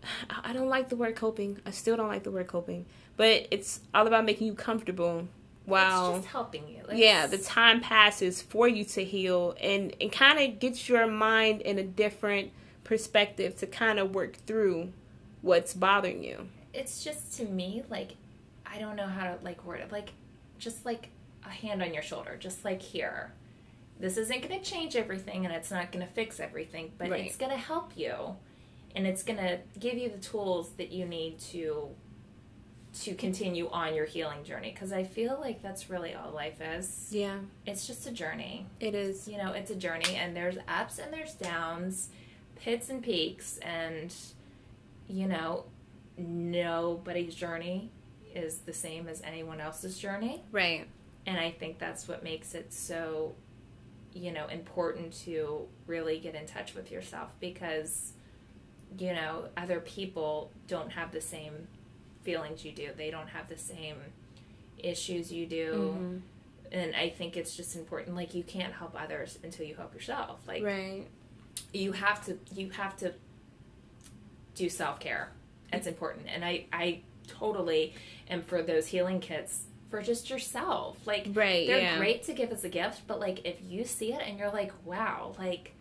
i 0.31 0.53
don't 0.53 0.69
like 0.69 0.89
the 0.89 0.97
word 0.97 1.17
coping. 1.17 1.59
I 1.67 1.71
still 1.71 1.97
don't 1.97 2.09
like 2.09 2.23
the 2.23 2.31
word 2.31 2.47
coping. 2.47 2.87
But 3.17 3.49
it's 3.51 3.81
all 3.93 4.07
about 4.07 4.25
making 4.25 4.47
you 4.47 4.55
comfortable 4.55 5.29
while 5.67 6.17
it's 6.17 6.19
just 6.25 6.33
helping 6.33 6.69
you. 6.69 6.83
It's, 6.89 6.99
yeah 6.99 7.27
the 7.27 7.39
time 7.39 7.81
passes 7.81 8.41
for 8.43 8.69
you 8.69 8.85
to 8.85 9.05
heal 9.05 9.55
and 9.61 9.95
and 10.01 10.11
kind 10.11 10.39
of 10.39 10.59
gets 10.59 10.89
your 10.89 11.07
mind 11.07 11.61
in 11.63 11.79
a 11.79 11.85
different 11.85 12.53
perspective 12.85 13.57
to 13.59 13.67
kind 13.67 13.99
of 13.99 14.15
work 14.15 14.37
through 14.47 14.93
what's 15.43 15.75
bothering 15.75 16.25
you. 16.25 16.49
It's 16.73 17.03
just 17.03 17.37
to 17.39 17.45
me 17.45 17.83
like 17.89 18.17
I 18.73 18.79
don't 18.79 18.97
know 18.97 19.07
how 19.07 19.25
to 19.25 19.39
like 19.43 19.65
word 19.65 19.81
it. 19.81 19.91
Like 19.91 20.13
just 20.61 20.85
like 20.87 21.09
a 21.45 21.49
hand 21.49 21.83
on 21.83 21.93
your 21.93 22.03
shoulder, 22.03 22.37
just 22.39 22.65
like 22.65 22.81
here. 22.83 23.33
This 23.99 24.17
isn't 24.17 24.47
going 24.49 24.63
to 24.63 24.65
change 24.71 24.95
everything, 24.97 25.45
and 25.45 25.55
it's 25.55 25.71
not 25.71 25.91
going 25.93 26.07
to 26.07 26.13
fix 26.13 26.39
everything, 26.41 26.93
but 26.97 27.11
Right. 27.11 27.25
it's 27.27 27.37
going 27.37 27.51
to 27.51 27.59
help 27.59 27.97
you, 27.97 28.37
and 28.95 29.07
it's 29.07 29.23
going 29.23 29.39
to 29.39 29.59
give 29.79 29.95
you 29.99 30.09
the 30.09 30.19
tools 30.19 30.71
that 30.79 30.93
you 30.93 31.05
need 31.07 31.39
to 31.53 31.89
to 33.05 33.15
continue 33.15 33.69
on 33.71 33.95
your 33.95 34.05
healing 34.05 34.43
journey. 34.43 34.73
Because 34.73 34.93
I 34.93 35.05
feel 35.05 35.39
like 35.41 35.63
that's 35.63 35.89
really 35.89 36.13
all 36.15 36.33
life 36.33 36.61
is. 36.61 37.07
yeah 37.13 37.39
It's 37.65 37.87
just 37.87 38.05
a 38.09 38.11
journey. 38.11 38.67
it 38.81 38.97
is 38.97 39.29
you 39.29 39.39
know, 39.39 39.53
it's 39.53 39.71
a 39.71 39.77
journey 39.77 40.17
and 40.17 40.35
there's 40.37 40.57
ups 40.67 40.99
and 40.99 41.13
there's 41.13 41.35
downs, 41.35 42.09
pits 42.57 42.89
and 42.91 43.01
peaks, 43.01 43.59
and 43.59 44.13
you 45.09 45.29
know, 45.29 45.67
nobody's 46.19 47.35
journey 47.35 47.91
is 48.35 48.59
the 48.59 48.73
same 48.73 49.09
as 49.09 49.21
anyone 49.23 49.61
else's 49.61 49.99
journey. 49.99 50.43
right 50.53 50.87
And 51.27 51.39
I 51.39 51.51
think 51.51 51.79
that's 51.79 52.09
what 52.09 52.23
makes 52.25 52.55
it 52.55 52.73
so, 52.73 53.35
you 54.15 54.33
know, 54.33 54.47
important 54.49 55.13
to 55.25 55.67
really 55.87 56.19
get 56.19 56.35
in 56.35 56.47
touch 56.47 56.75
with 56.75 56.91
yourself 56.91 57.31
because, 57.41 58.13
you 58.99 59.13
know, 59.13 59.45
other 59.57 59.81
people 59.81 60.51
don't 60.67 60.91
have 60.93 61.13
the 61.13 61.21
same 61.21 61.69
feelings 62.23 62.65
you 62.65 62.73
do, 62.73 62.91
they 62.97 63.11
don't 63.11 63.29
have 63.29 63.49
the 63.49 63.57
same 63.59 63.97
issues 64.79 65.31
you 65.33 65.47
do 65.47 65.73
Mhm. 65.99 66.21
and 66.73 66.95
I 66.97 67.11
think 67.11 67.37
it's 67.37 67.57
just 67.57 67.77
important. 67.77 68.17
Like 68.17 68.35
you 68.35 68.43
can't 68.43 68.73
help 68.73 68.95
others 69.01 69.39
until 69.43 69.67
you 69.67 69.75
help 69.75 69.93
yourself. 69.95 70.41
Like 70.47 70.63
right 70.63 71.07
you 71.73 71.93
have 71.93 72.25
to, 72.27 72.39
you 72.55 72.71
have 72.71 72.97
to 72.97 73.13
do 74.55 74.69
self 74.69 74.99
care. 75.01 75.31
It's 75.73 75.87
important, 75.87 76.27
and 76.29 76.45
I, 76.45 76.65
I 76.73 77.03
totally 77.39 77.95
am 78.29 78.43
for 78.43 78.63
those 78.63 78.87
healing 78.89 79.21
kits 79.21 79.65
for 79.91 80.03
just 80.03 80.31
yourself. 80.31 80.99
Like 81.07 81.27
right 81.33 81.67
they're 81.67 81.81
yeah 81.81 81.99
great 81.99 82.23
to 82.25 82.33
give 82.33 82.51
as 82.53 82.65
a 82.65 82.69
gift, 82.69 83.03
but 83.07 83.21
like 83.21 83.45
if 83.47 83.57
you 83.63 83.85
see 83.85 84.13
it 84.13 84.23
and 84.27 84.39
you're 84.39 84.51
like, 84.51 84.73
wow, 84.85 85.35
like 85.39 85.75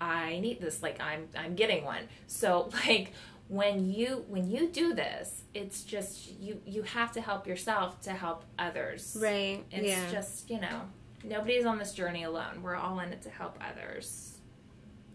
I 0.00 0.38
need 0.40 0.60
this, 0.60 0.82
like 0.82 1.00
I'm, 1.00 1.28
I'm 1.36 1.54
getting 1.54 1.84
one. 1.84 2.04
So 2.26 2.68
like 2.86 3.12
when 3.48 3.90
you 3.90 4.24
when 4.28 4.50
you 4.50 4.68
do 4.68 4.92
this, 4.94 5.42
it's 5.54 5.84
just 5.84 6.32
you 6.40 6.60
you 6.66 6.82
have 6.82 7.12
to 7.12 7.20
help 7.20 7.46
yourself 7.46 8.00
to 8.02 8.10
help 8.10 8.44
others. 8.58 9.16
right 9.20 9.64
It's 9.70 9.86
yeah 9.86 10.10
just, 10.10 10.50
you 10.50 10.60
know, 10.60 10.82
nobody's 11.24 11.64
on 11.64 11.78
this 11.78 11.92
journey 11.92 12.24
alone. 12.24 12.62
We're 12.62 12.74
all 12.76 13.00
in 13.00 13.12
it 13.12 13.22
to 13.22 13.30
help 13.30 13.56
others. 13.70 14.36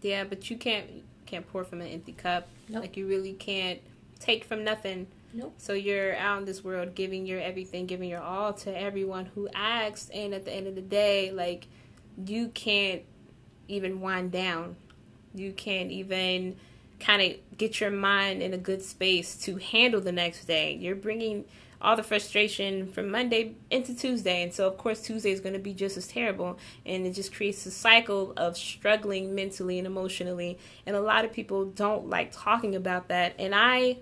yeah 0.00 0.24
but 0.24 0.50
you 0.50 0.56
can't 0.56 0.86
can't 1.26 1.46
pour 1.46 1.62
from 1.64 1.80
an 1.80 1.86
empty 1.86 2.12
cup 2.12 2.48
Nope. 2.68 2.82
like 2.82 2.96
you 2.96 3.06
really 3.06 3.34
can't 3.34 3.78
take 4.18 4.44
from 4.44 4.64
nothing 4.64 5.06
Nope. 5.34 5.54
So 5.56 5.72
you're 5.72 6.14
out 6.16 6.38
in 6.38 6.44
this 6.44 6.62
world 6.62 6.94
giving 6.94 7.26
your 7.26 7.40
everything, 7.40 7.86
giving 7.86 8.10
your 8.10 8.20
all 8.20 8.52
to 8.52 8.78
everyone 8.78 9.26
who 9.34 9.48
asks, 9.54 10.10
and 10.10 10.34
at 10.34 10.44
the 10.44 10.52
end 10.52 10.66
of 10.66 10.74
the 10.74 10.82
day, 10.82 11.30
like 11.30 11.68
you 12.26 12.48
can't 12.48 13.02
even 13.68 14.00
wind 14.00 14.30
down. 14.32 14.76
You 15.34 15.52
can't 15.52 15.90
even 15.90 16.56
kind 17.00 17.22
of 17.22 17.56
get 17.56 17.80
your 17.80 17.90
mind 17.90 18.42
in 18.42 18.52
a 18.52 18.58
good 18.58 18.82
space 18.82 19.36
to 19.44 19.56
handle 19.56 20.00
the 20.00 20.12
next 20.12 20.44
day. 20.44 20.74
You're 20.74 20.94
bringing 20.94 21.46
all 21.80 21.96
the 21.96 22.02
frustration 22.02 22.86
from 22.86 23.10
Monday 23.10 23.56
into 23.70 23.94
Tuesday, 23.94 24.42
and 24.42 24.52
so 24.52 24.68
of 24.68 24.76
course 24.76 25.00
Tuesday 25.00 25.32
is 25.32 25.40
going 25.40 25.54
to 25.54 25.58
be 25.58 25.72
just 25.72 25.96
as 25.96 26.06
terrible, 26.06 26.58
and 26.84 27.06
it 27.06 27.12
just 27.12 27.34
creates 27.34 27.64
a 27.64 27.70
cycle 27.70 28.34
of 28.36 28.56
struggling 28.56 29.34
mentally 29.34 29.78
and 29.78 29.86
emotionally. 29.86 30.58
And 30.86 30.94
a 30.94 31.00
lot 31.00 31.24
of 31.24 31.32
people 31.32 31.64
don't 31.64 32.08
like 32.08 32.30
talking 32.32 32.76
about 32.76 33.08
that, 33.08 33.34
and 33.38 33.54
I 33.54 33.96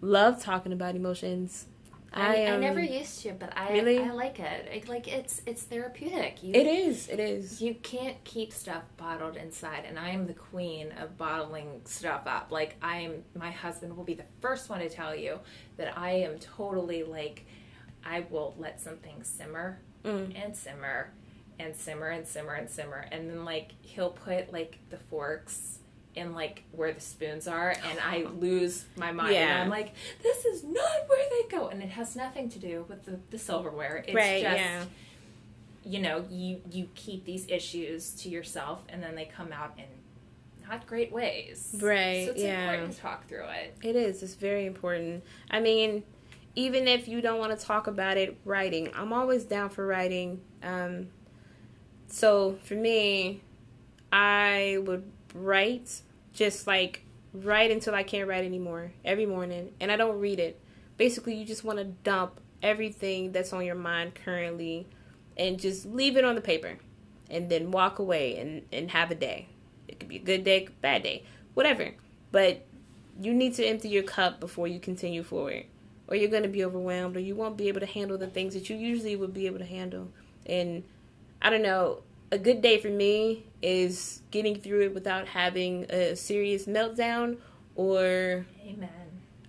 love 0.00 0.42
talking 0.42 0.72
about 0.72 0.94
emotions. 0.96 1.66
I, 2.12 2.44
I, 2.44 2.50
um, 2.52 2.60
never 2.62 2.80
used 2.80 3.20
to, 3.24 3.32
but 3.32 3.54
I 3.56 3.72
Really? 3.72 3.98
I 3.98 4.10
like 4.12 4.40
it. 4.40 4.86
I, 4.86 4.90
like 4.90 5.06
it's 5.06 5.42
it's 5.44 5.62
therapeutic. 5.64 6.42
You, 6.42 6.54
It 6.54 6.66
is. 6.66 7.08
It 7.08 7.20
is. 7.20 7.60
You 7.60 7.74
can't 7.74 8.22
keep 8.24 8.52
stuff 8.52 8.84
bottled 8.96 9.36
inside, 9.36 9.84
and 9.86 9.98
I 9.98 10.10
am 10.10 10.26
the 10.26 10.32
queen 10.32 10.92
of 10.98 11.18
bottling 11.18 11.82
stuff 11.84 12.22
up. 12.26 12.50
Like 12.50 12.76
I 12.80 12.98
am, 12.98 13.22
my 13.34 13.50
husband 13.50 13.94
will 13.96 14.04
be 14.04 14.14
the 14.14 14.24
first 14.40 14.70
one 14.70 14.80
to 14.80 14.88
tell 14.88 15.14
you 15.14 15.40
that 15.76 15.98
I 15.98 16.10
am 16.12 16.38
totally 16.38 17.02
like, 17.02 17.44
I 18.02 18.24
will 18.30 18.54
let 18.58 18.80
something 18.80 19.22
simmer 19.22 19.80
Mm. 20.04 20.32
and 20.42 20.56
simmer 20.56 21.10
and 21.58 21.74
simmer 21.74 22.06
and 22.08 22.26
simmer 22.28 22.52
and 22.54 22.70
simmer, 22.70 23.06
and 23.10 23.28
then 23.28 23.44
like 23.44 23.72
he'll 23.82 24.10
put 24.10 24.52
like 24.52 24.78
the 24.88 24.98
forks 24.98 25.80
in 26.16 26.34
like 26.34 26.64
where 26.72 26.92
the 26.92 27.00
spoons 27.00 27.46
are, 27.46 27.70
and 27.70 27.98
I 28.04 28.26
lose 28.40 28.84
my 28.96 29.12
mind. 29.12 29.34
Yeah. 29.34 29.48
And 29.48 29.62
I'm 29.64 29.68
like, 29.68 29.94
this 30.22 30.44
is 30.44 30.64
not 30.64 31.08
where 31.08 31.24
they 31.30 31.56
go, 31.56 31.68
and 31.68 31.82
it 31.82 31.90
has 31.90 32.16
nothing 32.16 32.48
to 32.50 32.58
do 32.58 32.84
with 32.88 33.04
the, 33.04 33.18
the 33.30 33.38
silverware. 33.38 34.02
It's 34.06 34.14
Right, 34.14 34.42
just 34.42 34.56
yeah. 34.56 34.84
you 35.84 36.00
know, 36.00 36.24
you 36.30 36.60
you 36.70 36.88
keep 36.94 37.24
these 37.24 37.46
issues 37.48 38.10
to 38.22 38.28
yourself, 38.28 38.82
and 38.88 39.02
then 39.02 39.14
they 39.14 39.26
come 39.26 39.52
out 39.52 39.74
in 39.76 39.84
not 40.68 40.86
great 40.86 41.12
ways. 41.12 41.76
Right, 41.80 42.26
So 42.26 42.32
it's 42.32 42.42
yeah. 42.42 42.70
important 42.72 42.94
to 42.94 43.00
talk 43.00 43.28
through 43.28 43.44
it. 43.44 43.76
It 43.82 43.94
is. 43.94 44.22
It's 44.22 44.34
very 44.34 44.66
important. 44.66 45.22
I 45.50 45.60
mean, 45.60 46.02
even 46.56 46.88
if 46.88 47.06
you 47.06 47.20
don't 47.20 47.38
want 47.38 47.56
to 47.56 47.64
talk 47.64 47.86
about 47.86 48.16
it, 48.16 48.36
writing. 48.44 48.90
I'm 48.94 49.12
always 49.12 49.44
down 49.44 49.68
for 49.68 49.86
writing. 49.86 50.40
Um, 50.62 51.08
so 52.08 52.58
for 52.64 52.74
me, 52.74 53.42
I 54.10 54.78
would 54.82 55.04
write 55.34 56.00
just 56.36 56.66
like 56.66 57.02
write 57.32 57.70
until 57.70 57.94
I 57.94 58.02
can't 58.02 58.28
write 58.28 58.44
anymore 58.44 58.92
every 59.04 59.26
morning, 59.26 59.72
and 59.80 59.90
I 59.90 59.96
don't 59.96 60.20
read 60.20 60.38
it. 60.38 60.60
Basically, 60.96 61.34
you 61.34 61.44
just 61.44 61.64
want 61.64 61.78
to 61.78 61.84
dump 61.84 62.40
everything 62.62 63.32
that's 63.32 63.52
on 63.52 63.64
your 63.64 63.74
mind 63.74 64.14
currently, 64.14 64.86
and 65.36 65.58
just 65.58 65.86
leave 65.86 66.16
it 66.16 66.24
on 66.24 66.34
the 66.34 66.40
paper, 66.40 66.78
and 67.30 67.48
then 67.48 67.70
walk 67.70 67.98
away 67.98 68.38
and 68.38 68.62
and 68.72 68.90
have 68.92 69.10
a 69.10 69.16
day. 69.16 69.48
It 69.88 69.98
could 69.98 70.08
be 70.08 70.16
a 70.16 70.20
good 70.20 70.44
day, 70.44 70.68
bad 70.80 71.02
day, 71.02 71.24
whatever. 71.54 71.92
But 72.32 72.66
you 73.20 73.32
need 73.32 73.54
to 73.54 73.64
empty 73.64 73.88
your 73.88 74.02
cup 74.02 74.40
before 74.40 74.68
you 74.68 74.78
continue 74.78 75.22
forward 75.22 75.64
or 76.08 76.16
you're 76.16 76.30
going 76.30 76.42
to 76.42 76.48
be 76.48 76.64
overwhelmed 76.64 77.16
or 77.16 77.20
you 77.20 77.34
won't 77.34 77.56
be 77.56 77.68
able 77.68 77.80
to 77.80 77.86
handle 77.86 78.18
the 78.18 78.26
things 78.26 78.54
that 78.54 78.68
you 78.70 78.76
usually 78.76 79.16
would 79.16 79.32
be 79.32 79.46
able 79.46 79.58
to 79.58 79.64
handle 79.64 80.08
and 80.46 80.84
i 81.42 81.50
don't 81.50 81.62
know 81.62 82.02
a 82.36 82.38
good 82.38 82.60
day 82.62 82.78
for 82.78 82.88
me 82.88 83.44
is 83.62 84.20
getting 84.30 84.54
through 84.60 84.82
it 84.82 84.94
without 84.94 85.26
having 85.26 85.84
a 85.90 86.14
serious 86.14 86.66
meltdown 86.66 87.38
or 87.74 88.46
Amen. 88.66 88.88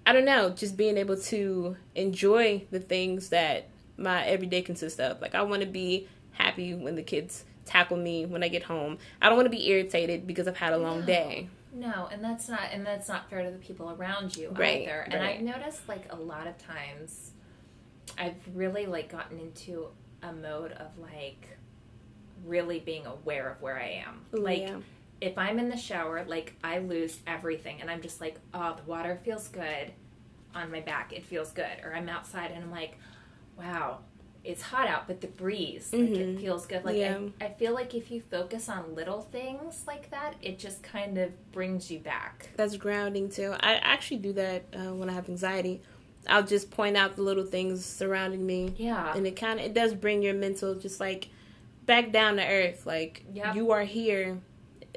i 0.05 0.13
don't 0.13 0.25
know 0.25 0.49
just 0.49 0.75
being 0.77 0.97
able 0.97 1.17
to 1.17 1.75
enjoy 1.95 2.63
the 2.71 2.79
things 2.79 3.29
that 3.29 3.67
my 3.97 4.25
everyday 4.25 4.61
consists 4.61 4.99
of 4.99 5.19
like 5.21 5.35
i 5.35 5.41
want 5.41 5.61
to 5.61 5.67
be 5.67 6.07
happy 6.31 6.73
when 6.73 6.95
the 6.95 7.03
kids 7.03 7.43
tackle 7.65 7.97
me 7.97 8.25
when 8.25 8.41
i 8.43 8.47
get 8.47 8.63
home 8.63 8.97
i 9.21 9.27
don't 9.27 9.35
want 9.35 9.45
to 9.45 9.55
be 9.55 9.67
irritated 9.69 10.25
because 10.25 10.47
i've 10.47 10.57
had 10.57 10.71
a 10.73 10.77
long 10.77 11.01
No. 11.01 11.05
day 11.05 11.49
No, 11.73 12.07
and 12.11 12.23
that's 12.23 12.47
not 12.47 12.61
and 12.71 12.85
that's 12.85 13.09
not 13.09 13.29
fair 13.29 13.43
to 13.43 13.51
the 13.51 13.57
people 13.57 13.91
around 13.91 14.35
you 14.37 14.49
Right, 14.51 14.83
either. 14.83 15.01
And 15.01 15.15
right. 15.15 15.35
I've 15.35 15.41
noticed 15.41 15.87
like 15.87 16.05
a 16.11 16.15
lot 16.15 16.47
of 16.47 16.57
times 16.57 17.31
I've 18.17 18.39
really 18.55 18.85
like 18.85 19.09
gotten 19.11 19.37
into 19.39 19.87
a 20.23 20.31
mode 20.31 20.71
of 20.71 20.97
like 20.97 21.56
really 22.45 22.79
being 22.79 23.05
aware 23.05 23.49
of 23.49 23.61
where 23.61 23.77
I 23.77 24.03
am. 24.05 24.21
Ooh, 24.35 24.41
like 24.41 24.59
yeah. 24.61 24.77
if 25.21 25.37
I'm 25.37 25.59
in 25.59 25.69
the 25.69 25.77
shower, 25.77 26.23
like 26.27 26.55
I 26.63 26.79
lose 26.79 27.19
everything 27.27 27.81
and 27.81 27.89
I'm 27.89 28.01
just 28.01 28.21
like, 28.21 28.35
oh, 28.53 28.75
the 28.75 28.83
water 28.83 29.19
feels 29.23 29.47
good 29.47 29.91
on 30.55 30.71
my 30.71 30.81
back. 30.81 31.13
It 31.13 31.25
feels 31.25 31.51
good. 31.51 31.83
Or 31.83 31.93
I'm 31.95 32.09
outside 32.09 32.51
and 32.51 32.63
I'm 32.63 32.71
like, 32.71 32.97
wow, 33.57 33.99
it's 34.43 34.61
hot 34.61 34.87
out, 34.87 35.07
but 35.07 35.19
the 35.19 35.27
breeze, 35.27 35.91
like 35.91 36.01
Mhm. 36.09 36.37
it 36.37 36.39
feels 36.39 36.65
good. 36.65 36.85
Like 36.85 36.95
Yeah. 36.97 37.19
I, 37.41 37.45
I 37.45 37.49
feel 37.53 37.73
like 37.73 37.93
if 37.93 38.09
you 38.11 38.21
focus 38.21 38.69
on 38.69 38.95
little 38.95 39.21
things 39.21 39.83
like 39.85 40.09
that, 40.11 40.35
it 40.41 40.57
just 40.57 40.81
kind 40.83 41.17
of 41.17 41.51
brings 41.51 41.91
you 41.91 41.99
back. 41.99 42.49
That's 42.55 42.77
grounding 42.77 43.29
too. 43.29 43.53
I 43.59 43.73
actually 43.75 44.17
do 44.17 44.33
that 44.33 44.63
uh, 44.73 44.93
when 44.93 45.09
I 45.09 45.13
have 45.13 45.27
anxiety. 45.27 45.81
I'll 46.29 46.43
just 46.43 46.71
point 46.71 46.95
out 46.97 47.15
the 47.15 47.21
little 47.23 47.45
things 47.45 47.85
surrounding 47.85 48.45
me, 48.45 48.73
Yeah. 48.77 49.13
and 49.15 49.25
it 49.25 49.35
kind 49.37 49.59
of 49.59 49.65
it 49.65 49.73
does 49.73 49.93
bring 49.93 50.21
your 50.21 50.33
mental 50.33 50.75
just 50.75 50.99
like 50.99 51.29
back 51.87 52.11
down 52.11 52.35
to 52.35 52.45
earth. 52.45 52.85
Like 52.85 53.25
Yep. 53.33 53.55
you 53.55 53.71
are 53.71 53.83
here. 53.83 54.39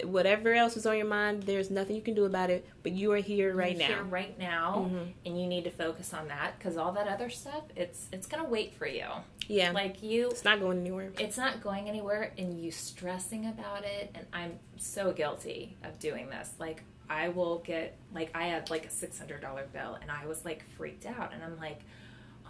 whatever 0.05 0.55
else 0.55 0.78
is 0.78 0.86
on 0.86 0.97
your 0.97 1.05
mind, 1.07 1.43
there's 1.43 1.70
nothing 1.70 1.95
you 1.95 2.01
can 2.01 2.14
do 2.14 2.24
about 2.24 2.49
it. 2.49 2.66
But 2.82 2.93
you 2.93 3.12
are 3.12 3.18
here 3.18 3.55
right 3.55 3.76
You're 3.76 3.86
now. 3.88 3.95
here 3.97 4.05
right 4.05 4.38
now, 4.38 4.88
Mhm. 4.91 5.12
and 5.26 5.38
you 5.38 5.47
need 5.47 5.64
to 5.64 5.70
focus 5.70 6.14
on 6.14 6.28
that 6.28 6.57
because 6.59 6.78
all 6.78 6.93
that 6.93 7.07
other 7.07 7.28
stuff, 7.28 7.64
it's 7.76 8.09
it's 8.11 8.26
gonna 8.26 8.49
wait 8.49 8.72
for 8.72 8.86
you. 8.86 9.05
Yeah, 9.47 9.72
Like 9.72 10.03
you, 10.03 10.30
it's 10.30 10.43
not 10.45 10.59
going 10.59 10.78
anywhere. 10.80 11.12
it's 11.18 11.36
not 11.36 11.61
going 11.61 11.86
anywhere, 11.86 12.32
and 12.38 12.59
you 12.59 12.70
stressing 12.70 13.45
about 13.47 13.84
it. 13.84 14.11
And 14.14 14.26
I'm 14.32 14.59
so 14.78 15.12
guilty 15.12 15.76
of 15.84 15.99
doing 15.99 16.30
this. 16.30 16.55
Like 16.59 16.82
I 17.11 17.28
will 17.28 17.59
get 17.59 17.99
like 18.14 18.30
I 18.34 18.45
had 18.45 18.70
like 18.70 18.86
a 18.86 18.91
six 18.91 19.18
hundred 19.18 19.43
dollar 19.43 19.66
bill, 19.70 19.99
and 20.01 20.11
I 20.11 20.24
was 20.26 20.47
like 20.47 20.64
freaked 20.78 21.05
out, 21.05 21.34
and 21.34 21.45
I'm 21.45 21.59
like, 21.59 21.80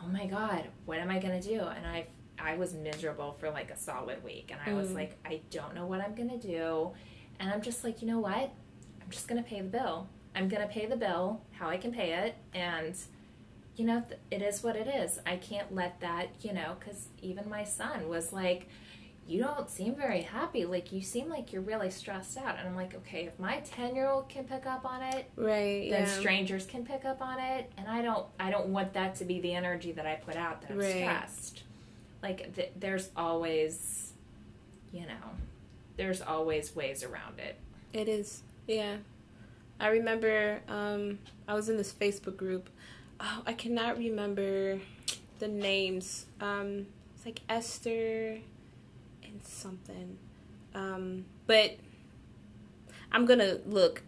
oh 0.00 0.06
my 0.06 0.26
god, 0.26 0.66
what 0.84 0.98
am 0.98 1.10
I 1.10 1.18
gonna 1.18 1.42
do? 1.42 1.62
And 1.62 1.84
I 1.84 2.06
I 2.42 2.56
was 2.56 2.74
miserable 2.74 3.32
for 3.38 3.50
like 3.50 3.70
a 3.70 3.76
solid 3.76 4.22
week, 4.24 4.50
and 4.52 4.60
I 4.64 4.74
was 4.78 4.90
Mm. 4.90 4.94
like, 4.94 5.16
I 5.24 5.40
don't 5.50 5.74
know 5.74 5.86
what 5.86 6.00
I'm 6.00 6.14
gonna 6.14 6.38
do, 6.38 6.92
and 7.38 7.50
I'm 7.50 7.62
just 7.62 7.84
like, 7.84 8.00
you 8.02 8.08
know 8.08 8.18
what? 8.20 8.50
I'm 9.02 9.10
just 9.10 9.28
gonna 9.28 9.42
pay 9.42 9.60
the 9.60 9.68
bill. 9.68 10.08
I'm 10.34 10.48
gonna 10.48 10.68
pay 10.68 10.86
the 10.86 10.96
bill 10.96 11.40
how 11.52 11.68
I 11.68 11.76
can 11.76 11.92
pay 11.92 12.12
it, 12.14 12.34
and 12.54 12.96
you 13.76 13.86
know, 13.86 14.02
th- 14.06 14.20
it 14.30 14.42
is 14.42 14.62
what 14.62 14.76
it 14.76 14.86
is. 14.88 15.20
I 15.24 15.36
can't 15.36 15.74
let 15.74 16.00
that, 16.00 16.28
you 16.42 16.52
know, 16.52 16.76
because 16.78 17.08
even 17.22 17.48
my 17.48 17.64
son 17.64 18.08
was 18.08 18.32
like, 18.32 18.68
You 19.26 19.42
don't 19.44 19.70
seem 19.70 19.94
very 19.94 20.22
happy. 20.22 20.64
Like, 20.64 20.90
you 20.92 21.00
seem 21.02 21.28
like 21.28 21.52
you're 21.52 21.62
really 21.62 21.88
stressed 21.90 22.36
out. 22.36 22.58
And 22.58 22.66
I'm 22.68 22.74
like, 22.74 22.94
Okay, 22.96 23.26
if 23.26 23.38
my 23.38 23.60
10 23.60 23.94
year 23.94 24.08
old 24.08 24.28
can 24.28 24.42
pick 24.44 24.66
up 24.66 24.84
on 24.84 25.02
it, 25.02 25.30
Right. 25.36 25.88
then 25.88 26.02
Yeah. 26.02 26.18
strangers 26.18 26.66
can 26.66 26.84
pick 26.84 27.04
up 27.04 27.22
on 27.22 27.38
it. 27.38 27.70
And 27.78 27.86
I 27.86 28.02
don't, 28.02 28.26
I 28.40 28.50
don't 28.50 28.68
want 28.68 28.92
that 28.94 29.14
to 29.16 29.24
be 29.24 29.40
the 29.40 29.54
energy 29.54 29.92
that 29.92 30.04
I 30.04 30.16
put 30.16 30.34
out 30.36 30.62
that 30.62 30.72
I'm 30.72 30.78
Right. 30.78 30.90
stressed. 30.96 31.62
Like, 32.22 32.54
th- 32.54 32.72
there's 32.78 33.08
always, 33.16 34.12
you 34.92 35.02
know, 35.02 35.30
there's 35.96 36.20
always 36.22 36.74
ways 36.76 37.02
around 37.02 37.38
it. 37.38 37.56
It 37.92 38.08
is. 38.08 38.42
Yeah. 38.66 38.96
I 39.78 39.88
remember 39.88 40.60
um, 40.68 41.18
I 41.48 41.54
was 41.54 41.68
in 41.68 41.76
this 41.76 41.92
Facebook 41.92 42.36
group. 42.36 42.68
Oh, 43.18 43.42
I 43.46 43.52
cannot 43.54 43.98
remember 43.98 44.78
the 45.38 45.48
names. 45.48 46.26
Um, 46.40 46.86
it's 47.16 47.24
like 47.24 47.40
Esther 47.48 48.38
and 49.22 49.40
something. 49.42 50.18
Um, 50.74 51.24
but 51.46 51.76
I'm 53.10 53.24
gonna 53.26 53.58
look 53.66 54.02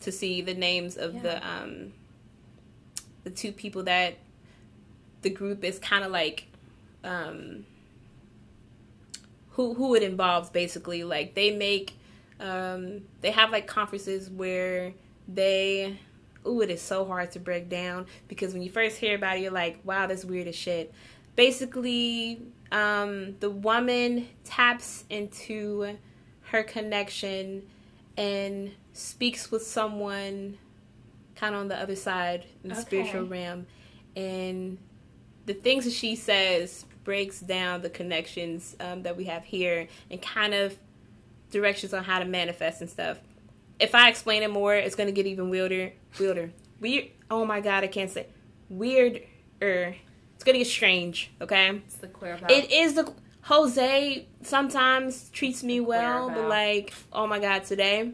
to 0.00 0.12
see 0.12 0.40
the 0.40 0.54
names 0.54 0.96
of 0.96 1.14
Yeah. 1.16 1.22
the 1.22 1.48
um, 1.48 1.92
the 3.24 3.30
two 3.30 3.52
people 3.52 3.82
that 3.84 4.16
the 5.22 5.30
group 5.30 5.64
is 5.64 5.78
kind 5.78 6.04
of 6.04 6.10
like 6.12 6.46
um, 7.08 7.64
who 9.50 9.74
who 9.74 9.94
it 9.94 10.02
involves 10.02 10.50
basically. 10.50 11.04
Like 11.04 11.34
they 11.34 11.50
make 11.56 11.94
um, 12.40 13.02
they 13.20 13.30
have 13.30 13.50
like 13.50 13.66
conferences 13.66 14.30
where 14.30 14.92
they 15.26 15.98
ooh 16.46 16.60
it 16.60 16.70
is 16.70 16.80
so 16.80 17.04
hard 17.04 17.30
to 17.32 17.40
break 17.40 17.68
down 17.68 18.06
because 18.28 18.52
when 18.52 18.62
you 18.62 18.70
first 18.70 18.96
hear 18.98 19.16
about 19.16 19.36
it 19.36 19.40
you're 19.42 19.50
like 19.52 19.78
wow 19.84 20.06
that's 20.06 20.24
weird 20.24 20.46
as 20.46 20.54
shit 20.54 20.94
basically 21.36 22.40
um, 22.72 23.36
the 23.40 23.50
woman 23.50 24.28
taps 24.44 25.04
into 25.10 25.96
her 26.44 26.62
connection 26.62 27.62
and 28.16 28.70
speaks 28.92 29.50
with 29.50 29.62
someone 29.62 30.56
kind 31.34 31.54
of 31.54 31.60
on 31.62 31.68
the 31.68 31.76
other 31.76 31.96
side 31.96 32.46
in 32.62 32.70
the 32.70 32.76
Okay. 32.76 32.82
spiritual 32.84 33.26
realm 33.26 33.66
and 34.16 34.78
the 35.46 35.54
things 35.54 35.84
that 35.84 35.92
she 35.92 36.14
says 36.16 36.86
breaks 37.08 37.40
down 37.40 37.80
the 37.80 37.88
connections 37.88 38.76
um, 38.80 39.02
that 39.02 39.16
we 39.16 39.24
have 39.24 39.42
here 39.42 39.88
and 40.10 40.20
kind 40.20 40.52
of 40.52 40.76
directions 41.50 41.94
on 41.94 42.04
how 42.04 42.18
to 42.18 42.26
manifest 42.26 42.82
and 42.82 42.90
stuff. 42.90 43.16
If 43.80 43.94
I 43.94 44.10
explain 44.10 44.42
it 44.42 44.50
more, 44.50 44.74
it's 44.74 44.94
gonna 44.94 45.10
get 45.10 45.24
even 45.24 45.48
weirder. 45.48 45.94
Weirder. 46.20 46.50
Weird. 46.80 47.06
Oh 47.30 47.46
my 47.46 47.60
god, 47.60 47.82
I 47.82 47.86
can't 47.86 48.10
say 48.10 48.26
weirder. 48.68 49.22
It's 49.62 50.44
gonna 50.44 50.58
get 50.58 50.66
strange. 50.66 51.30
Okay. 51.40 51.80
It's 51.86 51.94
the 51.94 52.08
queer 52.08 52.34
about 52.34 52.50
It 52.50 52.70
is 52.70 52.92
the 52.92 53.10
Jose 53.40 54.26
sometimes 54.42 55.30
treats 55.30 55.62
me 55.64 55.80
well, 55.80 56.28
but 56.28 56.46
like, 56.46 56.92
oh 57.10 57.26
my 57.26 57.38
god, 57.38 57.64
today 57.64 58.12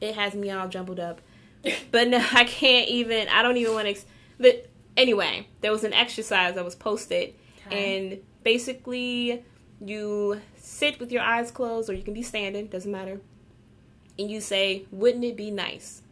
it 0.00 0.16
has 0.16 0.34
me 0.34 0.50
all 0.50 0.66
jumbled 0.66 0.98
up. 0.98 1.20
But 1.92 2.08
no, 2.08 2.18
I 2.32 2.42
can't 2.42 2.88
even. 2.88 3.28
I 3.28 3.42
don't 3.42 3.56
even 3.56 3.72
want 3.72 3.84
to. 3.84 3.90
Ex- 3.90 4.06
but 4.36 4.68
anyway, 4.96 5.46
there 5.60 5.70
was 5.70 5.84
an 5.84 5.92
exercise 5.92 6.56
that 6.56 6.64
was 6.64 6.74
posted, 6.74 7.34
Okay. 7.66 7.96
and 7.98 8.18
basically, 8.44 9.44
you 9.84 10.40
sit 10.56 10.98
with 11.00 11.12
your 11.12 11.22
eyes 11.22 11.50
closed, 11.50 11.90
or 11.90 11.92
you 11.92 12.02
can 12.02 12.14
be 12.14 12.22
standing, 12.22 12.66
doesn't 12.66 12.90
matter. 12.90 13.20
And 14.18 14.30
you 14.30 14.40
say, 14.40 14.84
"Wouldn't 14.90 15.24
it 15.24 15.36
be 15.36 15.50
nice?" 15.50 16.02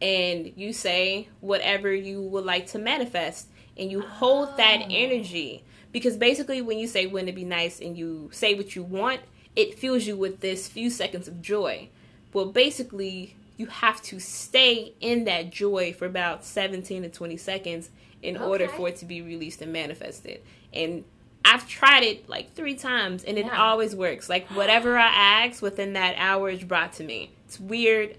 And 0.00 0.52
you 0.56 0.72
say 0.72 1.28
whatever 1.40 1.92
you 1.92 2.20
would 2.22 2.44
like 2.44 2.66
to 2.68 2.78
manifest, 2.78 3.48
and 3.76 3.90
you 3.90 4.00
hold 4.00 4.56
that 4.58 4.82
Oh. 4.82 4.90
energy 4.90 5.62
because 5.92 6.16
basically, 6.16 6.60
when 6.60 6.78
you 6.78 6.86
say 6.86 7.06
"Wouldn't 7.06 7.30
it 7.30 7.34
be 7.34 7.44
nice?" 7.44 7.80
and 7.80 7.96
you 7.96 8.28
say 8.32 8.54
what 8.54 8.76
you 8.76 8.82
want, 8.82 9.20
it 9.56 9.78
fills 9.78 10.06
you 10.06 10.16
with 10.16 10.40
this 10.40 10.68
few 10.68 10.90
seconds 10.90 11.26
of 11.26 11.40
joy. 11.40 11.88
Well, 12.32 12.46
basically, 12.46 13.34
you 13.56 13.66
have 13.66 14.00
to 14.02 14.20
stay 14.20 14.92
in 15.00 15.24
that 15.24 15.50
joy 15.50 15.92
for 15.92 16.06
about 16.06 16.44
17 16.44 17.02
to 17.02 17.08
20 17.08 17.36
seconds 17.36 17.90
in 18.22 18.36
order 18.36 18.68
for 18.68 18.88
it 18.88 18.96
to 18.96 19.04
be 19.04 19.22
released 19.22 19.62
and 19.62 19.72
manifested. 19.72 20.42
And 20.72 21.04
I've 21.44 21.66
tried 21.68 22.02
it 22.02 22.28
like 22.28 22.52
three 22.54 22.74
times 22.74 23.24
and 23.24 23.38
it 23.38 23.46
Yeah. 23.46 23.62
always 23.62 23.96
works. 23.96 24.28
Like 24.28 24.46
whatever 24.48 24.98
I 24.98 25.06
ask 25.46 25.62
within 25.62 25.94
that 25.94 26.14
hour 26.18 26.50
is 26.50 26.62
brought 26.62 26.92
to 26.94 27.04
me. 27.04 27.30
It's 27.46 27.58
weird 27.58 28.16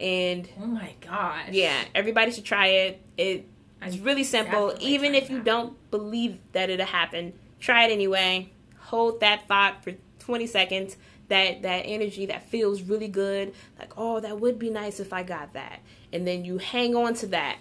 and 0.00 0.48
Oh 0.60 0.66
my 0.66 0.94
gosh. 1.00 1.50
yeah, 1.52 1.84
everybody 1.94 2.32
should 2.32 2.44
try 2.44 2.66
it. 2.68 3.00
It 3.16 3.46
it's 3.80 3.98
really 3.98 4.24
simple. 4.24 4.74
Even 4.80 5.14
if 5.14 5.28
you 5.30 5.36
that. 5.38 5.44
don't 5.44 5.90
believe 5.90 6.38
that 6.52 6.70
it'll 6.70 6.86
happen, 6.86 7.32
try 7.60 7.84
it 7.84 7.92
anyway. 7.92 8.50
Hold 8.78 9.20
that 9.20 9.46
thought 9.48 9.82
for 9.84 9.92
20 10.20 10.46
seconds. 10.46 10.96
That 11.28 11.62
that 11.62 11.82
energy 11.86 12.26
that 12.26 12.48
feels 12.48 12.82
really 12.82 13.08
good. 13.08 13.54
Like, 13.78 13.92
oh, 13.96 14.20
that 14.20 14.38
would 14.40 14.58
be 14.58 14.70
nice 14.70 15.00
if 15.00 15.12
I 15.12 15.22
got 15.22 15.52
that. 15.54 15.80
And 16.12 16.26
then 16.26 16.44
you 16.44 16.58
hang 16.58 16.94
on 16.96 17.14
to 17.14 17.26
that. 17.28 17.56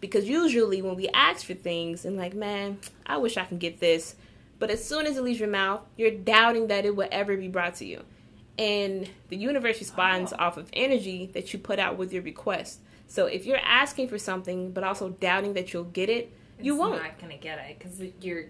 Because 0.00 0.28
usually 0.28 0.82
when 0.82 0.94
we 0.96 1.08
ask 1.08 1.44
for 1.46 1.54
things 1.54 2.04
and 2.04 2.16
like, 2.16 2.34
man, 2.34 2.78
I 3.06 3.16
wish 3.16 3.36
I 3.36 3.44
can 3.44 3.58
get 3.58 3.80
this. 3.80 4.14
But 4.58 4.70
as 4.70 4.82
soon 4.84 5.06
as 5.06 5.16
it 5.16 5.22
leaves 5.22 5.40
your 5.40 5.48
mouth, 5.48 5.80
you're 5.96 6.10
doubting 6.10 6.68
that 6.68 6.84
it 6.84 6.94
will 6.96 7.08
ever 7.10 7.36
be 7.36 7.48
brought 7.48 7.74
to 7.76 7.84
you. 7.84 8.02
And 8.58 9.08
the 9.28 9.36
universe 9.36 9.78
responds 9.80 10.32
Oh. 10.32 10.36
off 10.38 10.56
of 10.56 10.68
energy 10.72 11.30
that 11.34 11.52
you 11.52 11.58
put 11.58 11.78
out 11.78 11.98
with 11.98 12.12
your 12.12 12.22
request. 12.22 12.80
So 13.06 13.26
if 13.26 13.44
you're 13.46 13.58
asking 13.62 14.08
for 14.08 14.18
something 14.18 14.72
but 14.72 14.82
also 14.82 15.10
doubting 15.10 15.52
that 15.54 15.72
you'll 15.72 15.84
get 15.84 16.08
it, 16.08 16.32
you 16.60 16.72
It's 16.74 16.80
won't. 16.80 17.02
not 17.02 17.18
gonna 17.20 17.36
get 17.36 17.58
it 17.58 17.78
because 17.78 18.00
you're 18.22 18.46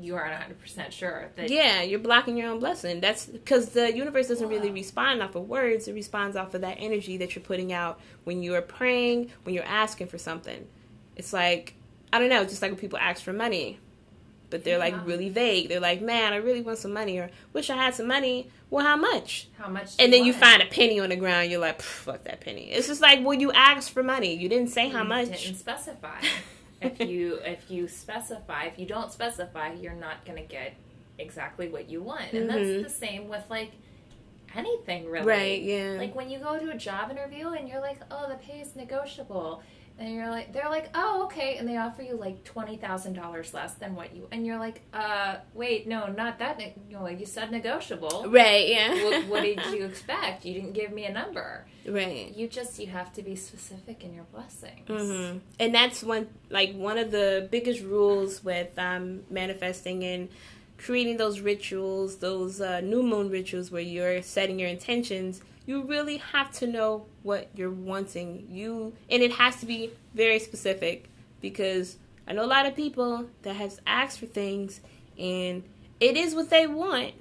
you 0.00 0.14
aren't 0.14 0.32
100 0.32 0.60
percent 0.60 0.92
sure 0.92 1.28
that 1.36 1.50
Yeah, 1.50 1.82
you're 1.82 1.98
blocking 1.98 2.36
your 2.36 2.50
own 2.50 2.60
blessing. 2.60 3.00
That's 3.00 3.26
because 3.26 3.70
the 3.70 3.94
universe 3.94 4.28
doesn't 4.28 4.48
really 4.48 4.70
respond 4.70 5.22
off 5.22 5.34
of 5.34 5.48
words. 5.48 5.88
It 5.88 5.94
responds 5.94 6.36
off 6.36 6.54
of 6.54 6.60
that 6.60 6.76
energy 6.78 7.16
that 7.18 7.34
you're 7.34 7.42
putting 7.44 7.72
out 7.72 8.00
when 8.24 8.42
you're 8.42 8.62
praying, 8.62 9.30
when 9.42 9.54
you're 9.54 9.64
asking 9.64 10.06
for 10.08 10.18
something. 10.18 10.66
It's 11.16 11.32
like 11.32 11.74
I 12.12 12.18
don't 12.18 12.28
know, 12.30 12.44
just 12.44 12.62
like 12.62 12.70
when 12.70 12.78
people 12.80 12.98
ask 12.98 13.22
for 13.22 13.32
money, 13.32 13.80
but 14.50 14.64
they're 14.64 14.74
Yeah. 14.78 14.84
like 14.96 15.06
really 15.06 15.28
vague. 15.28 15.68
They're 15.68 15.80
like, 15.80 16.00
"Man, 16.00 16.32
I 16.32 16.36
really 16.36 16.62
want 16.62 16.78
some 16.78 16.92
money," 16.94 17.18
or 17.18 17.30
"Wish 17.52 17.68
I 17.68 17.76
had 17.76 17.94
some 17.94 18.06
money." 18.06 18.50
Well, 18.70 18.84
how 18.84 18.96
much? 18.96 19.48
how 19.58 19.68
much. 19.68 19.92
And 19.98 20.12
then 20.12 20.24
you 20.24 20.32
want? 20.32 20.44
find 20.44 20.62
a 20.62 20.66
penny 20.66 21.00
on 21.00 21.08
the 21.10 21.16
ground. 21.16 21.50
You're 21.50 21.60
like, 21.60 21.82
"Fuck 21.82 22.24
that 22.24 22.40
penny." 22.40 22.70
It's 22.70 22.86
just 22.86 23.00
like, 23.02 23.24
well, 23.24 23.34
you 23.38 23.50
asked 23.52 23.90
for 23.90 24.02
money. 24.02 24.34
You 24.34 24.48
didn't 24.48 24.68
say 24.70 24.88
how 24.88 25.02
You 25.02 25.08
much. 25.08 25.42
Didn't 25.42 25.56
specify. 25.58 26.20
if 26.80 27.00
you 27.00 27.34
if 27.44 27.70
you 27.70 27.88
specify, 27.88 28.64
if 28.64 28.78
you 28.78 28.86
don't 28.86 29.12
specify, 29.12 29.72
you're 29.72 29.94
not 29.94 30.24
gonna 30.24 30.42
get 30.42 30.74
exactly 31.18 31.68
what 31.68 31.88
you 31.90 32.02
want, 32.02 32.32
and 32.32 32.48
Mhm. 32.48 32.82
that's 32.82 32.92
the 32.92 32.98
same 33.06 33.28
with 33.28 33.44
like 33.50 33.72
anything 34.54 35.08
really. 35.10 35.26
Right? 35.26 35.62
Yeah. 35.62 35.96
Like 35.98 36.14
when 36.14 36.30
you 36.30 36.38
go 36.38 36.58
to 36.58 36.70
a 36.70 36.76
job 36.76 37.10
interview 37.10 37.48
and 37.48 37.68
you're 37.68 37.80
like, 37.80 37.98
oh, 38.10 38.28
the 38.28 38.36
pay 38.36 38.60
is 38.60 38.74
negotiable. 38.76 39.62
And 40.00 40.14
you're 40.14 40.30
like, 40.30 40.52
they're 40.52 40.68
like, 40.68 40.90
oh, 40.94 41.24
okay, 41.24 41.56
and 41.56 41.68
they 41.68 41.76
offer 41.76 42.02
you 42.02 42.14
like 42.14 42.44
twenty 42.44 42.76
thousand 42.76 43.14
dollars 43.14 43.52
less 43.52 43.74
than 43.74 43.96
what 43.96 44.14
you, 44.14 44.28
and 44.30 44.46
you're 44.46 44.58
like, 44.58 44.82
uh, 44.94 45.36
wait, 45.54 45.88
no, 45.88 46.06
not 46.06 46.38
that. 46.38 46.56
Ne- 46.58 46.74
you 46.88 47.04
you 47.08 47.26
said 47.26 47.50
negotiable. 47.50 48.26
right? 48.28 48.68
Yeah. 48.68 48.94
what, 49.04 49.26
what 49.26 49.42
did 49.48 49.60
you 49.72 49.84
expect? 49.84 50.44
You 50.44 50.54
didn't 50.54 50.74
give 50.74 50.92
me 50.92 51.04
a 51.06 51.12
number. 51.12 51.66
right. 51.86 52.32
You 52.36 52.46
just 52.46 52.78
you 52.78 52.86
have 52.88 53.12
to 53.14 53.22
be 53.22 53.34
specific 53.34 54.04
in 54.04 54.14
your 54.14 54.24
blessings. 54.32 54.86
mm-hmm. 54.88 55.38
And 55.58 55.74
that's 55.74 56.04
one 56.04 56.28
like 56.48 56.74
one 56.74 56.96
of 56.98 57.10
the 57.10 57.48
biggest 57.50 57.82
rules 57.82 58.44
with 58.44 58.78
um, 58.78 59.22
manifesting 59.30 60.04
and 60.04 60.28
creating 60.76 61.16
those 61.16 61.40
rituals, 61.40 62.18
those 62.18 62.60
uh, 62.60 62.80
new 62.80 63.02
moon 63.02 63.30
rituals 63.30 63.72
where 63.72 63.82
you're 63.82 64.22
setting 64.22 64.60
your 64.60 64.68
intentions. 64.68 65.40
You 65.68 65.82
really 65.82 66.16
have 66.16 66.50
to 66.60 66.66
know 66.66 67.04
what 67.22 67.48
you're 67.54 67.70
wanting. 67.70 68.48
You 68.50 68.94
and 69.10 69.22
it 69.22 69.32
has 69.32 69.56
to 69.60 69.66
be 69.66 69.90
very 70.14 70.38
specific 70.38 71.10
because 71.42 71.96
I 72.26 72.32
know 72.32 72.44
a 72.44 72.46
lot 72.46 72.64
of 72.66 72.74
people 72.74 73.26
that 73.42 73.54
has 73.56 73.78
asked 73.86 74.18
for 74.18 74.26
things 74.26 74.80
and 75.18 75.62
it 76.00 76.16
is 76.16 76.34
what 76.34 76.48
they 76.48 76.66
want, 76.66 77.12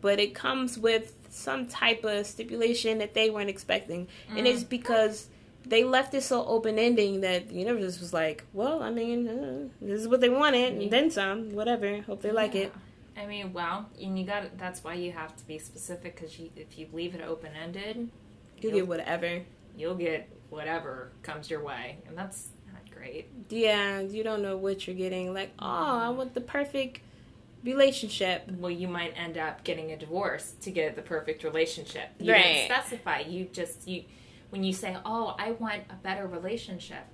but 0.00 0.20
it 0.20 0.34
comes 0.34 0.78
with 0.78 1.14
some 1.30 1.66
type 1.66 2.04
of 2.04 2.26
stipulation 2.26 2.98
that 2.98 3.12
they 3.14 3.28
weren't 3.28 3.50
expecting, 3.50 4.06
Mm. 4.30 4.38
and 4.38 4.46
it's 4.46 4.62
because 4.64 5.28
they 5.66 5.82
left 5.82 6.14
it 6.14 6.22
so 6.22 6.44
open 6.46 6.78
ending 6.78 7.20
that 7.22 7.48
the 7.48 7.56
universe 7.56 7.98
was 7.98 8.12
like, 8.14 8.44
well, 8.52 8.82
I 8.82 8.90
mean, 8.90 9.26
uh, 9.28 9.68
this 9.84 10.00
is 10.02 10.06
what 10.08 10.20
they 10.20 10.28
wanted, 10.28 10.74
and 10.80 10.90
then 10.90 11.10
some, 11.10 11.50
whatever. 11.54 12.02
Hope 12.02 12.22
they 12.22 12.30
like 12.30 12.54
it. 12.54 12.72
I 13.16 13.26
mean, 13.26 13.52
well, 13.52 13.88
and 14.00 14.18
you 14.18 14.26
got 14.26 14.58
that's 14.58 14.84
why 14.84 14.94
you 14.94 15.12
have 15.12 15.36
to 15.36 15.46
be 15.46 15.58
specific 15.58 16.14
because 16.16 16.38
you, 16.38 16.50
if 16.56 16.78
you 16.78 16.86
leave 16.92 17.14
it 17.14 17.22
open 17.22 17.52
ended, 17.60 18.10
you'll 18.60 18.72
get 18.72 18.86
whatever. 18.88 19.42
you'll 19.76 19.94
get 19.94 20.28
whatever 20.50 21.12
comes 21.22 21.48
your 21.50 21.62
way, 21.62 21.98
and 22.06 22.16
that's 22.16 22.48
not 22.72 22.82
great. 22.94 23.28
Yeah, 23.48 24.00
you 24.00 24.22
don't 24.22 24.42
know 24.42 24.56
what 24.56 24.86
you're 24.86 24.96
getting. 24.96 25.32
Like, 25.32 25.52
oh, 25.58 25.66
I 25.66 26.08
want 26.10 26.34
the 26.34 26.40
perfect 26.42 27.00
relationship. 27.64 28.48
Well, 28.58 28.70
you 28.70 28.88
might 28.88 29.14
end 29.16 29.38
up 29.38 29.64
getting 29.64 29.92
a 29.92 29.96
divorce 29.96 30.54
to 30.60 30.70
get 30.70 30.94
the 30.96 31.02
perfect 31.02 31.42
relationship. 31.42 32.10
You 32.18 32.32
Right. 32.32 32.42
didn't 32.42 32.66
specify. 32.66 33.20
You 33.20 33.46
just 33.52 33.88
you 33.88 34.04
when 34.50 34.62
you 34.62 34.72
say, 34.72 34.96
"Oh, 35.04 35.34
I 35.38 35.52
want 35.52 35.82
a 35.90 35.94
better 35.94 36.26
relationship." 36.26 37.04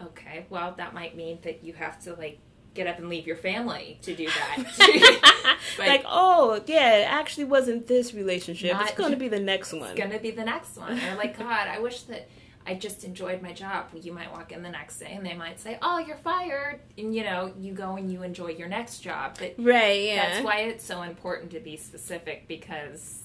Okay, 0.00 0.46
well, 0.50 0.74
that 0.78 0.94
might 0.94 1.14
mean 1.16 1.38
that 1.42 1.62
you 1.62 1.74
have 1.74 2.00
to 2.04 2.14
like 2.14 2.38
get 2.74 2.86
up 2.86 2.98
and 2.98 3.08
leave 3.08 3.26
your 3.26 3.36
family 3.36 3.98
to 4.02 4.14
do 4.14 4.26
that. 4.26 5.58
But- 5.76 5.88
like, 5.88 6.04
oh, 6.06 6.60
yeah, 6.66 6.96
it 6.98 7.04
actually 7.04 7.44
wasn't 7.44 7.86
this 7.86 8.12
relationship. 8.14 8.72
Not- 8.72 8.88
it's 8.88 8.96
going 8.98 9.12
to 9.12 9.16
be 9.16 9.28
the 9.28 9.40
next 9.40 9.72
one. 9.72 9.90
it's 9.90 9.98
gonna 10.00 10.18
be 10.18 10.30
the 10.30 10.44
next 10.44 10.76
one. 10.76 10.96
They're 10.98 11.16
like, 11.16 11.38
God, 11.46 11.68
I 11.68 11.78
wish 11.78 12.02
that 12.04 12.28
I 12.66 12.74
just 12.74 13.04
enjoyed 13.04 13.42
my 13.42 13.52
job. 13.52 13.86
You 13.94 14.12
might 14.12 14.30
walk 14.32 14.52
in 14.52 14.62
the 14.62 14.70
next 14.70 14.98
day 14.98 15.12
and 15.12 15.24
they 15.26 15.34
might 15.34 15.58
say, 15.60 15.78
Oh, 15.82 15.98
you're 15.98 16.16
fired. 16.16 16.80
And 16.98 17.14
you 17.14 17.24
know, 17.24 17.52
you 17.58 17.72
go 17.72 17.96
and 17.96 18.12
you 18.12 18.22
enjoy 18.22 18.48
your 18.50 18.68
next 18.68 18.98
job. 19.00 19.36
But 19.38 19.54
Right, 19.58 20.02
yeah. 20.04 20.28
that's 20.30 20.44
why 20.44 20.60
it's 20.60 20.84
so 20.84 21.02
important 21.02 21.50
to 21.52 21.60
be 21.60 21.76
specific 21.76 22.46
because 22.48 23.18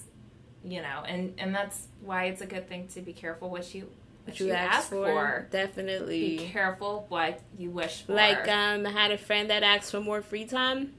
you 0.64 0.82
know, 0.82 1.04
and 1.08 1.34
and 1.38 1.54
that's 1.54 1.88
why 2.02 2.26
it's 2.26 2.42
a 2.42 2.48
good 2.48 2.68
thing 2.68 2.88
to 2.90 3.02
be 3.02 3.14
careful 3.14 3.50
what 3.50 3.74
you 3.76 3.90
what, 4.28 4.40
you, 4.40 4.52
ask, 4.52 4.90
for. 4.90 5.48
Be 5.50 5.58
Definitely. 5.58 6.38
Be 6.38 6.48
careful 6.48 7.06
what 7.10 7.42
you 7.58 7.70
wish 7.70 8.04
for. 8.04 8.14
Like, 8.14 8.48
um, 8.48 8.86
I 8.86 8.92
had 8.92 9.12
a 9.12 9.18
friend 9.18 9.50
that 9.50 9.64
asked 9.64 9.92
for 9.92 10.02
more 10.02 10.22
free 10.22 10.46
time 10.46 10.94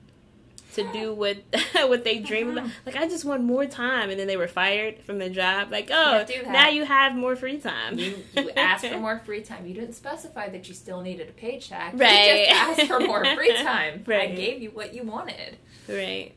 to 0.75 0.93
do 0.93 1.15
what 1.15 1.39
what 1.75 2.05
they 2.05 2.19
dream 2.19 2.51
about. 2.51 2.71
Like, 2.87 2.97
I 2.97 3.09
just 3.09 3.25
want 3.25 3.43
more 3.43 3.67
time, 3.67 4.11
and 4.11 4.19
then 4.19 4.27
they 4.27 4.37
were 4.37 4.49
fired 4.49 5.01
from 5.03 5.19
their 5.19 5.31
job. 5.31 5.71
Like, 5.71 5.91
oh, 5.91 6.25
Can't 6.25 6.29
do 6.29 6.43
that. 6.45 6.53
now 6.53 6.69
you 6.69 6.85
have 6.85 7.15
more 7.15 7.37
free 7.37 7.59
time. 7.59 7.99
you, 7.99 8.25
you 8.37 8.51
asked 8.51 8.87
for 8.87 8.99
more 9.01 9.19
free 9.19 9.43
time. 9.43 9.67
You 9.67 9.75
didn't 9.75 9.95
specify 9.95 10.49
that 10.49 10.69
you 10.69 10.75
still 10.75 11.01
needed 11.01 11.29
a 11.29 11.33
paycheck. 11.33 11.93
Right. 11.95 12.41
You 12.41 12.47
just 12.47 12.51
asked 12.51 12.83
for 12.89 13.01
more 13.01 13.25
free 13.35 13.55
time. 13.57 14.05
I 14.09 14.27
gave 14.29 14.63
you 14.63 14.71
what 14.71 14.95
you 14.95 15.03
wanted. 15.05 15.57
right. 15.89 16.35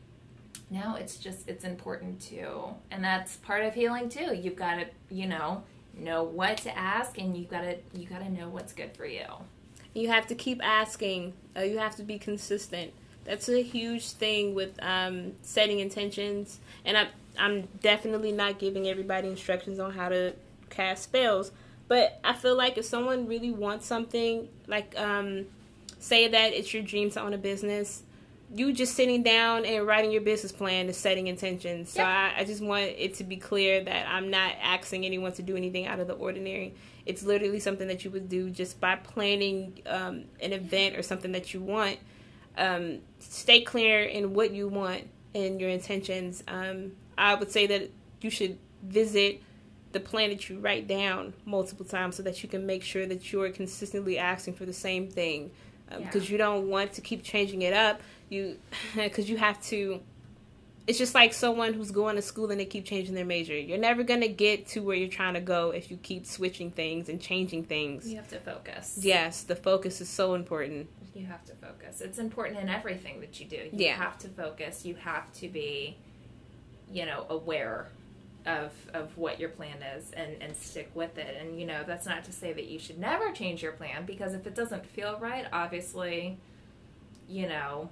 Now 0.70 0.96
it's 0.96 1.18
just 1.18 1.46
it's 1.50 1.64
important 1.64 2.18
too, 2.18 2.64
and 2.90 3.04
that's 3.04 3.36
part 3.36 3.62
of 3.64 3.74
healing 3.74 4.08
too. 4.08 4.34
You've 4.34 4.56
got 4.56 4.76
to, 4.76 4.86
you 5.10 5.26
know, 5.26 5.64
know 5.96 6.22
what 6.22 6.58
to 6.58 6.76
ask, 6.76 7.18
and 7.18 7.36
you 7.36 7.44
got 7.44 7.62
to 7.62 7.76
you 7.94 8.06
got 8.06 8.20
to 8.20 8.30
know 8.30 8.48
what's 8.48 8.72
good 8.72 8.96
for 8.96 9.06
you. 9.06 9.26
You 9.94 10.08
have 10.08 10.26
to 10.28 10.34
keep 10.34 10.60
asking. 10.62 11.34
Uh, 11.56 11.60
you 11.60 11.78
have 11.78 11.96
to 11.96 12.02
be 12.02 12.18
consistent. 12.18 12.92
That's 13.24 13.48
a 13.48 13.62
huge 13.62 14.10
thing 14.10 14.54
with 14.54 14.82
um, 14.82 15.32
setting 15.42 15.78
intentions. 15.80 16.58
And 16.84 16.96
I, 16.96 17.08
I'm 17.38 17.68
definitely 17.80 18.32
not 18.32 18.58
giving 18.58 18.88
everybody 18.88 19.28
instructions 19.28 19.78
on 19.78 19.92
how 19.92 20.08
to 20.08 20.34
cast 20.70 21.04
spells. 21.04 21.52
But 21.88 22.18
I 22.24 22.32
feel 22.32 22.56
like 22.56 22.78
if 22.78 22.84
someone 22.84 23.28
really 23.28 23.50
wants 23.50 23.86
something, 23.86 24.48
like 24.66 24.98
um, 24.98 25.46
say 25.98 26.26
that 26.26 26.52
it's 26.52 26.72
your 26.72 26.82
dream 26.82 27.10
to 27.10 27.20
own 27.20 27.34
a 27.34 27.38
business, 27.38 28.02
you 28.54 28.72
just 28.72 28.94
sitting 28.94 29.22
down 29.22 29.64
and 29.64 29.86
writing 29.86 30.12
your 30.12 30.20
business 30.20 30.52
plan 30.52 30.88
is 30.88 30.96
setting 30.96 31.26
intentions. 31.26 31.90
So. 31.90 32.02
I, 32.02 32.34
I 32.38 32.44
just 32.44 32.62
want 32.62 32.84
it 32.84 33.14
to 33.14 33.24
be 33.24 33.36
clear 33.36 33.82
that 33.82 34.06
I'm 34.08 34.30
not 34.30 34.54
asking 34.60 35.06
anyone 35.06 35.32
to 35.32 35.42
do 35.42 35.56
anything 35.56 35.86
out 35.86 36.00
of 36.00 36.06
the 36.06 36.12
ordinary. 36.12 36.74
It's 37.06 37.22
literally 37.22 37.60
something 37.60 37.88
that 37.88 38.04
you 38.04 38.10
would 38.10 38.28
do 38.28 38.50
just 38.50 38.78
by 38.78 38.96
planning 38.96 39.80
um, 39.86 40.24
an 40.40 40.52
event 40.52 40.96
or 40.96 41.02
something 41.02 41.32
that 41.32 41.54
you 41.54 41.60
want. 41.60 41.98
Um, 42.58 42.98
stay 43.18 43.62
clear 43.62 44.02
in 44.02 44.34
what 44.34 44.52
you 44.52 44.68
want 44.68 45.08
and 45.34 45.58
your 45.58 45.70
intentions. 45.70 46.44
Um, 46.46 46.92
I 47.16 47.34
would 47.34 47.50
say 47.50 47.66
that 47.68 47.90
you 48.20 48.28
should 48.28 48.58
visit 48.82 49.42
the 49.92 50.00
plan 50.00 50.30
that 50.30 50.48
you 50.48 50.58
write 50.58 50.86
down 50.86 51.32
multiple 51.46 51.86
times 51.86 52.16
so 52.16 52.22
that 52.22 52.42
you 52.42 52.48
can 52.48 52.66
make 52.66 52.82
sure 52.82 53.06
that 53.06 53.32
you're 53.32 53.50
consistently 53.50 54.18
asking 54.18 54.54
for 54.54 54.66
the 54.66 54.72
same 54.72 55.08
thing 55.08 55.50
Yeah. 55.98 56.06
because 56.06 56.30
you 56.30 56.38
don't 56.38 56.68
want 56.68 56.92
to 56.94 57.00
keep 57.00 57.22
changing 57.22 57.62
it 57.62 57.72
up 57.72 58.00
you 58.28 58.56
because 58.94 59.28
you 59.30 59.36
have 59.36 59.62
to 59.64 60.00
it's 60.86 60.98
just 60.98 61.14
like 61.14 61.32
someone 61.32 61.74
who's 61.74 61.92
going 61.92 62.16
to 62.16 62.22
school 62.22 62.50
and 62.50 62.58
they 62.58 62.64
keep 62.64 62.84
changing 62.84 63.14
their 63.14 63.24
major 63.24 63.56
you're 63.56 63.78
never 63.78 64.02
going 64.02 64.20
to 64.20 64.28
get 64.28 64.66
to 64.66 64.80
where 64.80 64.96
you're 64.96 65.08
trying 65.08 65.34
to 65.34 65.40
go 65.40 65.70
if 65.70 65.90
you 65.90 65.96
keep 65.98 66.26
switching 66.26 66.70
things 66.70 67.08
and 67.08 67.20
changing 67.20 67.62
things 67.64 68.08
You 68.08 68.16
have 68.16 68.28
to 68.28 68.40
focus. 68.40 68.98
yes 69.00 69.42
the 69.44 69.54
focus 69.56 70.00
is 70.00 70.08
so 70.08 70.34
important 70.34 70.88
You 71.14 71.26
have 71.26 71.44
to 71.44 71.52
focus. 71.54 72.00
It's 72.00 72.18
important 72.18 72.58
in 72.58 72.68
everything 72.68 73.20
that 73.20 73.38
you 73.38 73.46
do. 73.46 73.56
You 73.56 73.70
Yeah. 73.86 73.96
have 73.96 74.16
to 74.24 74.28
focus. 74.28 74.84
You 74.86 74.94
have 74.96 75.30
to 75.40 75.48
be, 75.48 75.98
you 76.90 77.04
know, 77.04 77.26
aware 77.28 77.88
of 78.46 78.72
of 78.92 79.16
what 79.16 79.38
your 79.40 79.48
plan 79.50 79.82
is 79.96 80.10
and 80.12 80.42
and 80.42 80.56
stick 80.56 80.90
with 80.94 81.18
it. 81.18 81.36
And 81.40 81.58
you 81.60 81.66
know, 81.66 81.82
that's 81.86 82.06
not 82.06 82.24
to 82.24 82.32
say 82.32 82.52
that 82.52 82.66
you 82.66 82.78
should 82.78 82.98
never 82.98 83.30
change 83.32 83.62
your 83.62 83.72
plan 83.72 84.04
because 84.06 84.34
if 84.34 84.46
it 84.46 84.54
doesn't 84.54 84.84
feel 84.86 85.18
right, 85.20 85.46
obviously, 85.52 86.38
you 87.28 87.48
know, 87.48 87.88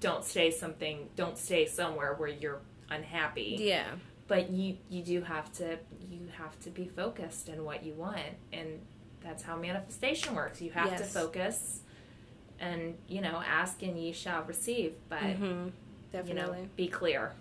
don't 0.00 0.24
stay 0.24 0.50
something. 0.50 1.08
Don't 1.16 1.38
stay 1.38 1.66
somewhere 1.66 2.14
where 2.14 2.28
you're 2.28 2.60
unhappy. 2.90 3.56
yeah 3.60 3.86
But 4.28 4.50
you 4.50 4.76
you 4.90 5.02
do 5.02 5.22
have 5.22 5.52
to 5.54 5.78
you 6.10 6.28
have 6.38 6.58
to 6.60 6.70
be 6.70 6.86
focused 6.86 7.48
in 7.48 7.64
what 7.64 7.84
you 7.84 7.94
want 7.94 8.18
and 8.52 8.80
that's 9.22 9.42
how 9.42 9.56
manifestation 9.56 10.34
works. 10.34 10.60
You 10.60 10.70
have 10.72 10.90
to 10.90 11.04
focus 11.14 11.80
and 12.60 12.94
you 13.08 13.20
know 13.20 13.42
ask 13.44 13.82
and 13.82 13.98
ye 13.98 14.12
shall 14.12 14.42
receive 14.44 14.92
but 15.08 15.18
hmm 15.22 15.68
you 16.28 16.34
know 16.34 16.52
be 16.76 16.86
clear 16.86 17.32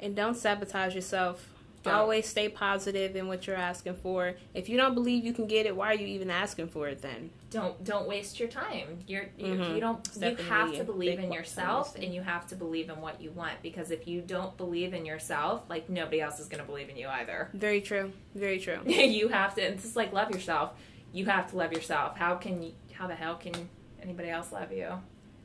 and 0.00 0.14
don't 0.14 0.36
sabotage 0.36 0.94
yourself. 0.94 1.48
Always 1.84 2.26
stay 2.26 2.48
positive 2.48 3.14
in 3.14 3.28
what 3.28 3.46
you're 3.46 3.54
asking 3.54 3.94
for. 3.94 4.34
If 4.54 4.68
you 4.68 4.76
don't 4.76 4.94
believe 4.94 5.24
you 5.24 5.32
can 5.32 5.46
get 5.46 5.66
it 5.66 5.76
why 5.76 5.92
are 5.92 5.94
you 5.94 6.06
even 6.08 6.30
asking 6.30 6.68
for 6.68 6.88
it 6.88 7.00
then? 7.00 7.30
Don't 7.50 7.82
don't 7.84 8.08
waste 8.08 8.40
your 8.40 8.48
time. 8.48 8.98
You're 9.06 9.26
you, 9.38 9.54
Mhm. 9.54 9.74
you 9.74 9.80
don't 9.80 10.04
It's 10.08 10.18
you 10.18 10.34
have 10.48 10.74
to 10.74 10.82
believe 10.82 11.20
in 11.20 11.32
yourself 11.32 11.94
and 11.94 12.12
you 12.12 12.22
have 12.22 12.46
to 12.48 12.56
believe 12.56 12.88
in 12.90 13.00
what 13.00 13.20
you 13.20 13.30
want. 13.30 13.62
Because 13.62 13.92
if 13.92 14.08
you 14.08 14.20
don't 14.20 14.56
believe 14.56 14.94
in 14.94 15.06
yourself 15.06 15.62
like 15.68 15.88
nobody 15.88 16.20
else 16.20 16.40
is 16.40 16.48
going 16.48 16.60
to 16.60 16.66
believe 16.66 16.88
in 16.88 16.96
you 16.96 17.06
either. 17.08 17.50
Very 17.54 17.80
true. 17.80 18.12
Very 18.34 18.58
true. 18.58 18.80
You 18.86 19.28
have 19.28 19.54
to 19.54 19.60
it's 19.62 19.82
just 19.84 19.94
like 19.96 20.12
love 20.12 20.32
yourself. 20.32 20.72
You 21.12 21.26
have 21.26 21.50
to 21.50 21.56
love 21.56 21.72
yourself. 21.72 22.16
How 22.16 22.34
can 22.34 22.62
you 22.64 22.72
how 22.94 23.06
the 23.06 23.14
hell 23.14 23.36
can 23.36 23.68
anybody 24.02 24.28
else 24.30 24.50
love 24.50 24.72
you 24.72 24.88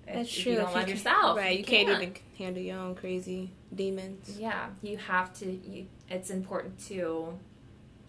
That's 0.06 0.36
if 0.36 0.44
true. 0.44 0.52
you 0.54 0.58
don't 0.60 0.70
If 0.70 0.76
love 0.76 0.86
can- 0.86 0.94
yourself 0.96 1.38
right? 1.38 1.58
You, 1.58 1.64
can't, 1.64 1.90
even 1.90 2.16
handle 2.38 2.62
your 2.62 2.80
own 2.80 2.96
crazy 2.96 3.52
demons. 3.74 4.38
Yeah, 4.40 4.68
you 4.82 4.98
have 4.98 5.34
to. 5.40 5.46
You, 5.52 5.86
it's 6.10 6.30
important 6.30 6.80
to. 6.88 7.38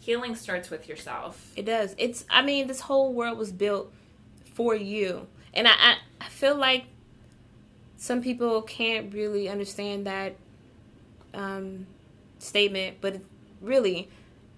Healing 0.01 0.35
starts 0.35 0.69
with 0.69 0.89
yourself. 0.89 1.53
It 1.55 1.65
does. 1.65 1.95
It's. 1.99 2.25
I 2.29 2.43
mean, 2.43 2.67
this 2.67 2.81
whole 2.81 3.13
world 3.13 3.39
was 3.39 3.53
built 3.53 3.93
for 4.55 4.75
you, 4.75 5.27
and 5.55 5.69
I. 5.69 5.73
I, 5.73 5.97
I 6.21 6.29
feel 6.29 6.57
like 6.57 6.85
some 7.97 8.21
people 8.23 8.63
can't 8.63 9.13
really 9.15 9.49
understand 9.49 10.07
that 10.07 10.35
um, 11.35 11.87
statement, 12.41 12.97
but 13.01 13.21
really, 13.61 14.09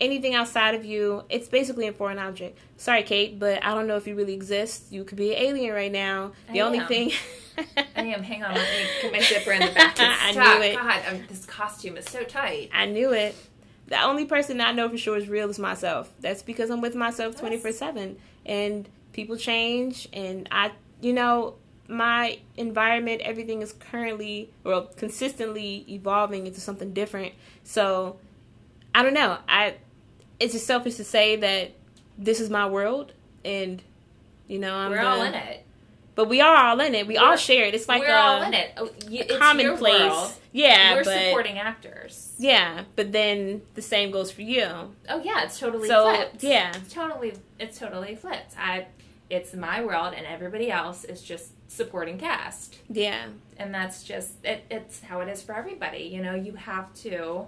anything 0.01 0.35
outside 0.35 0.75
of 0.75 0.85
you, 0.85 1.25
it's 1.29 1.49
basically 1.49 1.87
a 1.87 1.93
foreign 1.93 2.19
object. 2.19 2.59
Sorry, 2.77 3.03
Kate, 3.03 3.39
but 3.39 3.65
I 3.65 3.75
don't 3.75 3.87
know 3.87 3.97
if 3.97 4.07
you 4.07 4.15
really 4.15 4.35
exist. 4.35 4.91
You 4.91 5.05
could 5.05 5.19
be 5.19 5.35
an 5.35 5.43
alien 5.43 5.75
right 5.75 5.93
now. 5.93 6.33
The 6.53 6.61
I 6.61 6.65
only 6.65 6.79
am. 6.81 6.89
thing. 6.89 7.13
I 7.97 8.03
am. 8.03 8.23
Hang 8.23 8.43
on, 8.43 8.55
let 8.55 8.63
me 8.63 8.87
get 9.03 9.13
my 9.13 9.21
zipper 9.21 9.53
in 9.53 9.61
the 9.61 9.73
back. 9.73 9.97
I 9.99 10.33
knew 10.33 10.63
it. 10.63 10.77
God, 10.77 11.03
um, 11.09 11.23
this 11.29 11.45
costume 11.47 11.97
is 11.97 12.07
so 12.07 12.23
tight. 12.25 12.71
I 12.73 12.87
knew 12.87 13.13
it. 13.13 13.35
The 13.87 14.01
only 14.03 14.25
person 14.25 14.61
I 14.61 14.73
know 14.73 14.89
for 14.89 14.97
sure 14.97 15.17
is 15.17 15.29
real 15.29 15.51
is 15.51 15.59
myself. 15.59 16.11
That's 16.21 16.43
because 16.43 16.71
I'm 16.71 16.81
with 16.81 16.95
myself 16.95 17.37
24 17.37 17.73
7. 17.73 18.17
And 18.47 18.89
people 19.13 19.37
change, 19.37 20.09
and 20.13 20.49
I, 20.51 20.73
you 21.01 21.13
know, 21.13 21.55
my 21.89 22.39
environment, 22.57 23.21
everything 23.23 23.63
is 23.63 23.73
currently, 23.73 24.51
well, 24.65 24.87
consistently 24.97 25.85
evolving 25.89 26.47
into 26.47 26.61
something 26.61 26.93
different. 26.93 27.35
So, 27.63 28.17
I 28.95 29.03
don't 29.03 29.15
know. 29.15 29.39
I, 29.49 29.75
it's 30.41 30.53
just 30.53 30.67
selfish 30.67 30.95
to 30.97 31.05
say 31.05 31.37
that 31.37 31.73
this 32.19 32.41
is 32.41 32.49
my 32.51 32.67
world, 32.67 33.13
and, 33.45 33.83
you 34.47 34.59
know, 34.59 34.75
I'm 34.75 34.91
We're 34.91 34.99
gonna, 34.99 35.09
all 35.09 35.23
in 35.23 35.35
it. 35.35 35.65
But 36.15 36.29
we 36.29 36.41
are 36.41 36.55
all 36.57 36.79
in 36.81 36.95
it. 36.95 37.07
We 37.09 37.17
all 37.17 37.31
We're- 37.31 37.39
share 37.39 37.65
it. 37.67 37.75
It's 37.75 37.89
like 37.89 38.01
We're 38.03 38.15
a, 38.15 38.21
all 38.21 38.43
in 38.43 38.55
it. 38.55 38.71
Oh, 38.77 38.85
it's 38.97 39.09
your 39.31 39.39
commonplace. 39.39 40.01
world. 40.01 40.33
Yeah, 40.53 40.95
We're 40.95 41.03
but 41.05 41.21
supporting 41.25 41.59
actors. 41.59 42.33
yeah, 42.39 42.85
but 42.95 43.11
then 43.11 43.63
the 43.75 43.83
same 43.83 44.13
goes 44.13 44.31
for 44.31 44.43
you. 44.43 44.65
Oh 45.09 45.21
yeah, 45.25 45.43
it's 45.43 45.59
totally 45.59 45.89
So, 45.89 46.15
flipped. 46.15 46.45
yeah. 46.45 46.73
it's 46.77 46.95
totally 46.95 47.35
it's 47.59 47.77
totally 47.81 48.15
flipped. 48.15 48.55
I, 48.57 48.87
it's 49.29 49.53
my 49.55 49.85
world, 49.85 50.15
and 50.17 50.25
everybody 50.25 50.71
else 50.71 51.03
is 51.03 51.21
just 51.23 51.51
supporting 51.67 52.19
cast. 52.19 52.77
Yeah. 52.89 53.27
and 53.57 53.75
that's 53.75 54.05
just 54.05 54.35
it, 54.45 54.63
it's 54.71 55.01
how 55.01 55.21
it 55.23 55.29
is 55.29 55.43
for 55.43 55.57
everybody 55.57 56.05
you 56.05 56.23
know 56.23 56.37
you 56.37 56.53
have 56.55 56.95
to 57.03 57.47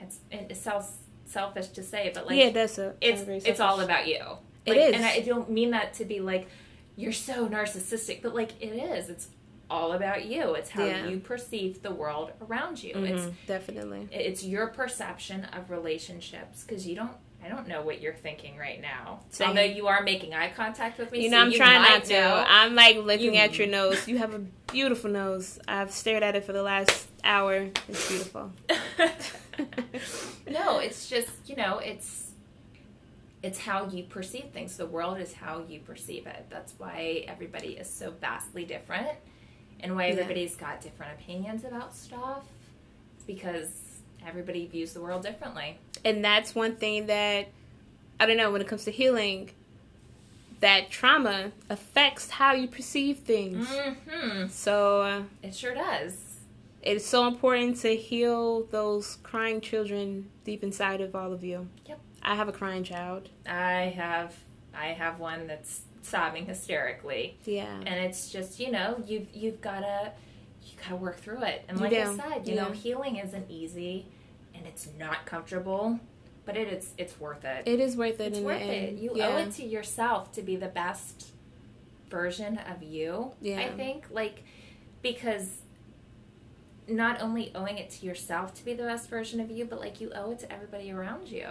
it's 0.00 0.18
it 0.30 0.56
sounds 0.56 0.98
selfish 1.26 1.68
to 1.68 1.82
say, 1.82 2.10
but 2.14 2.26
like 2.26 2.36
yeah, 2.36 2.50
that's 2.50 2.78
a 2.78 2.94
it's 3.00 3.22
it's 3.46 3.60
all 3.60 3.80
about 3.80 4.06
you. 4.08 4.22
It 4.66 4.70
Like, 4.72 4.78
is. 4.80 4.94
and 4.96 5.04
I 5.04 5.20
don't 5.20 5.50
mean 5.50 5.70
that 5.70 5.94
to 5.94 6.04
be 6.04 6.20
like 6.20 6.48
you're 6.96 7.12
so 7.12 7.48
narcissistic, 7.48 8.20
but 8.22 8.34
like 8.34 8.60
it 8.60 8.68
is. 8.74 9.08
It's 9.08 9.28
all 9.70 9.92
about 9.92 10.24
you. 10.26 10.54
It's 10.54 10.70
how 10.70 10.84
Yeah. 10.84 11.06
you 11.06 11.20
perceive 11.20 11.82
the 11.82 11.92
world 11.92 12.32
around 12.42 12.82
you. 12.82 12.92
It's 12.96 13.22
Mhm, 13.22 13.34
definitely. 13.46 14.08
it's 14.10 14.42
your 14.44 14.66
perception 14.66 15.44
of 15.44 15.70
relationships 15.70 16.64
because 16.64 16.86
you 16.86 16.96
don't. 16.96 17.12
I 17.44 17.48
don't 17.48 17.66
know 17.68 17.80
what 17.82 18.00
you're 18.02 18.14
thinking 18.14 18.56
right 18.58 18.80
now. 18.80 19.20
Same. 19.30 19.48
Although 19.48 19.62
you 19.62 19.86
are 19.86 20.02
making 20.02 20.34
eye 20.34 20.50
contact 20.54 20.98
with 20.98 21.10
me, 21.10 21.22
You 21.24 21.30
so 21.30 21.36
know, 21.36 21.42
I'm 21.42 21.50
you 21.50 21.56
trying 21.56 21.82
not 21.82 22.04
to. 22.04 22.12
know. 22.12 22.44
I'm 22.46 22.74
like 22.74 22.96
looking 22.98 23.34
You- 23.34 23.40
at 23.40 23.58
your 23.58 23.66
nose. 23.68 24.06
You 24.06 24.18
have 24.18 24.34
a 24.34 24.40
beautiful 24.70 25.10
nose. 25.10 25.58
I've 25.66 25.90
stared 25.90 26.22
at 26.22 26.36
it 26.36 26.44
for 26.44 26.52
the 26.52 26.62
last 26.62 27.08
hour. 27.24 27.68
It's 27.88 28.08
beautiful. 28.08 28.52
no, 30.50 30.78
it's 30.78 31.08
just 31.08 31.30
you 31.46 31.56
know, 31.56 31.78
it's 31.78 32.30
it's 33.42 33.58
how 33.58 33.86
you 33.88 34.02
perceive 34.04 34.50
things. 34.52 34.76
The 34.76 34.86
world 34.86 35.18
is 35.18 35.32
how 35.32 35.64
you 35.68 35.80
perceive 35.80 36.26
it. 36.26 36.46
That's 36.50 36.74
why 36.78 37.24
everybody 37.26 37.68
is 37.70 37.88
so 37.88 38.10
vastly 38.20 38.64
different, 38.64 39.08
and 39.80 39.96
why 39.96 40.06
Yeah. 40.06 40.12
everybody's 40.12 40.56
got 40.56 40.80
different 40.80 41.12
opinions 41.18 41.64
about 41.64 41.94
stuff. 41.96 42.44
It's 43.16 43.24
because 43.24 43.68
everybody 44.26 44.66
views 44.66 44.92
the 44.92 45.00
world 45.00 45.22
differently. 45.22 45.78
and 46.04 46.24
that's 46.24 46.54
one 46.54 46.76
thing 46.76 47.06
that 47.06 47.48
I 48.18 48.26
don't 48.26 48.36
know 48.36 48.50
when 48.50 48.60
it 48.60 48.68
comes 48.68 48.84
to 48.84 48.90
healing. 48.90 49.50
That 50.60 50.90
trauma 50.90 51.52
affects 51.70 52.28
how 52.30 52.52
you 52.52 52.68
perceive 52.68 53.18
things. 53.20 53.66
hmm 53.66 54.46
So 54.48 55.00
uh, 55.02 55.22
It 55.42 55.54
sure 55.54 55.74
does. 55.74 56.18
it's 56.82 57.06
so 57.06 57.26
important 57.26 57.76
to 57.78 57.96
heal 57.96 58.64
those 58.64 59.16
crying 59.22 59.60
children 59.62 60.28
deep 60.44 60.62
inside 60.62 61.00
of 61.00 61.14
all 61.16 61.32
of 61.32 61.42
you. 61.42 61.66
Yep. 61.86 61.98
I 62.22 62.34
have 62.34 62.48
a 62.48 62.52
crying 62.52 62.84
child. 62.84 63.30
I 63.46 63.94
have 63.96 64.34
I 64.74 64.88
have 64.88 65.18
one 65.18 65.46
that's 65.46 65.80
sobbing 66.02 66.44
hysterically. 66.46 67.38
Yeah. 67.46 67.74
and 67.86 67.88
it's 68.04 68.30
just 68.30 68.60
you 68.60 68.70
know 68.70 69.02
you've 69.06 69.28
you've 69.34 69.62
gotta 69.62 70.12
you 70.70 70.76
gotta 70.82 70.96
work 70.96 71.18
through 71.18 71.42
it 71.42 71.64
and 71.68 71.80
like 71.80 71.92
i 71.92 72.16
said 72.16 72.46
you 72.46 72.54
yeah. 72.54 72.64
know 72.64 72.70
healing 72.72 73.16
isn't 73.16 73.50
easy 73.50 74.06
and 74.54 74.66
it's 74.66 74.88
not 74.98 75.26
comfortable 75.26 75.98
but 76.44 76.56
it 76.56 76.68
is 76.72 76.92
it's 76.98 77.18
worth 77.20 77.44
it 77.44 77.62
It 77.66 77.80
is 77.80 77.96
worth 77.96 78.20
it 78.20 78.28
it's 78.28 78.38
in 78.38 78.44
worth 78.44 78.60
it 78.62 78.94
you 78.94 79.12
yeah. 79.14 79.28
owe 79.28 79.36
it 79.38 79.52
to 79.52 79.64
yourself 79.64 80.32
to 80.32 80.42
be 80.42 80.56
the 80.56 80.68
best 80.68 81.28
version 82.08 82.58
of 82.58 82.82
you 82.82 83.32
Yeah. 83.40 83.60
i 83.60 83.68
think 83.70 84.06
like 84.10 84.42
because 85.02 85.58
not 86.88 87.20
only 87.20 87.52
owing 87.54 87.78
it 87.78 87.90
to 87.90 88.06
yourself 88.06 88.52
to 88.54 88.64
be 88.64 88.74
the 88.74 88.82
best 88.82 89.08
version 89.08 89.40
of 89.40 89.50
you 89.50 89.64
but 89.64 89.78
like 89.78 90.00
you 90.00 90.10
owe 90.14 90.32
it 90.32 90.40
to 90.40 90.52
everybody 90.52 90.90
around 90.90 91.28
you 91.28 91.46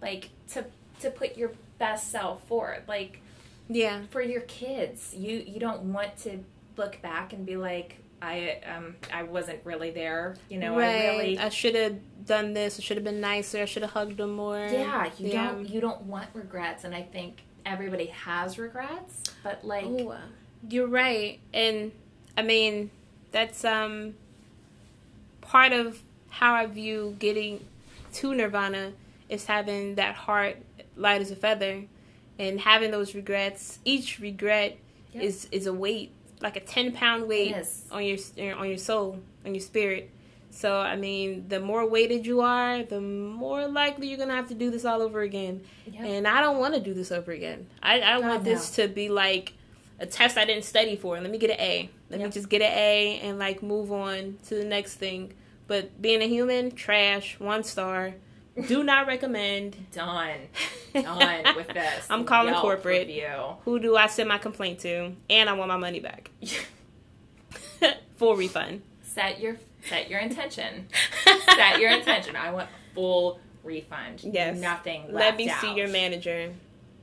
like 0.00 0.30
to 0.52 0.64
to 1.00 1.10
put 1.10 1.36
your 1.36 1.52
best 1.78 2.10
self 2.10 2.46
forward 2.46 2.82
like 2.86 3.20
Yeah. 3.68 4.02
for 4.10 4.22
your 4.22 4.42
kids 4.42 5.12
you 5.14 5.42
you 5.46 5.58
don't 5.58 5.92
want 5.92 6.16
to 6.18 6.44
look 6.76 7.02
back 7.02 7.32
and 7.32 7.44
be 7.44 7.56
like 7.56 7.96
i 8.24 8.58
um 8.74 8.94
i 9.12 9.22
wasn't 9.22 9.58
really 9.64 9.90
there 9.90 10.34
you 10.48 10.58
know 10.58 10.76
right. 10.76 10.88
i 10.88 11.08
really 11.16 11.38
I 11.38 11.48
should 11.50 11.74
have 11.74 11.96
done 12.26 12.54
this. 12.54 12.78
I 12.78 12.82
should 12.82 12.96
have 12.96 13.04
been 13.04 13.20
nicer. 13.20 13.58
I 13.60 13.66
should 13.66 13.82
have 13.82 13.92
hugged 13.92 14.16
them 14.16 14.32
more. 14.32 14.58
yeah 14.58 15.10
you 15.18 15.28
Yeah. 15.28 15.52
don't 15.52 15.68
you 15.68 15.80
don't 15.80 16.02
want 16.02 16.28
regrets 16.32 16.84
and 16.84 16.94
i 16.94 17.02
think 17.02 17.42
everybody 17.66 18.06
has 18.06 18.58
regrets 18.58 19.22
but 19.42 19.64
like 19.64 19.84
Ooh, 19.84 20.14
you're 20.70 20.86
right, 20.88 21.38
and 21.52 21.92
I 22.38 22.42
mean 22.42 22.90
that's 23.32 23.64
um 23.64 24.14
part 25.42 25.72
of 25.72 26.00
how 26.30 26.54
I 26.54 26.66
view 26.66 27.16
getting 27.18 27.64
to 28.14 28.34
nirvana 28.34 28.92
is 29.28 29.44
having 29.46 29.94
that 29.96 30.14
heart 30.14 30.56
light 30.96 31.20
as 31.20 31.30
a 31.30 31.36
feather, 31.36 31.84
and 32.38 32.60
having 32.60 32.90
those 32.90 33.14
regrets. 33.14 33.78
Each 33.84 34.18
regret 34.20 34.78
Yep. 35.12 35.22
is 35.22 35.48
is 35.52 35.66
a 35.66 35.72
weight, 35.72 36.10
like 36.44 36.56
a 36.56 36.60
ten 36.60 36.92
pound 36.92 37.26
weight 37.26 37.50
Yes. 37.50 37.82
on 37.90 38.04
your 38.04 38.18
eh, 38.38 38.52
on 38.52 38.68
your 38.68 38.78
soul, 38.78 39.18
on 39.44 39.54
your 39.54 39.62
spirit. 39.62 40.10
So 40.50 40.76
I 40.76 40.94
mean, 40.94 41.46
the 41.48 41.58
more 41.58 41.84
weighted 41.88 42.24
you 42.26 42.40
are, 42.42 42.84
the 42.84 43.00
more 43.00 43.66
likely 43.66 44.06
you're 44.08 44.18
gonna 44.18 44.36
have 44.36 44.48
to 44.50 44.54
do 44.54 44.70
this 44.70 44.84
all 44.84 45.02
over 45.02 45.22
again. 45.22 45.62
Yep. 45.90 46.04
And 46.04 46.28
I 46.28 46.40
don't 46.40 46.58
want 46.58 46.74
to 46.74 46.80
do 46.80 46.94
this 46.94 47.10
over 47.10 47.32
again. 47.32 47.66
I, 47.82 48.00
I 48.00 48.20
God, 48.20 48.28
want 48.28 48.44
this 48.44 48.70
to 48.76 48.86
be 48.86 49.08
like 49.08 49.54
a 49.98 50.06
test 50.06 50.36
I 50.38 50.44
didn't 50.44 50.64
study 50.64 50.94
for. 50.94 51.18
Let 51.20 51.30
me 51.30 51.38
get 51.38 51.50
an 51.50 51.60
A. 51.60 51.90
Let 52.10 52.20
me 52.20 52.28
just 52.28 52.48
get 52.48 52.62
an 52.62 52.70
A 52.72 53.20
and 53.24 53.38
like 53.38 53.62
move 53.62 53.90
on 53.90 54.38
to 54.48 54.54
the 54.54 54.64
next 54.64 54.94
thing. 54.94 55.32
But 55.66 56.00
being 56.00 56.22
a 56.22 56.26
human, 56.28 56.70
trash, 56.72 57.40
one 57.40 57.64
star. 57.64 58.14
Do 58.68 58.84
not 58.84 59.06
recommend. 59.08 59.76
done 59.92 60.38
done 60.94 61.56
with 61.56 61.68
this 61.68 62.06
I'm 62.08 62.24
calling 62.24 62.52
Yelp 62.52 62.62
corporate. 62.62 63.08
review. 63.08 63.28
Who 63.64 63.78
do 63.80 63.96
I 63.96 64.06
send 64.06 64.28
my 64.28 64.38
complaint 64.38 64.78
to? 64.80 65.12
And 65.28 65.48
I 65.50 65.52
want 65.54 65.68
my 65.68 65.76
money 65.76 66.00
back. 66.00 66.30
Full 68.16 68.36
refund. 68.36 68.82
set 69.02 69.40
your 69.40 69.56
set 69.88 70.08
your 70.08 70.20
intention 70.20 70.86
set 71.56 71.78
your 71.78 71.90
intention 71.90 72.34
i 72.36 72.50
want 72.50 72.68
full 72.94 73.38
refund 73.64 74.20
Yes. 74.22 74.56
nothing 74.58 75.04
Let 75.10 75.36
me 75.36 75.48
out. 75.50 75.60
see 75.60 75.74
your 75.74 75.88
manager. 75.88 76.52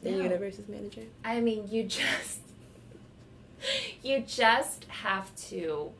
The 0.03 0.11
No. 0.11 0.23
universe's 0.23 0.67
manager. 0.67 1.01
I 1.23 1.41
mean, 1.41 1.67
you 1.69 1.83
just 1.83 2.39
you 4.01 4.23
just 4.27 4.85
have 4.85 5.35
to 5.49 5.91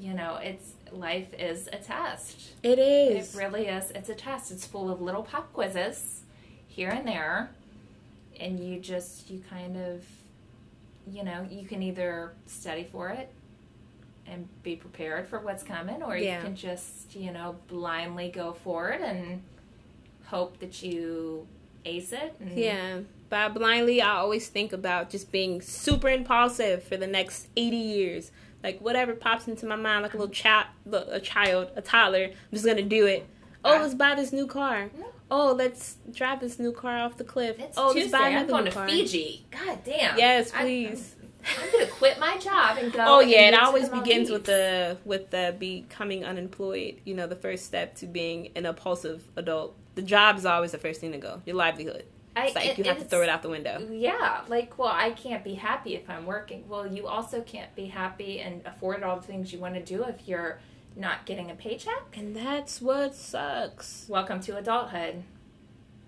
you 0.00 0.14
know, 0.14 0.38
it's 0.42 0.72
life 0.92 1.32
is 1.38 1.68
a 1.72 1.76
test. 1.76 2.50
It 2.62 2.78
is. 2.78 3.34
It 3.34 3.38
really 3.38 3.66
is. 3.66 3.90
It's 3.92 4.08
a 4.08 4.14
test. 4.14 4.50
It's 4.50 4.66
full 4.66 4.90
of 4.90 5.00
little 5.00 5.22
pop 5.22 5.52
quizzes 5.52 6.20
here 6.66 6.90
and 6.90 7.06
there. 7.06 7.50
And 8.38 8.58
you 8.58 8.78
just 8.80 9.30
you 9.30 9.42
kind 9.50 9.76
of 9.76 10.04
you 11.10 11.24
know, 11.24 11.46
you 11.50 11.66
can 11.66 11.82
either 11.82 12.32
study 12.46 12.84
for 12.92 13.08
it 13.08 13.30
and 14.26 14.46
be 14.62 14.76
prepared 14.76 15.26
for 15.26 15.40
what's 15.40 15.62
coming 15.62 16.02
or 16.02 16.16
Yeah. 16.16 16.36
you 16.38 16.44
can 16.44 16.54
just, 16.56 17.16
you 17.16 17.32
know, 17.32 17.56
blindly 17.68 18.28
go 18.30 18.52
forward 18.52 19.00
and 19.00 19.42
hope 20.26 20.60
that 20.60 20.82
you 20.82 21.48
ace 21.84 22.12
it. 22.12 22.34
And 22.38 22.56
Yeah. 22.56 23.00
But 23.28 23.54
blindly, 23.54 24.00
I 24.02 24.16
always 24.16 24.48
think 24.48 24.72
about 24.72 25.10
just 25.10 25.32
being 25.32 25.60
super 25.60 26.08
impulsive 26.08 26.82
for 26.84 26.96
the 26.96 27.06
next 27.06 27.48
80 27.56 27.76
years. 27.76 28.30
Like, 28.62 28.80
whatever 28.80 29.14
pops 29.14 29.48
into 29.48 29.66
my 29.66 29.76
mind, 29.76 30.02
like 30.02 30.14
a 30.14 30.18
little 30.18 30.32
child, 30.32 30.66
a 30.92 31.20
child, 31.20 31.70
a 31.76 31.82
toddler, 31.82 32.24
I'm 32.24 32.34
just 32.52 32.64
to 32.64 32.82
do 32.82 33.06
it. 33.06 33.26
Oh, 33.64 33.78
let's 33.80 33.94
buy 33.94 34.14
this 34.14 34.32
new 34.32 34.46
car. 34.46 34.90
No. 34.98 35.06
Oh, 35.30 35.52
let's 35.52 35.96
drive 36.12 36.40
this 36.40 36.58
new 36.58 36.72
car 36.72 36.98
off 36.98 37.16
the 37.16 37.24
cliff. 37.24 37.58
It's 37.58 37.78
oh, 37.78 37.92
Tuesday. 37.92 38.10
let's 38.10 38.12
buy 38.12 38.28
another 38.30 38.42
I'm 38.42 38.48
going 38.48 38.64
new 38.64 38.70
to 38.70 38.76
car. 38.76 38.88
Fiji. 38.88 39.46
God 39.50 39.78
damn. 39.84 40.18
Yes, 40.18 40.52
I- 40.54 40.62
please. 40.62 41.16
I'm, 41.58 41.72
gonna 41.72 41.86
quit 41.86 42.18
my 42.18 42.36
job 42.36 42.76
and 42.76 42.92
go. 42.92 43.02
Oh 43.02 43.20
yeah, 43.20 43.48
it 43.48 43.54
always 43.54 43.88
begins 43.88 44.28
with 44.28 44.44
the 44.44 44.98
with 45.06 45.30
the 45.30 45.56
becoming 45.58 46.22
unemployed. 46.22 47.00
You 47.06 47.14
know, 47.14 47.26
the 47.26 47.36
first 47.36 47.64
step 47.64 47.94
to 47.96 48.06
being 48.06 48.50
an 48.56 48.66
impulsive 48.66 49.22
adult. 49.36 49.74
The 49.94 50.02
job 50.02 50.36
is 50.36 50.44
always 50.44 50.72
the 50.72 50.78
first 50.78 51.00
thing 51.00 51.12
to 51.12 51.18
go. 51.18 51.40
Your 51.46 51.56
livelihood. 51.56 52.04
I- 52.36 52.52
like 52.54 52.78
you 52.78 52.84
have 52.84 52.98
to 52.98 53.04
throw 53.04 53.22
it 53.22 53.28
out 53.28 53.42
the 53.42 53.48
window. 53.48 53.86
Yeah, 53.90 54.42
like, 54.48 54.78
well, 54.78 54.92
I 54.92 55.10
can't 55.10 55.42
be 55.44 55.54
happy 55.54 55.94
if 55.96 56.08
I'm 56.08 56.26
working. 56.26 56.68
Well, 56.68 56.86
you 56.86 57.06
also 57.06 57.40
can't 57.42 57.74
be 57.74 57.86
happy 57.86 58.40
and 58.40 58.62
afford 58.64 59.02
all 59.02 59.16
the 59.16 59.26
things 59.26 59.52
you 59.52 59.58
want 59.58 59.74
to 59.74 59.82
do 59.82 60.04
if 60.04 60.26
you're 60.28 60.60
not 60.96 61.26
getting 61.26 61.50
a 61.50 61.54
paycheck. 61.54 62.16
And 62.16 62.34
that's 62.36 62.80
what 62.80 63.14
sucks. 63.14 64.06
Welcome 64.08 64.40
to 64.42 64.56
adulthood. 64.56 65.22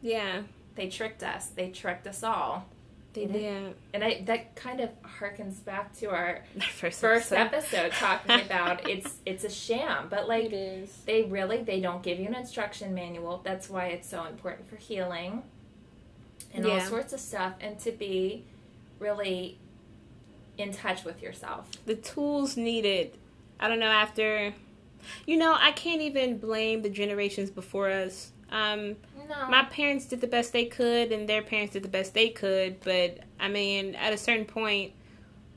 Yeah, 0.01 0.43
They 0.75 0.89
tricked 0.89 1.23
us. 1.23 1.47
They 1.49 1.71
tricked 1.71 2.07
us 2.07 2.23
all. 2.23 2.67
they 3.15 3.27
did. 3.27 3.75
And 3.93 4.03
I, 4.03 4.23
that 4.27 4.55
kind 4.57 4.81
of 4.81 4.91
harkens 5.03 5.63
back 5.65 5.95
to 5.99 6.07
our 6.11 6.41
First, 6.73 7.01
first 7.01 7.33
episode. 7.33 7.77
episode 7.77 7.93
talking 7.93 8.41
about 8.47 8.89
it's 8.89 9.17
it's 9.27 9.45
a 9.45 9.51
sham, 9.51 10.07
but 10.09 10.29
like 10.29 10.51
they 10.51 11.25
really 11.29 11.63
they 11.63 11.81
don't 11.81 12.03
give 12.03 12.19
you 12.19 12.27
an 12.27 12.35
instruction 12.35 12.95
manual 12.95 13.41
that's 13.45 13.69
why 13.69 13.87
it's 13.89 14.09
so 14.09 14.25
important 14.25 14.67
for 14.69 14.77
healing 14.77 15.43
and 16.55 16.67
all 16.67 16.81
sorts 16.81 17.13
of 17.13 17.21
stuff 17.21 17.55
and 17.61 17.79
to 17.81 17.93
be 17.93 18.45
really 18.99 19.59
in 20.59 20.73
touch 20.73 21.05
with 21.05 21.23
yourself 21.23 21.69
The 21.87 21.95
tools 21.95 22.57
needed. 22.57 23.17
I 23.59 23.69
don't 23.69 23.81
know. 23.81 23.87
After, 23.87 24.53
you 25.27 25.37
know, 25.37 25.57
I 25.59 25.73
can't 25.73 26.03
even 26.03 26.39
blame 26.39 26.83
the 26.83 26.91
generations 26.91 27.51
before 27.51 27.91
us. 27.91 28.33
Um, 28.51 28.97
no 29.29 29.49
my 29.49 29.65
parents 29.65 30.05
did 30.07 30.21
the 30.21 30.27
best 30.27 30.53
they 30.53 30.67
could 30.67 31.11
and 31.11 31.27
their 31.29 31.43
parents 31.43 31.73
did 31.73 31.83
the 31.83 31.89
best 31.89 32.13
they 32.13 32.29
could 32.29 32.79
but 32.81 33.19
i 33.41 33.49
mean 33.49 33.95
at 33.95 34.13
a 34.13 34.19
certain 34.19 34.45
point 34.45 34.93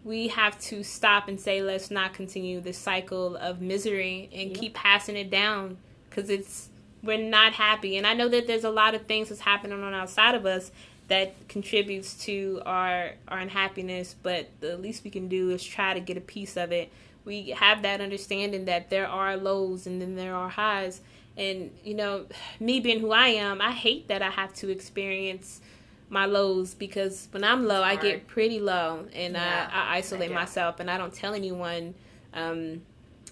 we 0.06 0.30
have 0.30 0.58
to 0.62 0.82
stop 0.84 1.28
and 1.28 1.38
say 1.40 1.62
let's 1.62 1.92
not 1.92 2.14
continue 2.14 2.62
this 2.62 2.78
cycle 2.78 3.36
of 3.36 3.60
misery 3.60 4.30
and 4.32 4.52
Yep. 4.52 4.60
keep 4.60 4.74
passing 4.76 5.18
it 5.18 5.30
down 5.30 5.78
because 6.10 6.30
it's 6.30 6.70
we're 7.06 7.18
not 7.18 7.54
happy. 7.54 7.98
And 7.98 8.06
i 8.06 8.14
know 8.14 8.28
that 8.30 8.48
there's 8.48 8.64
a 8.64 8.70
lot 8.70 8.96
of 8.96 9.06
things 9.06 9.30
that's 9.30 9.42
happening 9.42 9.82
on 9.82 9.94
outside 9.94 10.36
of 10.36 10.46
us 10.46 10.72
that 11.08 11.36
contributes 11.48 12.16
to 12.26 12.62
our 12.66 13.12
our 13.28 13.38
unhappiness 13.38 14.16
but 14.24 14.50
the 14.60 14.76
least 14.78 15.04
we 15.04 15.12
can 15.12 15.28
do 15.28 15.52
is 15.52 15.64
try 15.64 15.94
to 15.94 16.00
get 16.00 16.18
a 16.18 16.22
piece 16.22 16.58
of 16.58 16.72
it. 16.72 16.92
We 17.26 17.50
have 17.52 17.82
that 17.82 18.02
understanding 18.02 18.66
that 18.66 18.90
there 18.90 19.08
are 19.08 19.36
lows 19.38 19.88
and 19.88 20.02
then 20.02 20.16
there 20.16 20.36
are 20.36 20.50
highs. 20.50 21.02
And 21.38 21.72
you 21.84 21.94
know, 21.94 22.26
me 22.60 22.80
being 22.80 23.00
who 23.00 23.12
I 23.12 23.30
am, 23.30 23.62
I 23.62 23.72
hate 23.72 24.08
that 24.08 24.22
I 24.22 24.30
have 24.30 24.54
to 24.56 24.70
experience 24.70 25.62
my 26.10 26.26
lows 26.26 26.74
because 26.74 27.28
when 27.32 27.44
I'm 27.44 27.66
low, 27.66 27.82
I 27.82 27.96
get 27.96 28.28
pretty 28.28 28.60
low 28.60 29.08
and 29.14 29.34
Yeah, 29.34 29.70
I, 29.72 29.96
I 29.96 29.98
isolate 29.98 30.32
I 30.32 30.36
myself 30.36 30.80
and 30.80 30.90
I 30.90 30.98
don't 30.98 31.14
tell 31.14 31.34
anyone. 31.34 31.96
Um, 32.34 32.82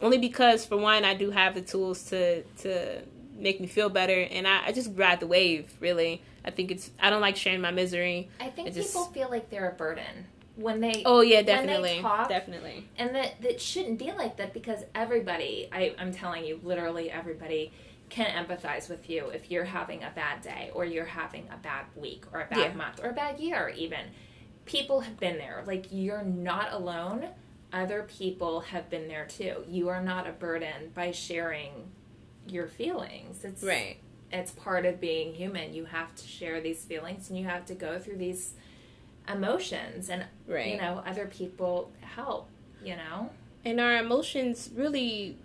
only 0.01 0.17
because, 0.17 0.65
for 0.65 0.77
one, 0.77 1.05
I 1.05 1.13
do 1.13 1.29
have 1.31 1.55
the 1.55 1.61
tools 1.61 2.03
to 2.05 2.43
to 2.43 3.01
make 3.43 3.59
me 3.61 3.67
feel 3.67 3.89
better, 3.89 4.19
and 4.21 4.47
I, 4.47 4.67
I 4.67 4.71
just 4.71 4.89
ride 4.95 5.19
the 5.19 5.27
wave. 5.27 5.71
Really, 5.79 6.21
I 6.43 6.49
think 6.51 6.71
it's. 6.71 6.89
I 6.99 7.09
don't 7.09 7.21
like 7.21 7.35
sharing 7.35 7.61
my 7.61 7.71
misery. 7.71 8.29
I 8.39 8.49
think 8.49 8.69
It 8.69 8.73
just- 8.73 8.89
people 8.93 9.05
feel 9.07 9.29
like 9.29 9.49
they're 9.49 9.69
a 9.69 9.73
burden 9.73 10.25
when 10.55 10.79
they 10.79 11.01
Oh 11.05 11.21
yeah, 11.21 11.41
definitely, 11.41 11.99
talk- 11.99 12.29
definitely. 12.29 12.87
and 12.97 13.15
that 13.15 13.41
that 13.41 13.59
shouldn't 13.59 13.97
be 13.99 14.11
like 14.11 14.37
that 14.37 14.53
because 14.53 14.83
everybody 14.93 15.67
I, 15.71 15.95
i'm 15.97 16.13
telling 16.13 16.45
you 16.45 16.59
literally 16.63 17.09
everybody 17.09 17.71
can 18.09 18.27
empathize 18.45 18.87
with 18.87 19.09
you 19.09 19.29
if 19.29 19.49
you're 19.49 19.63
having 19.63 20.03
a 20.03 20.11
bad 20.15 20.43
day 20.43 20.69
or 20.75 20.85
you're 20.85 21.05
having 21.05 21.47
a 21.51 21.57
bad 21.57 21.85
week 21.95 22.25
or 22.31 22.41
a 22.41 22.45
bad 22.45 22.59
Yeah. 22.59 22.73
month 22.75 22.99
or 23.03 23.09
a 23.09 23.13
bad 23.13 23.39
year 23.39 23.73
even 23.75 24.01
people 24.65 24.99
have 24.99 25.19
been 25.19 25.39
there 25.39 25.63
like 25.65 25.87
you're 25.89 26.21
not 26.21 26.71
alone 26.71 27.29
other 27.71 28.03
people 28.03 28.59
have 28.59 28.91
been 28.91 29.07
there 29.07 29.25
too 29.25 29.63
you 29.67 29.89
are 29.89 30.03
not 30.03 30.27
a 30.27 30.31
burden 30.33 30.91
by 30.93 31.09
sharing 31.09 31.71
your 32.47 32.67
feelings 32.67 33.43
it's 33.45 33.63
Right. 33.63 33.97
it's 34.31 34.51
part 34.51 34.85
of 34.85 34.99
being 34.99 35.33
human 35.33 35.73
you 35.73 35.85
have 35.85 36.13
to 36.15 36.27
share 36.27 36.59
these 36.61 36.83
feelings 36.83 37.29
and 37.29 37.37
you 37.39 37.45
have 37.45 37.65
to 37.67 37.73
go 37.75 37.99
through 37.99 38.17
these 38.17 38.53
emotions 39.31 40.09
and 40.09 40.25
Right. 40.47 40.67
you 40.73 40.77
know 40.77 41.03
other 41.05 41.25
people 41.27 41.91
help 42.01 42.49
you 42.83 42.95
know 42.95 43.29
And 43.65 43.79
our 43.79 43.95
emotions 43.97 44.69
really, 44.75 45.37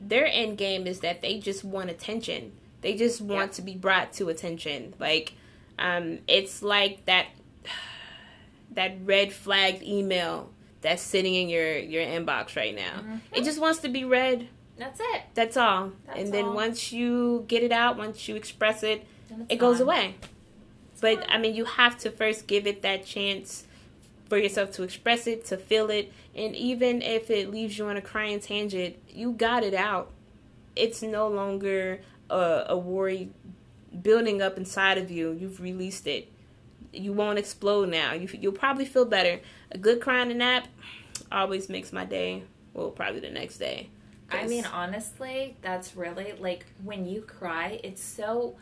their 0.00 0.26
end 0.26 0.58
game 0.58 0.86
is 0.86 1.00
that 1.00 1.22
they 1.22 1.40
just 1.40 1.64
want 1.64 1.90
attention. 1.90 2.52
They 2.82 2.94
just 2.94 3.20
want 3.20 3.52
to 3.54 3.62
be 3.62 3.74
brought 3.74 4.12
to 4.14 4.28
attention. 4.28 4.94
Like, 5.00 5.32
um, 5.76 6.20
it's 6.28 6.62
like 6.62 7.04
that 7.06 7.26
that 8.70 8.92
red 9.04 9.32
flagged 9.32 9.82
email 9.82 10.50
that's 10.82 11.02
sitting 11.02 11.34
in 11.34 11.48
your 11.48 11.76
your 11.78 12.04
inbox 12.04 12.54
right 12.56 12.74
now. 12.76 13.00
Mhm. 13.00 13.20
It 13.32 13.42
just 13.44 13.60
wants 13.60 13.80
to 13.80 13.88
be 13.88 14.04
read. 14.04 14.46
That's 14.76 15.00
it 15.00 15.22
That's 15.34 15.56
all. 15.56 15.92
That's 16.06 16.18
and 16.18 16.34
then 16.34 16.46
all. 16.46 16.54
once 16.54 16.92
you 16.92 17.44
get 17.48 17.62
it 17.62 17.72
out, 17.72 17.96
once 17.96 18.28
you 18.28 18.36
express 18.36 18.82
it, 18.82 19.06
it's 19.30 19.42
it 19.50 19.56
goes 19.56 19.80
away. 19.80 20.16
But 21.00 21.20
gone. 21.20 21.30
I 21.30 21.38
mean, 21.38 21.54
you 21.54 21.64
have 21.64 21.98
to 21.98 22.10
first 22.10 22.46
give 22.46 22.66
it 22.66 22.82
that 22.82 23.04
chance 23.06 23.64
for 24.28 24.38
yourself 24.38 24.72
to 24.72 24.82
express 24.82 25.26
it, 25.26 25.44
to 25.46 25.56
feel 25.56 25.90
it, 25.90 26.12
and 26.34 26.56
even 26.56 27.02
if 27.02 27.30
it 27.30 27.50
leaves 27.50 27.78
you 27.78 27.86
on 27.86 27.96
a 27.96 28.00
crying 28.00 28.40
tangent, 28.40 28.96
you 29.08 29.32
got 29.32 29.62
it 29.62 29.74
out. 29.74 30.10
It's 30.74 31.02
no 31.02 31.28
longer 31.28 32.00
a, 32.30 32.64
a 32.68 32.76
worry 32.76 33.30
building 34.02 34.42
up 34.42 34.56
inside 34.56 34.98
of 34.98 35.10
you. 35.10 35.32
You've 35.32 35.60
released 35.60 36.06
it. 36.06 36.30
You 36.92 37.12
won't 37.12 37.38
explode 37.38 37.88
now. 37.90 38.12
You, 38.14 38.28
you'll 38.40 38.52
probably 38.52 38.84
feel 38.84 39.04
better. 39.04 39.40
A 39.70 39.78
good 39.78 40.00
crying 40.00 40.30
and 40.30 40.38
nap 40.38 40.66
always 41.30 41.68
makes 41.68 41.92
my 41.92 42.04
day. 42.04 42.44
Well, 42.72 42.90
probably 42.90 43.20
the 43.20 43.30
next 43.30 43.58
day. 43.58 43.88
I 44.30 44.46
mean, 44.46 44.64
honestly, 44.64 45.56
that's 45.62 45.96
really 45.96 46.32
like 46.38 46.66
when 46.82 47.06
you 47.06 47.22
cry, 47.22 47.80
it's 47.84 48.02
so. 48.02 48.56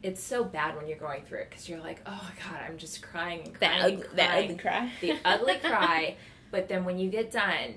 It's 0.00 0.22
so 0.22 0.44
bad 0.44 0.76
when 0.76 0.86
you're 0.86 0.96
going 0.96 1.24
through 1.24 1.40
it 1.40 1.50
because 1.50 1.68
you're 1.68 1.80
like, 1.80 2.00
oh 2.06 2.30
god, 2.44 2.60
I'm 2.64 2.78
just 2.78 3.02
crying 3.02 3.40
and 3.44 3.54
crying. 3.54 4.04
that 4.14 4.28
crying. 4.28 4.44
ugly 4.44 4.56
cry. 4.56 4.92
the 5.00 5.14
ugly 5.24 5.54
cry. 5.60 6.16
But 6.52 6.68
then 6.68 6.84
when 6.84 7.00
you 7.00 7.10
get 7.10 7.32
done, 7.32 7.74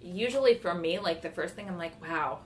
usually 0.00 0.54
for 0.54 0.74
me, 0.74 1.00
like 1.00 1.22
the 1.22 1.30
first 1.30 1.54
thing 1.54 1.68
I'm 1.68 1.76
like, 1.76 2.00
wow, 2.00 2.38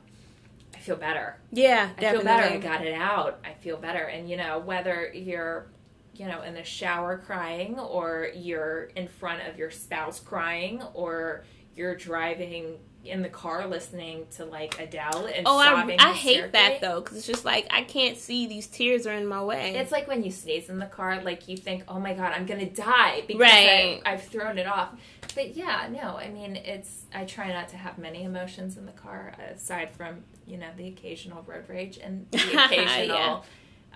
I 0.74 0.78
feel 0.78 0.96
better. 0.96 1.36
Yeah, 1.52 1.90
I 1.96 2.00
definitely. 2.00 2.16
feel 2.16 2.24
better. 2.24 2.54
I 2.54 2.56
got 2.58 2.86
it 2.86 2.94
out. 2.94 3.40
I 3.44 3.52
feel 3.52 3.76
better. 3.76 4.04
And 4.04 4.28
you 4.28 4.38
know, 4.38 4.58
whether 4.58 5.12
you're, 5.12 5.66
you 6.14 6.26
know, 6.26 6.42
in 6.42 6.54
the 6.54 6.64
shower 6.64 7.18
crying 7.18 7.78
or 7.78 8.30
you're 8.34 8.84
in 8.96 9.06
front 9.06 9.46
of 9.46 9.58
your 9.58 9.70
spouse 9.70 10.18
crying 10.18 10.82
or 10.94 11.44
you're 11.76 11.94
driving 11.94 12.78
in 13.04 13.22
the 13.22 13.28
car 13.28 13.66
listening 13.66 14.26
to 14.36 14.44
like 14.44 14.78
Adele 14.78 15.26
and 15.26 15.46
Oh, 15.46 15.56
I, 15.56 15.66
sobbing 15.70 15.98
I 16.00 16.12
hate 16.12 16.52
that 16.52 16.80
though, 16.80 17.00
because 17.00 17.16
it's 17.16 17.26
just 17.26 17.44
like 17.44 17.66
I 17.70 17.82
can't 17.82 18.18
see 18.18 18.46
these 18.46 18.66
tears 18.66 19.06
are 19.06 19.14
in 19.14 19.26
my 19.26 19.42
way. 19.42 19.74
It's 19.76 19.92
like 19.92 20.06
when 20.06 20.22
you 20.22 20.30
sneeze 20.30 20.68
in 20.68 20.78
the 20.78 20.86
car, 20.86 21.22
like 21.22 21.48
you 21.48 21.56
think, 21.56 21.84
"Oh 21.88 21.98
my 21.98 22.12
god, 22.12 22.32
I'm 22.34 22.46
gonna 22.46 22.68
die," 22.68 23.22
because 23.26 23.40
Right. 23.40 24.02
I, 24.04 24.12
I've 24.12 24.22
thrown 24.24 24.58
it 24.58 24.66
off. 24.66 24.90
But 25.34 25.56
yeah, 25.56 25.88
no, 25.90 26.16
I 26.16 26.28
mean, 26.28 26.56
it's. 26.56 27.02
I 27.14 27.24
try 27.24 27.52
not 27.52 27.68
to 27.70 27.76
have 27.76 27.98
many 27.98 28.24
emotions 28.24 28.76
in 28.76 28.84
the 28.86 28.92
car, 28.92 29.32
aside 29.54 29.90
from 29.90 30.24
you 30.46 30.58
know 30.58 30.68
the 30.76 30.88
occasional 30.88 31.42
road 31.44 31.64
rage 31.68 31.98
and 31.98 32.26
the 32.32 32.64
occasional 32.64 33.44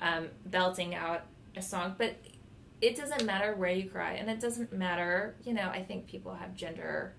um, 0.00 0.28
belting 0.46 0.94
out 0.94 1.22
a 1.56 1.62
song. 1.62 1.94
But 1.98 2.14
it 2.80 2.96
doesn't 2.96 3.24
matter 3.24 3.54
where 3.54 3.70
you 3.70 3.88
cry, 3.90 4.12
and 4.14 4.30
it 4.30 4.40
doesn't 4.40 4.72
matter. 4.72 5.34
You 5.44 5.52
know, 5.54 5.68
I 5.68 5.82
think 5.82 6.06
people 6.06 6.34
have 6.34 6.54
gender, 6.54 7.14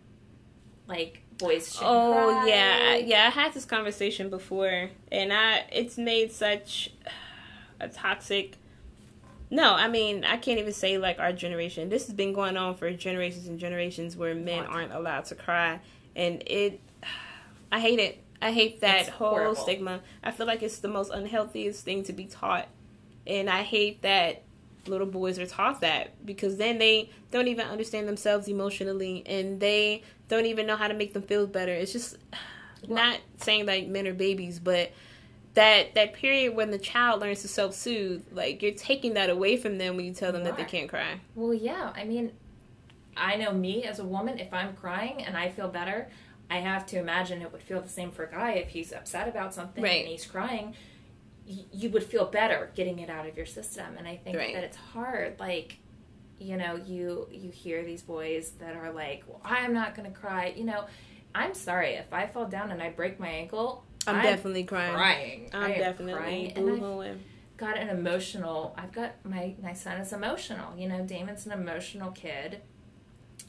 like 0.88 1.22
boys 1.38 1.74
should 1.74 1.84
oh 1.86 2.14
cry. 2.14 2.24
Oh 2.24 2.46
yeah, 2.46 2.96
yeah. 2.96 3.26
I 3.28 3.30
had 3.30 3.54
this 3.54 3.66
conversation 3.66 4.30
before, 4.30 4.90
and 5.12 5.34
I 5.34 5.66
it's 5.72 5.98
made 5.98 6.32
such 6.32 6.92
a 7.80 7.88
toxic. 7.90 8.58
No, 9.52 9.74
I 9.74 9.88
mean 9.88 10.24
I 10.26 10.38
can't 10.38 10.60
even 10.60 10.74
say 10.74 10.98
like 10.98 11.20
our 11.20 11.32
generation. 11.34 11.90
This 11.90 12.06
has 12.08 12.16
been 12.16 12.34
going 12.34 12.58
on 12.58 12.76
for 12.76 12.92
generations 12.92 13.48
and 13.48 13.60
generations 13.60 14.18
where 14.18 14.34
men 14.36 14.66
aren't 14.66 14.92
allowed 14.94 15.26
to 15.26 15.36
cry, 15.36 15.80
and 16.16 16.42
it. 16.48 16.80
I 17.72 17.80
hate 17.80 18.00
it. 18.00 18.22
I 18.42 18.52
hate 18.52 18.82
that 18.82 19.02
It's 19.02 19.10
whole 19.10 19.30
horrible. 19.32 19.56
stigma. 19.56 20.02
I 20.24 20.32
feel 20.32 20.46
like 20.46 20.62
it's 20.62 20.78
the 20.80 20.88
most 20.88 21.12
unhealthiest 21.12 21.84
thing 21.84 22.04
to 22.04 22.14
be 22.14 22.26
taught, 22.26 22.68
and 23.26 23.50
I 23.50 23.64
hate 23.64 24.02
that 24.04 24.44
little 24.88 25.08
boys 25.08 25.40
are 25.40 25.46
taught 25.46 25.82
that 25.82 26.26
because 26.26 26.58
then 26.58 26.78
they 26.78 27.10
don't 27.32 27.48
even 27.48 27.66
understand 27.68 28.08
themselves 28.08 28.48
emotionally 28.48 29.24
and 29.26 29.60
they 29.60 30.04
don't 30.28 30.46
even 30.46 30.66
know 30.68 30.76
how 30.76 30.88
to 30.88 30.94
make 30.94 31.14
them 31.14 31.22
feel 31.24 31.48
better. 31.48 31.72
It's 31.72 31.92
just 31.92 32.18
Well- 32.88 32.96
not 32.98 33.20
saying 33.38 33.66
like 33.66 33.88
men 33.88 34.08
are 34.08 34.14
babies, 34.14 34.60
but 34.60 34.92
that 35.56 35.94
that 35.96 36.14
period 36.14 36.56
when 36.56 36.72
the 36.72 36.78
child 36.78 37.22
learns 37.22 37.42
to 37.42 37.48
self 37.48 37.74
soothe, 37.74 38.24
like 38.32 38.62
you're 38.62 38.74
taking 38.74 39.14
that 39.14 39.30
away 39.30 39.58
from 39.58 39.78
them 39.78 39.96
when 39.96 40.06
you 40.06 40.14
tell 40.14 40.32
them 40.32 40.44
that 40.44 40.58
they 40.58 40.66
can't 40.66 40.90
cry. 40.90 41.20
Well, 41.34 41.54
yeah. 41.54 41.94
I 41.96 42.04
mean, 42.04 42.32
I 43.18 43.38
know 43.38 43.54
me 43.54 43.84
as 43.86 44.00
a 44.00 44.04
woman, 44.06 44.38
if 44.40 44.54
I'm 44.54 44.76
crying 44.76 45.24
and 45.24 45.38
I 45.38 45.50
feel 45.50 45.70
better, 45.70 46.10
I 46.50 46.58
have 46.58 46.86
to 46.88 47.00
imagine 47.00 47.42
it 47.42 47.52
would 47.52 47.64
feel 47.64 47.82
the 47.82 47.90
same 47.90 48.12
for 48.12 48.24
a 48.26 48.30
guy 48.32 48.52
if 48.54 48.68
he's 48.70 48.92
upset 48.92 49.28
about 49.28 49.54
something 49.54 49.84
Right. 49.84 50.02
and 50.02 50.10
he's 50.10 50.26
crying. 50.26 50.76
Y- 51.48 51.66
you 51.72 51.89
would 51.91 52.04
feel 52.04 52.26
better 52.26 52.72
getting 52.76 53.00
it 53.00 53.10
out 53.10 53.28
of 53.28 53.38
your 53.38 53.46
system, 53.46 53.98
and 53.98 54.08
I 54.08 54.16
think 54.18 54.36
Right. 54.38 54.54
that 54.56 54.64
it's 54.64 54.78
hard. 54.78 55.39
Like, 55.39 55.78
you 56.39 56.58
know, 56.58 56.76
you 56.76 57.28
you 57.32 57.50
hear 57.52 57.84
these 57.84 58.02
boys 58.02 58.52
that 58.60 58.76
are 58.76 58.91
like, 58.91 59.24
well, 59.28 59.41
"I'm 59.43 59.74
not 59.74 59.96
going 59.96 60.12
to 60.12 60.18
cry." 60.18 60.54
You 60.56 60.64
know, 60.66 60.86
I'm 61.36 61.54
sorry 61.54 61.93
if 61.96 62.12
I 62.12 62.26
fall 62.28 62.46
down 62.46 62.72
and 62.72 62.82
I 62.82 62.89
break 62.89 63.20
my 63.20 63.30
ankle. 63.30 63.86
I'm, 64.08 64.22
definitely 64.22 64.64
crying. 64.66 64.93
crying. 64.93 65.50
I'm 65.54 65.72
definitely 65.80 66.14
crying, 66.14 66.52
and 66.52 66.84
I've 66.84 67.18
got 67.58 67.78
an 67.78 67.88
emotional 67.88 68.76
i've 68.78 68.91
got 68.91 69.14
my 69.24 69.56
my 69.64 69.72
son 69.72 69.96
is 70.02 70.12
emotional 70.12 70.78
you 70.78 70.89
know 70.89 71.06
damon's 71.06 71.46
an 71.46 71.54
emotional 71.54 72.12
kid 72.12 72.60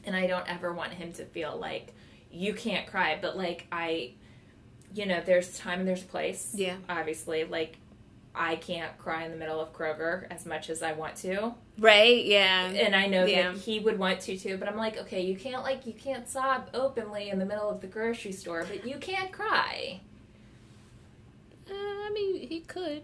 and 0.05 0.15
i 0.15 0.25
don't 0.25 0.47
ever 0.49 0.71
want 0.71 0.93
him 0.93 1.11
to 1.11 1.25
feel 1.25 1.57
like 1.57 1.93
you 2.31 2.53
can't 2.53 2.87
cry 2.87 3.19
but 3.21 3.35
like 3.35 3.67
i 3.69 4.13
you 4.95 5.05
know 5.05 5.19
there's 5.25 5.57
time 5.59 5.79
and 5.79 5.87
there's 5.89 6.03
place 6.03 6.53
Yeah. 6.55 6.77
obviously 6.87 7.43
like 7.43 7.79
i 8.37 8.55
can't 8.55 8.97
cry 8.97 9.23
in 9.25 9.31
the 9.31 9.37
middle 9.37 9.59
of 9.59 9.73
kroger 9.73 10.25
as 10.31 10.45
much 10.45 10.69
as 10.69 10.81
i 10.83 10.93
want 10.93 11.15
to 11.15 11.53
Right? 11.79 12.25
Yeah. 12.25 12.65
and 12.69 12.95
i 12.95 13.05
know 13.07 13.25
Yeah. 13.25 13.51
that 13.51 13.57
he 13.61 13.79
would 13.79 13.99
want 13.99 14.19
to 14.21 14.37
too 14.37 14.57
but 14.57 14.67
i'm 14.67 14.77
like 14.77 14.97
okay 14.97 15.21
you 15.21 15.35
can't 15.35 15.63
like 15.63 15.85
you 15.85 15.93
can't 15.93 16.27
sob 16.27 16.69
openly 16.73 17.29
in 17.29 17.39
the 17.39 17.45
middle 17.45 17.69
of 17.69 17.81
the 17.81 17.87
grocery 17.87 18.31
store 18.31 18.65
but 18.67 18.85
you 18.87 18.97
can't 18.97 19.31
cry 19.31 20.01
Uh, 21.69 21.73
I 21.73 22.09
mean, 22.13 22.47
he 22.47 22.61
could 22.61 23.03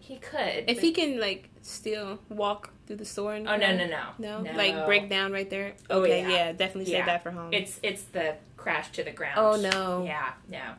he 0.00 0.16
could 0.16 0.64
if 0.68 0.80
he 0.80 0.92
can 0.92 1.18
like 1.18 1.48
still 1.62 2.18
walk 2.28 2.70
through 2.86 2.96
the 2.96 3.04
store. 3.06 3.34
And 3.34 3.48
oh 3.48 3.56
no 3.56 3.66
cry. 3.66 3.86
no 3.86 4.02
no 4.18 4.40
No? 4.42 4.52
like 4.58 4.84
break 4.84 5.08
down 5.08 5.32
right 5.32 5.48
there. 5.48 5.74
Oh, 5.88 6.02
Okay, 6.02 6.20
yeah. 6.22 6.28
yeah, 6.28 6.52
definitely 6.52 6.84
save 6.86 6.94
Yeah. 6.94 7.06
that 7.06 7.22
for 7.22 7.30
home. 7.30 7.52
It's 7.54 7.80
it's 7.82 8.02
the 8.04 8.34
crash 8.58 8.90
to 8.92 9.04
the 9.04 9.12
ground. 9.12 9.38
Oh, 9.38 9.56
no. 9.56 10.04
Yeah, 10.04 10.32
no, 10.48 10.74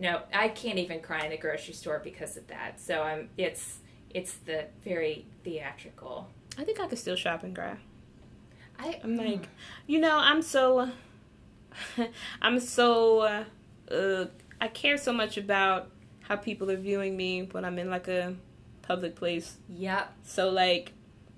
no. 0.00 0.22
I 0.32 0.48
can't 0.48 0.78
even 0.78 1.00
cry 1.00 1.24
in 1.24 1.30
the 1.30 1.36
grocery 1.36 1.74
store 1.74 2.00
because 2.02 2.36
of 2.36 2.46
that. 2.48 2.80
So 2.80 3.02
I'm. 3.02 3.28
It's 3.36 3.78
it's 4.12 4.34
the 4.34 4.66
very 4.84 5.26
theatrical. 5.44 6.28
I 6.58 6.64
think 6.64 6.80
I 6.80 6.86
could 6.86 6.98
still 6.98 7.16
shop 7.16 7.44
and 7.44 7.54
cry. 7.54 7.76
I 8.78 9.00
I'm 9.04 9.16
like, 9.16 9.48
you 9.86 10.00
know, 10.00 10.16
I'm 10.16 10.42
so, 10.42 10.90
I'm 12.42 12.58
so, 12.58 13.20
uh, 13.20 13.44
uh, 13.92 14.26
I 14.60 14.68
care 14.68 14.96
so 14.96 15.12
much 15.12 15.36
about 15.36 15.90
how 16.22 16.36
people 16.36 16.70
are 16.70 16.76
viewing 16.76 17.16
me 17.16 17.48
when 17.52 17.64
I'm 17.64 17.78
in 17.78 17.90
like 17.90 18.08
a 18.08 18.34
public 18.82 19.16
place. 19.16 19.58
Yep. 19.68 20.12
So 20.24 20.50
like, 20.50 20.92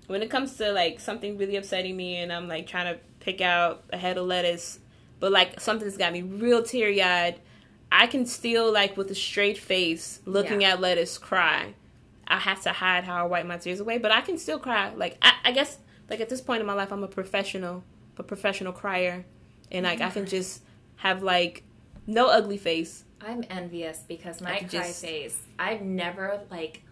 when 0.06 0.22
it 0.22 0.30
comes 0.30 0.56
to 0.56 0.72
like 0.72 1.00
something 1.00 1.36
really 1.36 1.56
upsetting 1.56 1.96
me, 1.96 2.16
and 2.16 2.32
I'm 2.32 2.48
like 2.48 2.66
trying 2.66 2.94
to 2.94 3.00
pick 3.20 3.40
out 3.40 3.84
a 3.92 3.98
head 3.98 4.18
of 4.18 4.26
lettuce, 4.26 4.78
but 5.20 5.32
like 5.32 5.60
something's 5.60 5.96
got 5.96 6.12
me 6.12 6.22
real 6.22 6.62
teary 6.62 7.02
eyed. 7.02 7.40
I 7.94 8.06
can 8.06 8.24
still 8.26 8.72
like 8.72 8.96
with 8.96 9.10
a 9.10 9.14
straight 9.14 9.58
face 9.58 10.20
looking 10.24 10.62
Yeah. 10.62 10.72
at 10.72 10.80
lettuce 10.80 11.18
cry. 11.18 11.74
I 12.26 12.38
have 12.38 12.62
to 12.62 12.72
hide 12.72 13.04
how 13.04 13.16
I 13.16 13.26
wipe 13.28 13.44
my 13.46 13.58
tears 13.58 13.80
away, 13.80 13.98
but 13.98 14.10
I 14.10 14.22
can 14.22 14.38
still 14.38 14.58
cry. 14.58 14.92
Like 14.94 15.18
I, 15.20 15.32
I 15.44 15.52
guess 15.52 15.78
like 16.08 16.20
at 16.20 16.28
this 16.28 16.40
point 16.40 16.60
in 16.60 16.66
my 16.66 16.72
life, 16.72 16.92
I'm 16.92 17.04
a 17.04 17.08
professional, 17.08 17.84
a 18.16 18.22
professional 18.22 18.72
crier, 18.72 19.24
and 19.70 19.84
like 19.84 20.00
I 20.00 20.10
can 20.10 20.26
just 20.26 20.62
have 20.96 21.22
like 21.22 21.62
no 22.06 22.28
ugly 22.28 22.56
face. 22.58 23.04
I'm 23.20 23.44
envious 23.50 24.02
because 24.08 24.40
my 24.40 24.58
cry 24.60 24.68
just- 24.68 25.02
face, 25.04 25.40
I've 25.58 25.82
never 25.82 26.40
like 26.50 26.82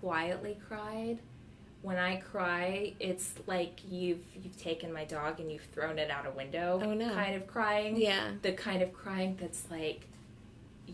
quietly 0.00 0.58
cried. 0.68 1.18
When 1.82 1.96
I 1.96 2.16
cry, 2.16 2.92
it's 3.00 3.32
like 3.46 3.80
you've 3.88 4.20
you've 4.42 4.58
taken 4.60 4.92
my 4.92 5.04
dog 5.04 5.40
and 5.40 5.50
you've 5.50 5.64
thrown 5.72 5.98
it 5.98 6.10
out 6.10 6.26
a 6.26 6.30
window. 6.30 6.78
Oh, 6.84 6.92
no. 6.92 7.12
Kind 7.14 7.34
of 7.36 7.46
crying. 7.46 7.96
Yeah. 7.96 8.32
The 8.42 8.52
kind 8.52 8.82
of 8.82 8.92
crying 8.92 9.36
that's 9.40 9.64
like 9.70 10.06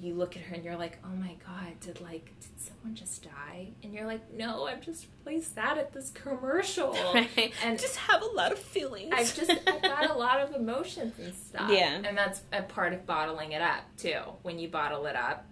you 0.03 0.15
look 0.15 0.37
at 0.37 0.43
her 0.43 0.55
and 0.55 0.65
you're 0.65 0.77
like, 0.77 0.99
"Oh 1.05 1.15
my 1.17 1.35
god, 1.47 1.79
did 1.81 2.01
like 2.01 2.27
did 2.41 2.51
someone 2.61 2.95
just 2.95 3.23
die?" 3.25 3.69
And 3.83 3.93
you're 3.93 4.07
like, 4.07 4.33
"No, 4.33 4.67
I'm 4.67 4.81
just 4.81 5.07
really 5.25 5.41
sad 5.41 5.79
at 5.79 5.93
this 5.93 6.11
commercial." 6.11 6.93
Right. 7.15 7.53
And 7.65 7.79
just 7.79 7.97
have 7.97 8.23
a 8.23 8.27
lot 8.27 8.53
of 8.53 8.59
feelings. 8.59 9.13
I've 9.17 9.35
just 9.35 9.51
I've 9.51 9.83
got 9.83 10.11
a 10.11 10.15
lot 10.19 10.41
of 10.41 10.55
emotions 10.55 11.15
and 11.19 11.35
stuff. 11.35 11.71
Yeah. 11.71 12.01
And 12.05 12.17
that's 12.17 12.43
a 12.53 12.63
part 12.63 12.93
of 12.93 13.07
bottling 13.07 13.53
it 13.53 13.63
up 13.63 13.83
too. 13.97 14.21
When 14.43 14.59
you 14.59 14.69
bottle 14.69 15.07
it 15.07 15.17
up, 15.17 15.47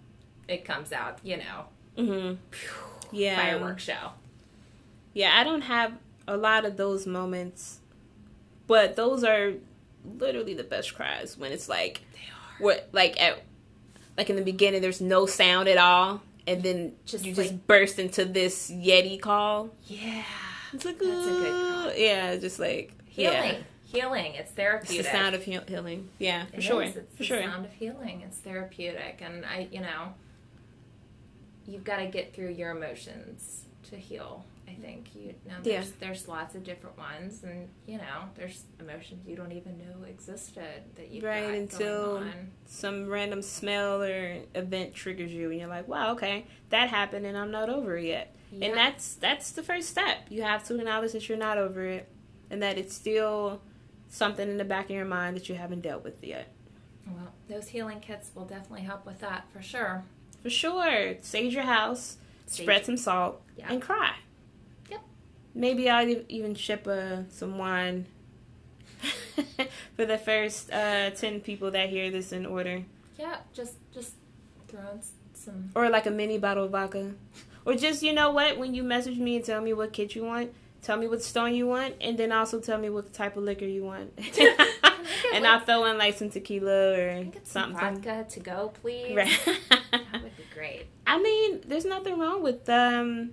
it 0.47 0.63
comes 0.65 0.91
out, 0.91 1.19
you 1.23 1.37
know, 1.37 1.65
hmm 1.97 2.33
Yeah. 3.11 3.35
fireworks 3.35 3.83
show. 3.83 4.11
Yeah, 5.13 5.31
I 5.33 5.43
don't 5.43 5.61
have 5.61 5.93
a 6.27 6.35
lot 6.37 6.65
of 6.65 6.75
those 6.77 7.07
moments, 7.07 7.79
but 8.67 8.95
those 8.95 9.23
are 9.23 9.53
literally 10.17 10.53
the 10.53 10.63
best 10.63 10.93
cries 10.93 11.37
when 11.37 11.51
it's 11.51 11.67
like 11.69 12.01
They 12.13 12.19
are. 12.19 12.63
what 12.63 12.89
like 12.91 13.19
at 13.21 13.41
like 14.17 14.29
in 14.29 14.35
the 14.35 14.41
beginning 14.43 14.81
there's 14.81 15.01
no 15.01 15.25
sound 15.25 15.67
at 15.67 15.77
all 15.77 16.21
and 16.47 16.61
then 16.63 16.93
Just 17.05 17.25
you 17.25 17.33
like- 17.33 17.47
just 17.49 17.67
burst 17.67 17.99
into 17.99 18.23
this 18.25 18.69
yeti 18.71 19.19
call. 19.19 19.69
Yeah. 19.85 20.23
It's 20.73 20.85
like 20.85 20.99
That's 20.99 21.27
a 21.27 21.29
good 21.31 21.73
call. 21.73 21.93
Yeah, 21.95 22.35
just 22.37 22.59
like 22.59 22.91
Healing. 23.05 23.35
yeah. 23.35 23.57
Healing. 23.87 24.31
It's 24.33 24.39
It's 24.49 24.51
therapeutic. 24.51 25.05
the 25.05 25.11
sound 25.11 25.35
of 25.35 25.43
heal- 25.43 25.63
healing. 25.67 26.09
Yeah, 26.19 26.45
for 26.47 26.55
It 26.57 26.61
sure. 26.63 26.83
is. 26.83 26.97
It's 26.97 27.11
for 27.13 27.17
the 27.19 27.23
sure. 27.23 27.41
sound 27.41 27.65
of 27.65 27.71
healing. 27.73 28.21
It's 28.25 28.37
therapeutic. 28.39 29.21
And 29.21 29.45
I, 29.45 29.69
you 29.71 29.79
know, 29.79 30.13
you've 31.65 31.83
got 31.85 31.97
to 31.97 32.07
get 32.07 32.33
through 32.33 32.49
your 32.51 32.71
emotions 32.71 33.65
to 33.89 33.95
heal. 33.95 34.43
I 34.67 34.73
think 34.73 35.13
you 35.15 35.27
know 35.45 35.53
Yeah. 35.63 35.79
there's 35.81 35.91
there's 35.93 36.27
lots 36.27 36.55
of 36.55 36.63
different 36.63 36.97
ones, 36.97 37.43
and 37.43 37.69
you 37.85 37.97
know 37.97 38.29
there's 38.35 38.63
emotions 38.79 39.27
you 39.27 39.35
don't 39.35 39.51
even 39.51 39.77
know 39.77 40.03
existed 40.07 40.83
that 40.95 41.09
you 41.11 41.21
Right, 41.25 41.53
until-. 41.55 42.23
Some 42.65 43.07
random 43.07 43.41
smell 43.41 44.01
or 44.01 44.39
event 44.55 44.93
triggers 44.93 45.31
you 45.31 45.51
and 45.51 45.59
you're 45.59 45.69
like, 45.69 45.87
"Wow, 45.87 46.13
okay. 46.13 46.47
That 46.69 46.89
happened 46.89 47.25
and 47.25 47.37
I'm 47.37 47.51
not 47.51 47.69
over 47.69 47.97
it 47.97 48.05
yet." 48.05 48.35
Yeah. 48.51 48.67
And 48.69 48.77
that's 48.77 49.15
that's 49.15 49.51
the 49.51 49.63
first 49.63 49.89
step. 49.89 50.17
You 50.29 50.41
have 50.43 50.63
to 50.65 50.75
acknowledge 50.77 51.11
that 51.13 51.27
you're 51.29 51.37
not 51.37 51.57
over 51.57 51.85
it 51.85 52.07
and 52.49 52.61
that 52.63 52.77
it's 52.77 52.95
still 52.95 53.61
something 54.09 54.49
in 54.49 54.57
the 54.57 54.63
back 54.65 54.85
of 54.85 54.91
your 54.95 55.05
mind 55.05 55.35
that 55.35 55.49
you 55.49 55.55
haven't 55.55 55.81
dealt 55.81 56.03
with 56.03 56.23
yet. 56.23 56.51
Well, 57.07 57.33
those 57.47 57.67
healing 57.69 57.99
kits 57.99 58.31
will 58.33 58.45
definitely 58.45 58.81
help 58.81 59.05
with 59.05 59.19
that 59.19 59.45
for 59.51 59.61
sure. 59.61 60.03
For 60.41 60.49
sure. 60.49 61.15
Sage 61.21 61.53
your 61.53 61.63
house, 61.63 62.17
spread 62.47 62.85
some 62.85 62.97
salt, 62.97 63.41
Yeah. 63.57 63.67
and 63.71 63.81
cry. 63.81 64.15
Maybe 65.55 65.89
I'll 65.89 66.07
even 66.27 66.53
ship 66.53 66.85
uh, 66.85 67.23
some 67.29 67.57
wine 67.57 68.05
for 69.95 70.05
the 70.05 70.17
first 70.17 70.71
uh, 70.71 71.09
10 71.11 71.39
people 71.41 71.71
that 71.71 71.89
hear 71.89 72.11
this 72.11 72.31
in 72.31 72.45
order. 72.45 72.83
Yeah, 73.17 73.37
just 73.53 73.75
just 73.93 74.15
throw 74.67 74.81
in 74.91 75.01
some. 75.33 75.71
Or 75.73 75.89
like 75.89 76.05
a 76.05 76.11
mini 76.11 76.37
bottle 76.37 76.65
of 76.65 76.71
vodka. 76.71 77.13
Or 77.65 77.73
just, 77.73 78.03
you 78.03 78.13
know 78.13 78.31
what, 78.31 78.57
when 78.57 78.75
you 78.75 78.83
message 78.83 79.17
me 79.17 79.37
and 79.37 79.45
tell 79.45 79.61
me 79.61 79.73
what 79.73 79.91
kit 79.93 80.13
you 80.13 80.23
want, 80.23 80.53
tell 80.83 80.97
me 80.97 81.07
what 81.07 81.23
stone 81.23 81.55
you 81.55 81.65
want, 81.65 81.95
and 81.99 82.17
then 82.17 82.31
also 82.31 82.59
tell 82.59 82.77
me 82.77 82.89
what 82.89 83.11
type 83.13 83.37
of 83.37 83.43
liquor 83.43 83.65
you 83.65 83.83
want. 83.83 84.11
and 85.33 85.47
I'll 85.47 85.59
throw 85.61 85.85
in 85.85 85.97
like 85.97 86.17
some 86.17 86.29
tequila 86.29 86.93
or 86.93 87.23
get 87.23 87.47
some 87.47 87.75
something. 87.75 88.01
vodka 88.01 88.25
to 88.29 88.39
go, 88.39 88.73
please? 88.81 89.15
Right. 89.15 89.39
That 89.91 90.21
would 90.21 90.37
be 90.37 90.43
great. 90.53 90.85
I 91.07 91.21
mean, 91.21 91.61
there's 91.65 91.85
nothing 91.85 92.19
wrong 92.19 92.43
with 92.43 92.67
um, 92.69 93.31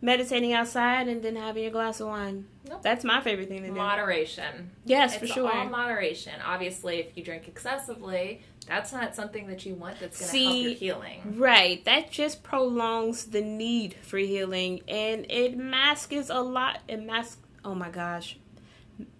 meditating 0.00 0.52
outside 0.52 1.08
and 1.08 1.22
then 1.22 1.36
having 1.36 1.64
a 1.64 1.70
glass 1.70 2.00
of 2.00 2.08
wine. 2.08 2.46
Nope. 2.68 2.82
That's 2.82 3.04
my 3.04 3.20
favorite 3.20 3.48
thing 3.48 3.62
to 3.62 3.68
do. 3.68 3.74
Moderation. 3.74 4.70
yes, 4.84 5.14
it's 5.14 5.20
for 5.20 5.26
sure. 5.26 5.52
all 5.52 5.64
moderation. 5.66 6.34
Obviously, 6.44 6.98
if 6.98 7.16
you 7.16 7.24
drink 7.24 7.48
excessively, 7.48 8.42
that's 8.68 8.92
not 8.92 9.16
something 9.16 9.46
that 9.48 9.64
you 9.64 9.74
want. 9.74 9.98
That's 9.98 10.20
going 10.20 10.30
to 10.30 10.44
help 10.44 10.62
your 10.62 10.72
healing. 10.74 11.34
Right. 11.38 11.84
That 11.84 12.10
just 12.10 12.42
prolongs 12.42 13.24
the 13.24 13.40
need 13.40 13.94
for 14.02 14.18
healing 14.18 14.82
and 14.86 15.26
it 15.30 15.56
masks 15.56 16.28
a 16.30 16.40
lot. 16.40 16.80
It 16.86 17.02
masks. 17.02 17.38
Oh 17.64 17.74
my 17.74 17.88
gosh. 17.88 18.36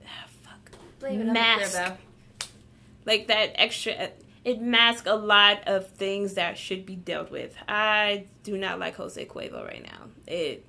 Ah, 0.05 0.27
fuck. 0.43 0.79
Blame 1.01 1.23
it 1.23 1.29
on 1.29 1.33
Mask. 1.33 1.93
Like 3.07 3.29
that 3.29 3.53
extra. 3.55 4.11
It 4.45 4.61
masks 4.61 5.07
a 5.07 5.17
lot 5.17 5.67
of 5.67 5.89
things 5.89 6.35
that 6.35 6.57
should 6.57 6.87
be 6.87 6.95
dealt 6.97 7.31
with. 7.31 7.57
I 7.67 8.27
do 8.45 8.57
not 8.57 8.79
like 8.79 8.97
Jose 8.97 9.23
Cuervo 9.27 9.67
right 9.67 9.83
now. 9.83 10.05
It. 10.27 10.65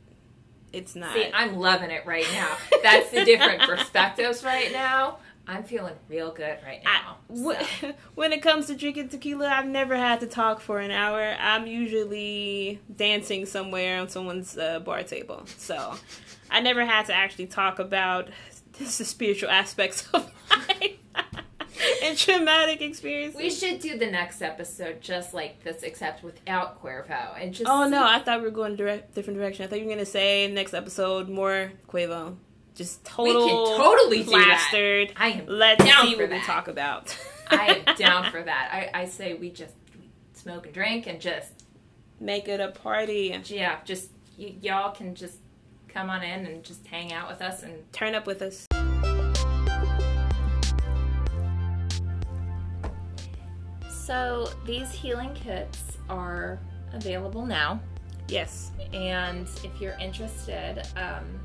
It's 0.71 0.95
not. 0.95 1.13
See, 1.13 1.29
I'm 1.33 1.57
loving 1.57 1.91
it 1.91 2.05
right 2.05 2.27
now. 2.33 2.55
That's 2.83 3.09
the 3.11 3.25
different 3.25 3.61
perspectives 3.69 4.43
right 4.43 4.71
now. 4.71 5.17
I'm 5.47 5.63
feeling 5.63 5.95
real 6.07 6.31
good 6.31 6.59
right 6.63 6.83
now. 6.83 7.17
I- 7.31 7.63
so. 7.81 7.93
when 8.15 8.33
it 8.33 8.43
comes 8.43 8.67
to 8.67 8.75
drinking 8.75 9.09
tequila, 9.09 9.47
I've 9.47 9.65
never 9.65 9.95
had 9.95 10.19
to 10.19 10.27
talk 10.27 10.61
for 10.61 10.79
an 10.79 10.91
hour. 10.91 11.35
I'm 11.39 11.65
usually 11.65 12.79
dancing 12.95 13.47
somewhere 13.47 13.99
on 13.99 14.09
someone's 14.09 14.57
uh, 14.57 14.79
bar 14.79 15.01
table. 15.03 15.45
So 15.57 15.95
I 16.51 16.61
never 16.61 16.85
had 16.85 17.07
to 17.07 17.13
actually 17.13 17.47
talk 17.47 17.79
about 17.79 18.27
the 18.77 18.85
spiritual 18.85 19.49
aspects 19.49 20.07
of 20.13 20.31
life 20.51 20.68
and 22.03 22.17
traumatic 22.17 22.81
experiences. 22.81 23.39
We 23.39 23.49
should 23.49 23.79
do 23.79 23.97
the 23.97 24.07
next 24.09 24.41
episode 24.41 25.01
just 25.01 25.33
like 25.33 25.63
this, 25.63 25.83
except 25.83 26.23
without 26.23 26.81
Cuervo, 26.83 27.41
and 27.41 27.53
just 27.53 27.69
oh 27.69 27.87
no, 27.87 28.03
I 28.05 28.19
thought 28.19 28.39
we 28.39 28.45
were 28.45 28.51
going 28.51 28.75
direct 28.75 29.13
different 29.15 29.39
direction. 29.39 29.65
I 29.65 29.67
thought 29.67 29.79
you 29.79 29.85
were 29.85 29.93
going 29.93 30.05
to 30.05 30.11
say 30.11 30.47
next 30.51 30.73
episode 30.73 31.29
more 31.29 31.71
Cuervo. 31.87 32.35
Just 32.75 33.03
total 33.03 33.47
can 33.47 33.77
totally 33.77 34.23
do 34.23 34.31
that. 34.31 34.69
plastered. 34.71 35.13
I 35.17 35.29
am 35.29 35.45
Let's 35.47 35.83
down 35.83 36.05
see 36.07 36.15
for 36.15 36.21
what 36.21 36.29
we 36.29 36.37
that. 36.37 36.45
talk 36.45 36.67
about. 36.69 37.17
I 37.49 37.83
am 37.85 37.95
down 37.95 38.23
for 38.31 38.41
that. 38.41 38.69
I, 38.71 39.01
I 39.01 39.05
say 39.05 39.33
we 39.33 39.49
just 39.49 39.73
smoke 40.33 40.65
and 40.65 40.73
drink 40.73 41.05
and 41.07 41.19
just 41.19 41.51
Make 42.21 42.47
it 42.47 42.59
a 42.59 42.69
party. 42.69 43.37
yeah, 43.47 43.79
just 43.85 44.11
y- 44.37 44.55
y'all 44.61 44.91
can 44.91 45.15
just 45.15 45.37
come 45.89 46.09
on 46.09 46.21
in 46.23 46.45
and 46.45 46.63
just 46.63 46.85
hang 46.87 47.11
out 47.11 47.29
with 47.29 47.41
us 47.41 47.63
and 47.63 47.91
Turn 47.91 48.13
up 48.15 48.25
with 48.27 48.41
us. 48.41 48.67
So 54.09 54.49
these 54.65 54.91
healing 54.91 55.31
kits 55.35 55.99
are 56.09 56.59
available 56.93 57.45
now 57.45 57.79
Yes. 58.27 58.71
and 58.91 59.47
if 59.63 59.79
you're 59.79 59.97
interested 59.99 60.81
um, 60.95 61.39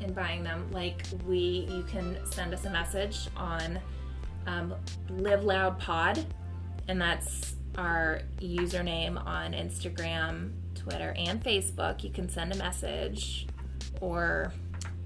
in 0.00 0.12
buying 0.12 0.44
them 0.44 0.70
like 0.70 1.02
we 1.26 1.66
you 1.68 1.82
can 1.90 2.16
send 2.30 2.54
us 2.54 2.64
a 2.64 2.70
message 2.70 3.26
on 3.36 3.80
um, 4.46 4.72
live 5.10 5.42
loud 5.42 5.76
pod 5.80 6.24
and 6.86 7.00
that's 7.00 7.56
our 7.76 8.20
username 8.38 9.16
on 9.26 9.52
instagram 9.52 10.52
twitter 10.76 11.12
and 11.18 11.42
facebook 11.42 12.04
you 12.04 12.10
can 12.10 12.28
send 12.28 12.52
a 12.52 12.56
message 12.56 13.48
or 14.00 14.52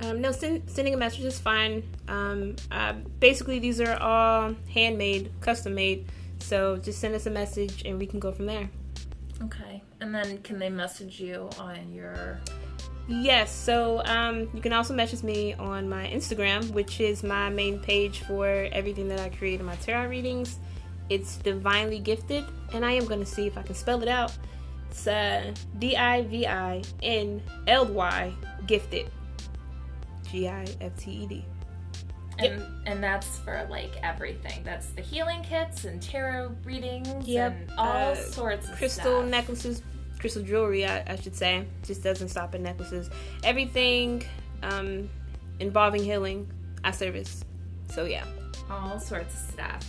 Um, 0.01 0.21
no, 0.21 0.33
send, 0.33 0.69
sending 0.71 0.95
a 0.95 0.97
message 0.97 1.25
is 1.25 1.41
fine. 1.41 1.83
Um, 2.07 2.55
uh, 2.71 2.93
basically, 3.19 3.59
these 3.59 3.81
are 3.81 3.97
all 4.01 4.55
handmade, 4.73 5.33
custom 5.41 5.75
made. 5.75 6.07
So 6.39 6.77
just 6.77 7.01
send 7.01 7.15
us 7.15 7.27
a 7.27 7.31
message 7.31 7.83
and 7.85 7.99
we 7.99 8.07
can 8.07 8.21
go 8.21 8.33
from 8.33 8.47
there. 8.47 8.69
okay 9.43 9.83
and 10.01 10.15
then 10.15 10.39
can 10.39 10.59
they 10.59 10.71
message 10.71 11.21
you 11.21 11.49
on 11.59 11.93
your 11.93 12.41
Yes, 13.11 13.51
so 13.51 14.03
um, 14.05 14.51
you 14.53 14.61
can 14.61 14.75
also 14.75 14.93
message 14.93 15.23
me 15.23 15.55
on 15.55 15.89
my 15.89 16.07
Instagram, 16.09 16.71
which 16.73 17.01
is 17.01 17.23
my 17.23 17.49
main 17.49 17.79
page 17.79 18.21
for 18.21 18.69
everything 18.71 19.09
that 19.09 19.19
I 19.19 19.31
create 19.31 19.61
in 19.61 19.65
my 19.65 19.77
tarot 19.77 20.09
readings. 20.09 20.59
It's 21.09 21.39
divinely 21.39 22.01
gifted, 22.01 22.45
and 22.75 22.85
I 22.85 22.93
am 22.93 23.07
going 23.07 23.21
to 23.21 23.27
see 23.27 23.47
if 23.47 23.57
I 23.57 23.63
can 23.63 23.75
spell 23.75 24.03
it 24.03 24.09
out. 24.09 24.37
It's 24.91 25.07
uh, 25.07 25.55
D 25.79 25.97
I 25.97 26.21
V 26.25 26.47
I 26.47 26.83
N 27.03 27.43
L 27.67 27.87
Y 27.87 28.31
gifted. 28.67 29.11
G 30.31 30.47
I 30.47 30.67
F 30.83 30.95
T 30.99 31.11
E 31.11 31.27
D. 31.27 31.45
and 32.39 32.63
and 32.87 33.03
that's 33.03 33.39
for 33.39 33.67
like 33.69 33.91
everything 34.03 34.63
that's 34.65 34.87
the 34.91 35.03
healing 35.03 35.43
kits 35.43 35.85
and 35.85 36.01
tarot 36.01 36.55
readings 36.65 37.27
Yep, 37.27 37.53
and 37.53 37.71
all 37.77 38.13
uh, 38.13 38.15
sorts 38.15 38.69
of 38.69 38.77
crystal 38.77 39.21
stuff. 39.21 39.27
necklaces, 39.27 39.83
crystal 40.19 40.43
jewelry, 40.43 40.87
I, 40.87 41.03
I 41.07 41.17
should 41.17 41.35
say. 41.35 41.65
Just 41.85 42.03
doesn't 42.03 42.29
stop 42.29 42.55
at 42.55 42.61
necklaces. 42.61 43.11
Everything 43.45 44.25
um, 44.63 45.09
involving 45.61 46.03
healing, 46.03 46.51
I 46.85 46.93
service. 46.93 47.45
So 47.91 48.05
yeah, 48.05 48.25
all 48.71 48.99
sorts 48.99 49.35
of 49.35 49.51
stuff 49.51 49.85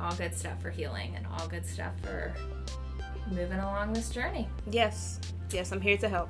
all 0.00 0.14
good 0.14 0.34
stuff 0.34 0.60
for 0.60 0.70
healing 0.70 1.14
and 1.16 1.26
all 1.26 1.46
good 1.46 1.66
stuff 1.66 1.92
for 2.02 2.34
moving 3.30 3.58
along 3.58 3.92
this 3.92 4.10
journey. 4.10 4.48
Yes. 4.70 5.20
Yes, 5.50 5.72
I'm 5.72 5.80
here 5.80 5.96
to 5.98 6.08
help. 6.08 6.28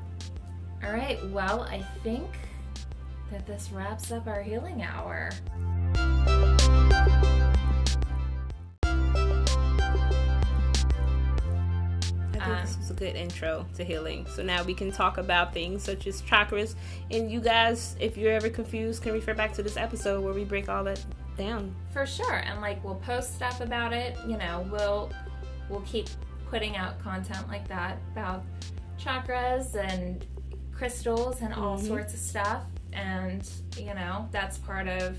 All 0.85 0.93
right. 0.93 1.19
Well, 1.31 1.63
I 1.63 1.83
think 2.03 2.27
that 3.31 3.47
this 3.47 3.71
wraps 3.73 4.11
up 4.13 4.27
our 4.27 4.43
healing 4.43 4.83
hour. 4.83 5.31
I 12.33 12.45
think 12.45 12.61
this 12.63 12.77
was 12.79 12.91
a 12.91 12.95
good 12.95 13.17
intro 13.17 13.67
to 13.77 13.85
healing. 13.85 14.27
So 14.35 14.43
now 14.43 14.63
we 14.63 14.73
can 14.75 14.91
talk 14.91 15.19
about 15.19 15.53
things 15.53 15.83
such 15.83 16.07
as 16.07 16.23
chakras. 16.23 16.75
And 17.11 17.31
you 17.31 17.41
guys, 17.41 17.97
if 18.01 18.17
you're 18.17 18.33
ever 18.33 18.49
confused, 18.49 19.03
can 19.03 19.13
refer 19.13 19.35
back 19.35 19.53
to 19.55 19.63
this 19.63 19.77
episode 19.77 20.25
where 20.25 20.33
we 20.33 20.45
break 20.45 20.69
all 20.69 20.83
that 20.85 21.05
down. 21.37 21.75
For 21.93 22.07
sure. 22.07 22.37
And 22.37 22.61
like 22.61 22.83
we'll 22.83 22.95
post 22.97 23.35
stuff 23.35 23.61
about 23.61 23.93
it. 23.93 24.17
You 24.27 24.39
know, 24.39 24.67
we'll 24.71 25.11
we'll 25.69 25.83
keep 25.83 26.09
putting 26.51 26.77
out 26.77 26.99
content 27.03 27.47
like 27.49 27.69
that 27.69 27.99
about 28.13 28.45
chakras 28.99 29.75
and 29.75 30.27
crystals 30.73 31.43
and 31.43 31.53
all 31.55 31.79
Mhm. 31.79 31.87
sorts 31.87 32.15
of 32.15 32.21
stuff. 32.21 32.63
And, 32.93 33.49
you 33.77 33.95
know, 33.95 34.29
that's 34.31 34.59
part 34.59 34.89
of 34.89 35.17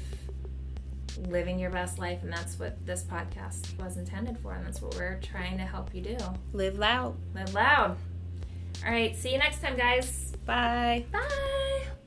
living 1.27 1.59
your 1.59 1.69
best 1.69 1.99
life 1.99 2.23
and 2.23 2.31
that's 2.31 2.57
what 2.57 2.83
this 2.85 3.03
podcast 3.03 3.77
was 3.81 3.97
intended 3.97 4.37
for 4.39 4.53
and 4.53 4.65
that's 4.65 4.81
what 4.81 4.95
we're 4.95 5.19
trying 5.21 5.57
to 5.57 5.63
help 5.63 5.93
you 5.93 6.01
do. 6.01 6.17
Live 6.53 6.77
loud. 6.77 7.15
Live 7.35 7.53
loud. 7.53 7.97
All 8.85 8.91
right, 8.91 9.15
see 9.15 9.31
you 9.31 9.37
next 9.37 9.61
time 9.61 9.77
guys. 9.77 10.33
Bye. 10.45 11.05
Bye. 11.11 12.00